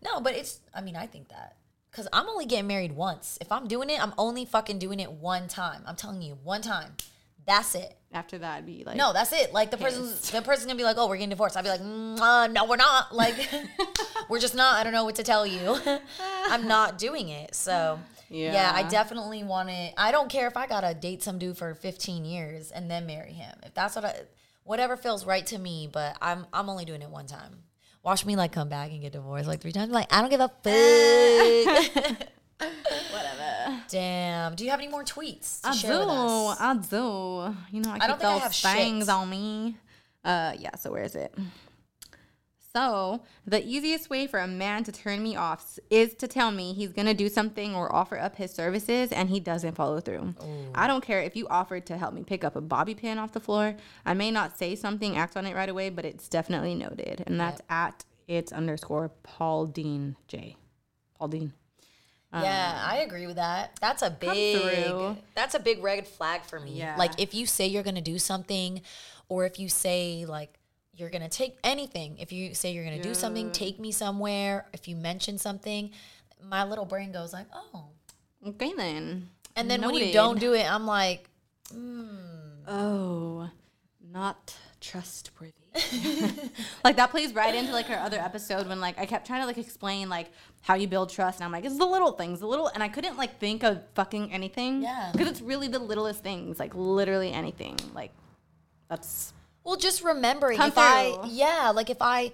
no 0.04 0.20
but 0.20 0.35
it's 0.35 0.61
i 0.74 0.80
mean 0.80 0.96
i 0.96 1.06
think 1.06 1.28
that 1.30 1.56
because 1.90 2.06
i'm 2.12 2.28
only 2.28 2.46
getting 2.46 2.66
married 2.68 2.92
once 2.92 3.37
if 3.40 3.50
i'm 3.50 3.66
doing 3.66 3.90
it 3.90 4.00
i'm 4.02 4.14
only 4.16 4.44
fucking 4.44 4.78
doing 4.78 5.00
it 5.00 5.11
one 5.11 5.48
time 5.48 5.83
i'm 5.87 5.96
telling 5.96 6.22
you 6.22 6.38
one 6.44 6.62
time 6.62 6.92
that's 7.46 7.74
it 7.74 7.96
After 8.12 8.38
that, 8.38 8.59
I'd 8.59 8.66
be 8.66 8.83
like, 8.85 8.96
No, 8.96 9.12
that's 9.12 9.33
it. 9.33 9.53
Like 9.53 9.70
the 9.70 9.76
person's 9.76 10.31
the 10.31 10.42
person's 10.42 10.66
gonna 10.66 10.76
be 10.76 10.85
like, 10.85 10.96
"Oh, 10.98 11.09
we're 11.09 11.16
getting 11.16 11.31
divorced." 11.31 11.57
I'd 11.57 11.62
be 11.64 11.70
like, 11.70 11.81
mm, 11.81 12.53
"No, 12.53 12.64
we're 12.64 12.76
not. 12.76 13.14
Like, 13.14 13.37
we're 14.29 14.40
just 14.40 14.55
not. 14.55 14.76
I 14.79 14.83
don't 14.85 14.92
know 14.92 15.05
what 15.05 15.16
to 15.16 15.22
tell 15.22 15.46
you. 15.46 15.79
I'm 16.48 16.66
not 16.66 16.98
doing 16.98 17.29
it." 17.29 17.55
So 17.55 17.98
yeah, 18.53 18.72
I 18.74 18.83
definitely 18.85 19.42
want 19.44 19.68
to. 19.68 20.00
I 20.00 20.11
don't 20.12 20.29
care 20.29 20.46
if 20.48 20.57
I 20.57 20.66
gotta 20.66 20.94
date 20.94 21.22
some 21.22 21.38
dude 21.38 21.57
for 21.57 21.74
15 21.74 22.24
years 22.24 22.70
and 22.70 22.90
then 22.90 23.07
marry 23.07 23.33
him. 23.33 23.55
If 23.64 23.74
that's 23.74 23.96
what 23.96 24.05
I, 24.05 24.14
whatever 24.64 24.96
feels 24.96 25.24
right 25.26 25.46
to 25.46 25.59
me. 25.59 25.88
But 25.92 26.16
I'm 26.20 26.46
I'm 26.53 26.68
only 26.68 26.85
doing 26.85 27.03
it 27.03 27.11
one 27.11 27.26
time. 27.26 27.62
Watch 28.03 28.24
me 28.24 28.35
like 28.37 28.53
come 28.53 28.68
back 28.68 28.90
and 28.90 29.00
get 29.03 29.12
divorced 29.12 29.46
like 29.46 29.61
three 29.61 29.72
times. 29.72 29.92
Like 29.92 30.12
I 30.12 30.20
don't 30.20 30.31
give 30.31 30.40
a 30.40 30.48
fuck. 32.09 32.29
whatever. 33.12 33.82
Damn. 33.88 34.54
Do 34.54 34.64
you 34.64 34.70
have 34.70 34.80
any 34.80 34.88
more 34.88 35.04
tweets 35.04 35.60
to 35.62 35.68
I 35.68 35.72
share 35.72 35.98
with 35.98 36.08
do. 36.08 36.14
us? 36.14 36.60
I 36.60 36.74
do. 36.74 37.76
You 37.76 37.82
know, 37.82 37.90
I, 37.90 37.94
I 37.94 37.98
keep 37.98 38.08
don't 38.08 38.18
think 38.20 38.30
I 38.30 38.32
those 38.34 38.42
have 38.42 38.54
things 38.76 39.04
shit. 39.06 39.14
on 39.14 39.30
me. 39.30 39.76
Uh, 40.24 40.52
yeah. 40.58 40.76
So 40.76 40.92
where 40.92 41.04
is 41.04 41.14
it? 41.14 41.34
So 42.72 43.22
the 43.46 43.66
easiest 43.66 44.10
way 44.10 44.28
for 44.28 44.38
a 44.38 44.46
man 44.46 44.84
to 44.84 44.92
turn 44.92 45.22
me 45.24 45.34
off 45.34 45.78
is 45.90 46.14
to 46.14 46.28
tell 46.28 46.52
me 46.52 46.72
he's 46.72 46.92
gonna 46.92 47.14
do 47.14 47.28
something 47.28 47.74
or 47.74 47.92
offer 47.92 48.16
up 48.16 48.36
his 48.36 48.52
services 48.52 49.10
and 49.10 49.28
he 49.28 49.40
doesn't 49.40 49.74
follow 49.74 49.98
through. 49.98 50.34
I 50.72 50.86
don't 50.86 51.04
care 51.04 51.20
if 51.20 51.34
you 51.34 51.48
offered 51.48 51.86
to 51.86 51.96
help 51.98 52.14
me 52.14 52.22
pick 52.22 52.44
up 52.44 52.54
a 52.54 52.60
bobby 52.60 52.94
pin 52.94 53.18
off 53.18 53.32
the 53.32 53.40
floor. 53.40 53.74
I 54.06 54.14
may 54.14 54.30
not 54.30 54.56
say 54.56 54.76
something, 54.76 55.16
act 55.16 55.36
on 55.36 55.46
it 55.46 55.56
right 55.56 55.68
away, 55.68 55.90
but 55.90 56.04
it's 56.04 56.28
definitely 56.28 56.76
noted, 56.76 57.24
and 57.26 57.40
that's 57.40 57.60
at 57.68 58.04
it's 58.28 58.52
underscore 58.52 59.10
Paul 59.24 59.66
Dean 59.66 60.14
J. 60.28 60.56
Paul 61.18 61.26
Dean. 61.28 61.52
Yeah, 62.32 62.38
um, 62.82 62.90
I 62.90 62.98
agree 62.98 63.26
with 63.26 63.36
that. 63.36 63.76
That's 63.80 64.02
a 64.02 64.10
big 64.10 65.16
that's 65.34 65.54
a 65.54 65.58
big 65.58 65.82
red 65.82 66.06
flag 66.06 66.44
for 66.44 66.60
me. 66.60 66.72
Yeah. 66.72 66.96
Like 66.96 67.20
if 67.20 67.34
you 67.34 67.46
say 67.46 67.66
you're 67.66 67.82
going 67.82 67.96
to 67.96 68.00
do 68.00 68.18
something 68.18 68.82
or 69.28 69.46
if 69.46 69.58
you 69.58 69.68
say 69.68 70.24
like 70.26 70.54
you're 70.94 71.10
going 71.10 71.22
to 71.22 71.28
take 71.28 71.56
anything, 71.64 72.18
if 72.18 72.30
you 72.30 72.54
say 72.54 72.72
you're 72.72 72.84
going 72.84 73.00
to 73.00 73.08
do 73.08 73.14
something, 73.14 73.50
take 73.50 73.80
me 73.80 73.90
somewhere, 73.90 74.66
if 74.72 74.86
you 74.86 74.96
mention 74.96 75.38
something, 75.38 75.90
my 76.42 76.64
little 76.64 76.84
brain 76.84 77.10
goes 77.10 77.32
like, 77.32 77.46
"Oh." 77.52 77.86
Okay 78.46 78.72
then. 78.76 79.28
And 79.56 79.70
then 79.70 79.82
when 79.82 79.94
you 79.94 80.12
don't 80.12 80.40
do 80.40 80.54
it, 80.54 80.70
I'm 80.70 80.86
like, 80.86 81.28
hmm. 81.72 82.06
Oh, 82.66 83.50
not 84.12 84.56
trustworthy. 84.80 85.59
like 86.85 86.96
that 86.96 87.11
plays 87.11 87.33
right 87.35 87.54
into 87.54 87.72
like 87.72 87.88
our 87.90 87.98
other 87.98 88.18
episode 88.18 88.66
when 88.66 88.80
like 88.80 88.98
I 88.98 89.06
kept 89.06 89.26
trying 89.26 89.40
to 89.42 89.46
like 89.46 89.59
explain 89.59 90.09
like 90.09 90.30
how 90.62 90.74
you 90.74 90.88
build 90.88 91.11
trust 91.11 91.38
and 91.38 91.44
I'm 91.44 91.52
like 91.52 91.64
it's 91.64 91.78
the 91.78 91.87
little 91.87 92.12
things, 92.12 92.40
the 92.40 92.46
little 92.46 92.66
and 92.68 92.83
I 92.83 92.88
couldn't 92.88 93.16
like 93.16 93.38
think 93.38 93.62
of 93.62 93.83
fucking 93.94 94.33
anything. 94.33 94.83
Yeah. 94.83 95.11
Because 95.12 95.28
it's 95.28 95.40
really 95.40 95.68
the 95.68 95.78
littlest 95.78 96.22
things, 96.22 96.59
like 96.59 96.74
literally 96.74 97.33
anything. 97.33 97.76
Like 97.94 98.12
that's 98.88 99.33
Well, 99.64 99.76
just 99.76 100.02
remembering 100.02 100.61
if 100.61 100.76
I 100.76 101.16
yeah, 101.26 101.70
like 101.74 101.90
if 101.90 101.98
I 102.00 102.33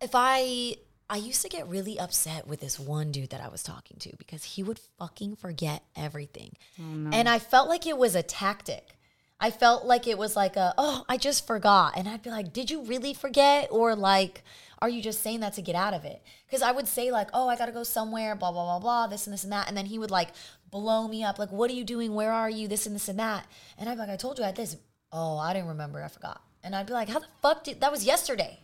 if 0.00 0.10
I 0.14 0.76
I 1.10 1.16
used 1.16 1.40
to 1.42 1.48
get 1.48 1.66
really 1.68 1.98
upset 1.98 2.46
with 2.46 2.60
this 2.60 2.78
one 2.78 3.12
dude 3.12 3.30
that 3.30 3.40
I 3.40 3.48
was 3.48 3.62
talking 3.62 3.96
to 4.00 4.14
because 4.18 4.44
he 4.44 4.62
would 4.62 4.78
fucking 4.98 5.36
forget 5.36 5.82
everything. 5.96 6.54
Oh, 6.78 7.10
and 7.12 7.28
I 7.28 7.38
felt 7.38 7.68
like 7.68 7.86
it 7.86 7.96
was 7.96 8.14
a 8.14 8.22
tactic. 8.22 8.97
I 9.40 9.50
felt 9.50 9.84
like 9.84 10.06
it 10.06 10.18
was 10.18 10.34
like 10.34 10.56
a, 10.56 10.74
oh, 10.76 11.04
I 11.08 11.16
just 11.16 11.46
forgot. 11.46 11.94
And 11.96 12.08
I'd 12.08 12.22
be 12.22 12.30
like, 12.30 12.52
did 12.52 12.70
you 12.70 12.82
really 12.82 13.14
forget? 13.14 13.68
Or 13.70 13.94
like, 13.94 14.42
are 14.80 14.88
you 14.88 15.00
just 15.00 15.22
saying 15.22 15.40
that 15.40 15.54
to 15.54 15.62
get 15.62 15.74
out 15.76 15.94
of 15.94 16.04
it? 16.04 16.22
Because 16.46 16.62
I 16.62 16.72
would 16.72 16.88
say, 16.88 17.10
like, 17.10 17.28
oh, 17.32 17.48
I 17.48 17.56
got 17.56 17.66
to 17.66 17.72
go 17.72 17.84
somewhere, 17.84 18.34
blah, 18.34 18.50
blah, 18.50 18.64
blah, 18.64 18.78
blah, 18.78 19.06
this 19.06 19.26
and 19.26 19.34
this 19.34 19.44
and 19.44 19.52
that. 19.52 19.68
And 19.68 19.76
then 19.76 19.86
he 19.86 19.98
would 19.98 20.10
like 20.10 20.30
blow 20.70 21.06
me 21.06 21.22
up, 21.22 21.38
like, 21.38 21.52
what 21.52 21.70
are 21.70 21.74
you 21.74 21.84
doing? 21.84 22.14
Where 22.14 22.32
are 22.32 22.50
you? 22.50 22.68
This 22.68 22.86
and 22.86 22.94
this 22.94 23.08
and 23.08 23.18
that. 23.18 23.46
And 23.78 23.88
I'd 23.88 23.94
be 23.94 24.00
like, 24.00 24.10
I 24.10 24.16
told 24.16 24.38
you 24.38 24.44
I 24.44 24.48
had 24.48 24.56
this. 24.56 24.76
Oh, 25.12 25.38
I 25.38 25.52
didn't 25.52 25.68
remember. 25.68 26.02
I 26.02 26.08
forgot. 26.08 26.42
And 26.62 26.74
I'd 26.74 26.86
be 26.86 26.92
like, 26.92 27.08
how 27.08 27.20
the 27.20 27.26
fuck 27.40 27.64
did 27.64 27.80
that 27.80 27.92
was 27.92 28.04
yesterday? 28.04 28.58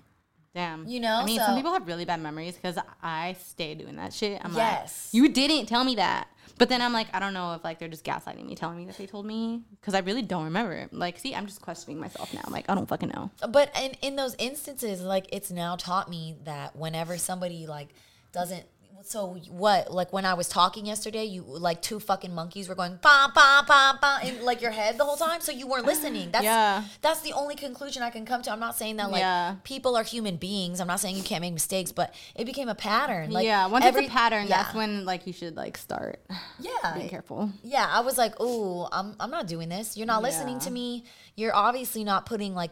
Damn. 0.54 0.86
You 0.86 1.00
know, 1.00 1.16
I 1.16 1.24
mean, 1.24 1.38
so- 1.38 1.46
some 1.46 1.56
people 1.56 1.72
have 1.72 1.86
really 1.86 2.04
bad 2.04 2.20
memories 2.20 2.54
because 2.54 2.78
I 3.02 3.36
stay 3.44 3.74
doing 3.74 3.96
that 3.96 4.12
shit. 4.12 4.40
I'm 4.44 4.54
Yes. 4.54 5.10
like, 5.12 5.14
you 5.22 5.28
didn't 5.28 5.66
tell 5.66 5.84
me 5.84 5.96
that. 5.96 6.28
But 6.56 6.68
then 6.68 6.80
I'm 6.80 6.92
like, 6.92 7.08
I 7.12 7.18
don't 7.18 7.34
know 7.34 7.54
if 7.54 7.64
like 7.64 7.80
they're 7.80 7.88
just 7.88 8.04
gaslighting 8.04 8.46
me, 8.46 8.54
telling 8.54 8.76
me 8.78 8.84
that 8.86 8.96
they 8.96 9.06
told 9.06 9.26
me 9.26 9.62
because 9.80 9.92
I 9.92 9.98
really 9.98 10.22
don't 10.22 10.44
remember. 10.44 10.88
Like, 10.92 11.18
see, 11.18 11.34
I'm 11.34 11.46
just 11.46 11.60
questioning 11.60 11.98
myself 11.98 12.32
now. 12.32 12.42
I'm 12.44 12.52
like, 12.52 12.66
I 12.70 12.76
don't 12.76 12.86
fucking 12.88 13.08
know. 13.08 13.32
but 13.48 13.74
in, 13.76 13.92
in 14.02 14.14
those 14.16 14.36
instances 14.38 15.00
like 15.00 15.26
it's 15.32 15.50
now 15.50 15.74
taught 15.74 16.08
me 16.08 16.36
that 16.44 16.76
whenever 16.76 17.18
somebody 17.18 17.66
like 17.66 17.88
doesn't 18.30 18.64
so 19.06 19.36
what 19.50 19.92
like 19.92 20.12
when 20.12 20.24
i 20.24 20.34
was 20.34 20.48
talking 20.48 20.86
yesterday 20.86 21.24
you 21.24 21.42
like 21.42 21.82
two 21.82 22.00
fucking 22.00 22.34
monkeys 22.34 22.68
were 22.68 22.74
going 22.74 22.96
pa 22.98 23.30
pa 23.34 23.62
pa 23.66 23.98
pa 24.00 24.20
in 24.26 24.42
like 24.44 24.60
your 24.62 24.70
head 24.70 24.96
the 24.98 25.04
whole 25.04 25.16
time 25.16 25.40
so 25.40 25.52
you 25.52 25.66
weren't 25.66 25.86
listening 25.86 26.30
that's 26.30 26.44
Yeah. 26.44 26.84
that's 27.02 27.20
the 27.20 27.32
only 27.34 27.54
conclusion 27.54 28.02
i 28.02 28.10
can 28.10 28.24
come 28.24 28.40
to 28.42 28.50
i'm 28.50 28.60
not 28.60 28.76
saying 28.76 28.96
that 28.96 29.10
like 29.10 29.20
Yeah. 29.20 29.56
people 29.64 29.96
are 29.96 30.02
human 30.04 30.36
beings 30.36 30.80
i'm 30.80 30.86
not 30.86 31.00
saying 31.00 31.16
you 31.16 31.22
can't 31.22 31.40
make 31.42 31.52
mistakes 31.52 31.92
but 31.92 32.14
it 32.34 32.44
became 32.46 32.68
a 32.68 32.74
pattern 32.74 33.30
like 33.30 33.44
yeah, 33.46 33.66
once 33.66 33.84
every- 33.84 34.04
it's 34.04 34.10
a 34.12 34.16
pattern, 34.16 34.46
yeah. 34.46 34.62
that's 34.62 34.74
when 34.74 35.04
like 35.04 35.26
you 35.26 35.32
should 35.32 35.54
like 35.56 35.76
start 35.76 36.20
yeah 36.58 36.94
being 36.96 37.08
careful. 37.08 37.50
yeah, 37.62 37.86
I 37.90 38.00
was 38.00 38.16
like, 38.18 38.34
oh, 38.40 38.88
I'm 38.92 39.14
I'm 39.20 39.30
not 39.30 39.46
doing 39.46 39.68
this. 39.68 39.96
You're 39.96 40.06
not 40.06 40.22
listening 40.22 40.58
to 40.60 40.70
me. 40.70 41.04
You're 41.36 41.54
obviously 41.54 42.04
not 42.04 42.26
putting 42.26 42.54
like 42.54 42.70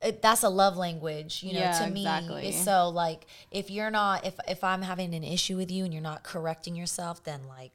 it, 0.00 0.22
that's 0.22 0.42
a 0.42 0.48
love 0.48 0.76
language, 0.76 1.42
you 1.42 1.52
know, 1.54 1.60
Yeah, 1.60 1.78
to 1.84 1.90
me. 1.90 2.02
exactly. 2.02 2.52
So 2.52 2.88
like 2.88 3.26
if 3.50 3.70
you're 3.70 3.90
not 3.90 4.24
if 4.26 4.34
if 4.46 4.62
I'm 4.62 4.82
having 4.82 5.14
an 5.14 5.24
issue 5.24 5.56
with 5.56 5.70
you 5.70 5.84
and 5.84 5.92
you're 5.92 6.02
not 6.02 6.22
correcting 6.22 6.76
yourself, 6.76 7.24
then 7.24 7.40
like 7.48 7.72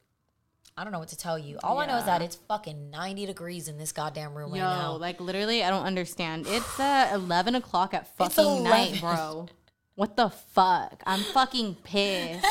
I 0.76 0.84
don't 0.84 0.92
know 0.92 1.00
what 1.00 1.10
to 1.10 1.18
tell 1.18 1.38
you. 1.38 1.60
All 1.64 1.78
I 1.80 1.86
know 1.86 1.98
is 1.98 2.06
that 2.06 2.24
it's 2.24 2.36
fucking 2.36 2.90
90 2.90 3.28
degrees 3.28 3.68
in 3.68 3.78
this 3.78 3.92
goddamn 3.92 4.34
room 4.34 4.56
Yo, 4.56 4.64
right 4.64 4.78
now. 4.78 4.94
like 4.96 5.20
literally, 5.22 5.64
I 5.64 5.70
don't 5.70 5.86
understand. 5.86 6.46
It's 6.48 6.80
uh, 6.80 7.12
11 7.14 7.54
o'clock 7.56 7.94
at 7.94 8.08
fucking 8.18 8.64
night, 8.64 9.00
bro. 9.00 9.48
What 9.96 10.18
the 10.18 10.30
fuck? 10.32 11.04
I'm 11.06 11.20
fucking 11.20 11.76
pissed. 11.84 12.44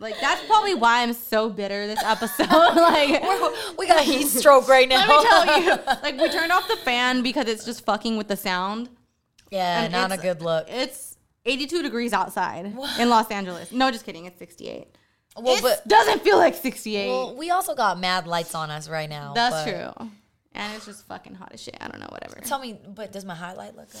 Like 0.00 0.18
that's 0.20 0.44
probably 0.46 0.74
why 0.74 1.02
I'm 1.02 1.12
so 1.12 1.50
bitter 1.50 1.86
this 1.86 2.02
episode. 2.02 2.48
like. 2.48 3.22
we 3.78 3.86
got 3.86 4.02
heat 4.04 4.26
stroke 4.26 4.66
right 4.66 4.88
now. 4.88 5.06
Let 5.06 5.08
me 5.08 5.28
tell 5.28 5.62
you, 5.62 5.70
like 6.02 6.18
we 6.18 6.28
turned 6.30 6.50
off 6.50 6.66
the 6.66 6.76
fan 6.76 7.22
because 7.22 7.46
it's 7.46 7.64
just 7.64 7.84
fucking 7.84 8.16
with 8.16 8.26
the 8.28 8.36
sound. 8.36 8.88
yeah, 9.50 9.82
And 9.82 9.92
not 9.92 10.10
a 10.10 10.16
good 10.16 10.42
look. 10.42 10.66
It's 10.68 11.16
82 11.44 11.82
degrees 11.82 12.12
outside 12.12 12.66
in 12.98 13.08
Los 13.08 13.30
Angeles. 13.30 13.72
No, 13.72 13.90
just 13.90 14.04
kidding. 14.04 14.24
It's 14.24 14.38
68. 14.38 14.88
Well, 15.36 15.56
it 15.56 15.62
but 15.62 15.86
doesn't 15.86 16.22
feel 16.22 16.38
like 16.38 16.54
68. 16.54 17.08
well, 17.08 17.36
we 17.36 17.50
also 17.50 17.74
got 17.74 17.98
mad 18.00 18.26
lights 18.26 18.54
on 18.54 18.70
us 18.70 18.88
right 18.88 19.08
now. 19.08 19.32
That's 19.34 19.70
true. 19.70 20.10
And 20.52 20.74
it's 20.74 20.86
just 20.86 21.06
fucking 21.06 21.34
hot 21.34 21.52
as 21.52 21.62
shit. 21.62 21.76
I 21.80 21.88
don't 21.88 22.00
know, 22.00 22.08
whatever. 22.10 22.40
Tell 22.40 22.58
me, 22.58 22.78
but 22.88 23.12
does 23.12 23.24
my 23.24 23.34
highlight 23.34 23.76
look 23.76 23.90
good? 23.92 24.00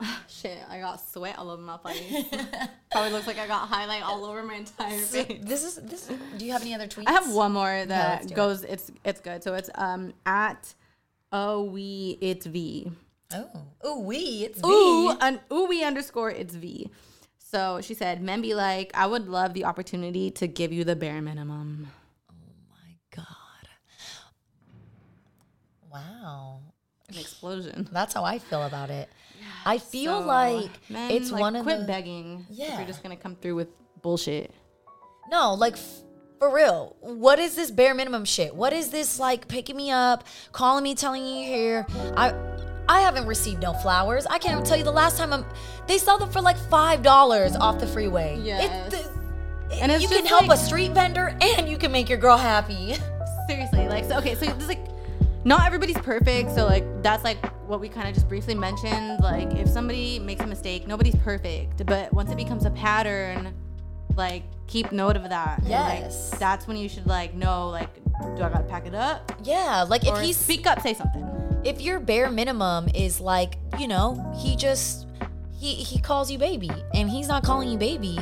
Shit, 0.28 0.58
I 0.70 0.78
got 0.78 1.00
sweat 1.12 1.38
all 1.38 1.50
over 1.50 1.60
my 1.62 1.78
face. 1.78 2.24
Probably 2.92 3.10
looks 3.12 3.26
like 3.26 3.38
I 3.38 3.46
got 3.46 3.68
highlight 3.68 4.02
all 4.02 4.24
over 4.24 4.42
my 4.42 4.54
entire 4.54 4.98
face. 4.98 5.40
This 5.42 5.64
is 5.64 5.76
this. 5.76 6.10
Do 6.36 6.44
you 6.44 6.52
have 6.52 6.62
any 6.62 6.74
other 6.74 6.86
tweets? 6.86 7.04
I 7.08 7.12
have 7.12 7.32
one 7.32 7.52
more 7.52 7.84
that 7.86 8.26
it. 8.26 8.34
goes. 8.34 8.62
It's 8.64 8.90
it's 9.04 9.20
good. 9.20 9.42
So 9.42 9.54
it's 9.54 9.70
um 9.74 10.12
at 10.24 10.74
oh 11.32 11.64
we 11.64 12.16
it's 12.20 12.46
v 12.46 12.90
Oh, 13.34 13.46
ooh 13.86 14.00
wee, 14.00 14.44
it's 14.46 14.64
ooh 14.64 15.08
me. 15.10 15.16
an 15.20 15.40
ooh 15.52 15.66
we 15.66 15.84
underscore 15.84 16.30
it's 16.30 16.54
v. 16.54 16.88
So 17.38 17.80
she 17.82 17.92
said, 17.94 18.22
men 18.22 18.40
be 18.40 18.54
like, 18.54 18.90
I 18.94 19.06
would 19.06 19.26
love 19.28 19.52
the 19.54 19.64
opportunity 19.64 20.30
to 20.32 20.46
give 20.46 20.72
you 20.72 20.84
the 20.84 20.94
bare 20.96 21.20
minimum. 21.20 21.88
Oh 22.30 22.34
my 22.70 22.94
God. 23.14 23.24
Wow, 25.90 26.60
An 27.08 27.16
explosion. 27.18 27.88
that's 27.90 28.14
how 28.14 28.24
I 28.24 28.38
feel 28.38 28.62
about 28.62 28.90
it. 28.90 29.08
I 29.66 29.78
feel 29.78 30.20
So, 30.22 30.26
like 30.26 30.70
men, 30.90 31.10
it's 31.10 31.30
like, 31.30 31.40
one 31.40 31.56
of 31.56 31.62
quit 31.64 31.80
the 31.80 31.84
begging. 31.86 32.46
if 32.50 32.58
Yeah. 32.58 32.78
you're 32.78 32.86
just 32.86 33.02
gonna 33.02 33.16
come 33.16 33.36
through 33.36 33.54
with 33.56 33.68
bullshit. 34.02 34.52
no, 35.30 35.54
like 35.54 35.74
f- 35.74 36.02
for 36.38 36.54
real. 36.54 36.96
What 37.00 37.38
is 37.38 37.54
this 37.56 37.70
bare 37.70 37.94
minimum 37.94 38.24
shit? 38.24 38.54
What 38.54 38.72
is 38.72 38.90
this 38.90 39.18
like 39.18 39.48
picking 39.48 39.76
me 39.76 39.90
up, 39.90 40.24
calling 40.52 40.84
me, 40.84 40.94
telling 40.94 41.24
you 41.26 41.34
you're 41.34 41.46
here? 41.46 41.86
I 42.16 42.32
I 42.88 43.00
haven't 43.00 43.26
received 43.26 43.60
no 43.60 43.72
flowers. 43.74 44.24
I 44.26 44.38
can't 44.38 44.52
even 44.54 44.64
tell 44.64 44.78
you 44.78 44.84
the 44.84 44.90
last 44.92 45.18
time 45.18 45.32
I'm. 45.32 45.44
They 45.86 45.98
sell 45.98 46.16
them 46.16 46.30
for 46.30 46.40
like 46.40 46.56
five 46.56 47.02
dollars 47.02 47.54
off 47.56 47.78
the 47.80 47.86
freeway. 47.86 48.40
Yes. 48.42 48.94
And 49.82 49.92
it's 49.92 50.00
you 50.02 50.08
can 50.08 50.18
just 50.18 50.28
help 50.28 50.48
a 50.50 50.56
street 50.56 50.92
vendor 50.92 51.36
and 51.42 51.68
you 51.68 51.76
can 51.76 51.92
make 51.92 52.08
your 52.08 52.16
girl 52.18 52.38
happy. 52.38 52.96
Seriously, 53.48 53.88
like 53.88 54.04
so. 54.06 54.16
Okay, 54.18 54.34
so 54.34 54.46
it's 54.46 54.68
like 54.68 54.80
not 55.44 55.66
everybody's 55.66 55.98
perfect. 55.98 56.50
So 56.54 56.66
like 56.66 56.84
that's 57.02 57.24
like 57.24 57.44
what 57.68 57.80
we 57.80 57.88
kind 57.88 58.08
of 58.08 58.14
just 58.14 58.28
briefly 58.28 58.54
mentioned. 58.54 59.20
Like 59.20 59.52
if 59.54 59.68
somebody 59.68 60.18
makes 60.18 60.42
a 60.42 60.46
mistake, 60.46 60.86
nobody's 60.86 61.16
perfect. 61.16 61.84
But 61.86 62.12
once 62.12 62.30
it 62.30 62.36
becomes 62.36 62.64
a 62.64 62.70
pattern, 62.70 63.54
like 64.16 64.42
keep 64.66 64.92
note 64.92 65.16
of 65.16 65.28
that. 65.28 65.58
And, 65.58 65.68
Yes. 65.68 66.30
like, 66.32 66.40
that's 66.40 66.66
when 66.66 66.76
you 66.76 66.88
should 66.88 67.06
like 67.06 67.34
know 67.34 67.68
like, 67.70 67.88
do 68.36 68.42
I 68.42 68.48
gotta 68.48 68.64
pack 68.64 68.86
it 68.86 68.94
up? 68.94 69.32
Yeah, 69.44 69.84
like 69.88 70.06
if 70.06 70.18
he 70.18 70.32
speak 70.32 70.66
up, 70.66 70.80
say 70.82 70.94
something. 70.94 71.24
if 71.64 71.80
your 71.80 72.00
bare 72.00 72.30
minimum 72.30 72.88
is 72.94 73.20
like, 73.20 73.54
you 73.78 73.86
know, 73.88 74.34
he 74.42 74.56
just 74.56 75.06
he 75.52 75.74
he 75.74 76.00
calls 76.00 76.30
you 76.30 76.38
baby 76.38 76.70
and 76.94 77.08
he's 77.10 77.28
not 77.28 77.42
calling 77.44 77.68
you 77.68 77.78
baby. 77.78 78.18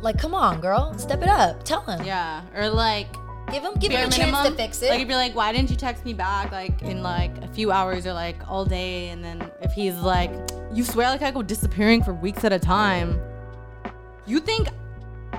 Like, 0.00 0.18
come 0.18 0.34
on, 0.34 0.60
girl, 0.60 0.96
step 0.98 1.22
it 1.22 1.28
up. 1.28 1.64
Tell 1.64 1.80
him. 1.82 2.04
Yeah. 2.04 2.42
Or 2.54 2.68
like 2.68 3.08
Give 3.52 3.62
him 3.62 3.74
give 3.74 3.92
him 3.92 4.08
a 4.08 4.10
chance 4.10 4.48
to 4.48 4.54
fix 4.54 4.82
it. 4.82 4.90
Like 4.90 5.00
if 5.00 5.08
you're 5.08 5.16
like, 5.16 5.34
why 5.34 5.52
didn't 5.52 5.70
you 5.70 5.76
text 5.76 6.04
me 6.04 6.14
back 6.14 6.50
like 6.50 6.82
in 6.82 7.02
like 7.02 7.36
a 7.38 7.48
few 7.48 7.70
hours 7.70 8.06
or 8.06 8.12
like 8.12 8.36
all 8.48 8.64
day? 8.64 9.10
And 9.10 9.24
then 9.24 9.50
if 9.60 9.72
he's 9.72 9.96
like, 9.96 10.30
you 10.72 10.84
swear 10.84 11.08
like 11.08 11.22
I 11.22 11.30
go 11.30 11.42
disappearing 11.42 12.02
for 12.02 12.14
weeks 12.14 12.44
at 12.44 12.52
a 12.52 12.58
time. 12.58 13.20
You 14.26 14.40
think 14.40 14.68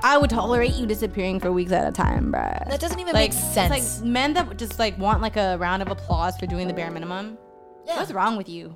I 0.03 0.17
would 0.17 0.29
tolerate 0.29 0.73
you 0.73 0.85
disappearing 0.85 1.39
for 1.39 1.51
weeks 1.51 1.71
at 1.71 1.87
a 1.87 1.91
time, 1.91 2.31
bruh? 2.31 2.69
that 2.69 2.79
doesn't 2.79 2.99
even 2.99 3.13
like, 3.13 3.31
make 3.31 3.33
sense. 3.33 4.01
Like 4.01 4.05
men 4.07 4.33
that 4.33 4.57
just 4.57 4.77
like 4.77 4.97
want 4.97 5.21
like 5.21 5.37
a 5.37 5.57
round 5.57 5.81
of 5.81 5.89
applause 5.89 6.37
for 6.37 6.45
doing 6.45 6.67
the 6.67 6.73
bare 6.73 6.91
minimum. 6.91 7.37
Yeah. 7.85 7.97
What's 7.97 8.11
wrong 8.11 8.37
with 8.37 8.49
you? 8.49 8.75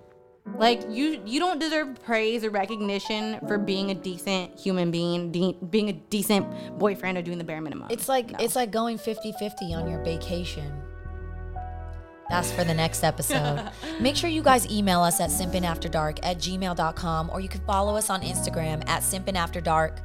Like 0.57 0.81
you 0.89 1.21
you 1.25 1.39
don't 1.39 1.59
deserve 1.59 2.01
praise 2.03 2.43
or 2.43 2.49
recognition 2.49 3.39
for 3.47 3.57
being 3.57 3.91
a 3.91 3.95
decent 3.95 4.59
human 4.59 4.91
being, 4.91 5.31
de- 5.31 5.57
being 5.69 5.89
a 5.89 5.93
decent 5.93 6.45
boyfriend 6.77 7.17
or 7.17 7.21
doing 7.21 7.37
the 7.37 7.43
bare 7.45 7.61
minimum. 7.61 7.87
It's 7.89 8.09
like 8.09 8.31
No. 8.31 8.37
it's 8.39 8.55
like 8.55 8.71
going 8.71 8.97
50-50 8.97 9.71
on 9.75 9.89
your 9.89 10.03
vacation. 10.03 10.81
That's 12.29 12.51
for 12.51 12.63
the 12.63 12.73
next 12.73 13.03
episode. 13.03 13.71
Make 13.99 14.15
sure 14.15 14.29
you 14.29 14.43
guys 14.43 14.69
email 14.69 15.01
us 15.01 15.19
at 15.19 15.29
simpinafterdark 15.31 16.19
at 16.23 16.37
gmail.com 16.37 17.29
or 17.33 17.39
you 17.39 17.49
can 17.49 17.61
follow 17.61 17.95
us 17.95 18.09
on 18.09 18.21
Instagram 18.21 18.87
at 18.87 19.01
simpinafterdark. 19.01 19.97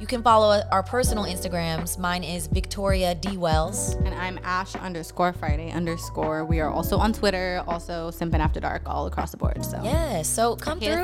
You 0.00 0.06
can 0.06 0.22
follow 0.22 0.62
our 0.70 0.84
personal 0.84 1.24
Instagrams. 1.24 1.98
Mine 1.98 2.22
is 2.22 2.46
Victoria 2.46 3.16
D. 3.16 3.36
Wells. 3.36 3.96
And 4.04 4.14
I'm 4.14 4.38
Ash 4.44 4.76
underscore 4.76 5.32
Friday 5.32 5.72
underscore. 5.72 6.44
We 6.44 6.60
are 6.60 6.70
also 6.70 6.98
on 6.98 7.12
Twitter, 7.12 7.64
also 7.66 8.12
Simpin 8.12 8.38
After 8.38 8.60
Dark, 8.60 8.82
all 8.86 9.08
across 9.08 9.32
the 9.32 9.38
board. 9.38 9.64
So 9.64 9.80
Yeah, 9.82 10.22
so 10.22 10.54
come 10.54 10.78
through. 10.78 11.02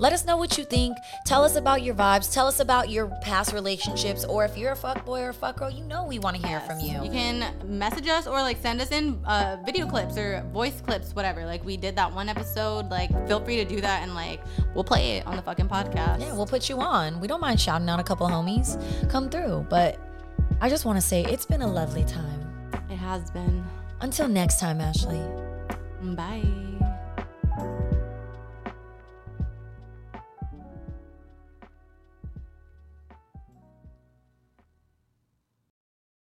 Let 0.00 0.12
us 0.12 0.26
know 0.26 0.36
what 0.36 0.58
you 0.58 0.64
think. 0.64 0.98
Tell 1.24 1.44
us 1.44 1.54
about 1.54 1.82
your 1.84 1.94
vibes. 1.94 2.32
Tell 2.32 2.48
us 2.48 2.58
about 2.58 2.90
your 2.90 3.06
past 3.22 3.52
relationships. 3.52 4.24
Or 4.24 4.44
if 4.44 4.58
you're 4.58 4.72
a 4.72 4.76
fuck 4.76 5.04
boy 5.04 5.20
or 5.20 5.28
a 5.28 5.34
fuck 5.34 5.58
girl, 5.58 5.70
you 5.70 5.84
know 5.84 6.04
we 6.04 6.18
want 6.18 6.36
to 6.36 6.44
hear 6.44 6.58
from 6.58 6.80
you. 6.80 7.04
You 7.04 7.10
can 7.12 7.54
message 7.64 8.08
us 8.08 8.26
or 8.26 8.42
like 8.42 8.56
send 8.60 8.80
us 8.80 8.90
in 8.90 9.20
uh, 9.26 9.58
video 9.64 9.86
clips 9.86 10.18
or 10.18 10.44
voice 10.52 10.80
clips, 10.80 11.14
whatever. 11.14 11.46
Like 11.46 11.64
we 11.64 11.76
did 11.76 11.94
that 11.94 12.12
one 12.12 12.28
episode. 12.28 12.90
Like 12.90 13.10
feel 13.28 13.38
free 13.38 13.56
to 13.58 13.64
do 13.64 13.80
that 13.80 14.02
and 14.02 14.12
like 14.16 14.40
we'll 14.74 14.82
play 14.82 15.18
it 15.18 15.26
on 15.28 15.36
the 15.36 15.42
fucking 15.42 15.68
podcast. 15.68 16.18
Yeah, 16.20 16.34
we'll 16.34 16.46
put 16.46 16.68
you 16.68 16.80
on. 16.80 17.20
We 17.20 17.28
don't 17.28 17.40
mind 17.40 17.60
shouting 17.60 17.88
out 17.88 18.00
a 18.00 18.02
couple 18.24 18.42
homies. 18.42 18.78
Come 19.10 19.28
through. 19.28 19.66
But 19.68 19.98
I 20.60 20.68
just 20.68 20.84
want 20.84 20.96
to 20.96 21.02
say 21.02 21.24
it's 21.24 21.46
been 21.46 21.62
a 21.62 21.70
lovely 21.70 22.04
time. 22.04 22.40
it 22.90 22.96
has 22.96 23.30
been. 23.30 23.64
Until 24.00 24.28
next 24.28 24.60
time, 24.60 24.80
Ashley. 24.80 25.22
Bye. 26.14 26.73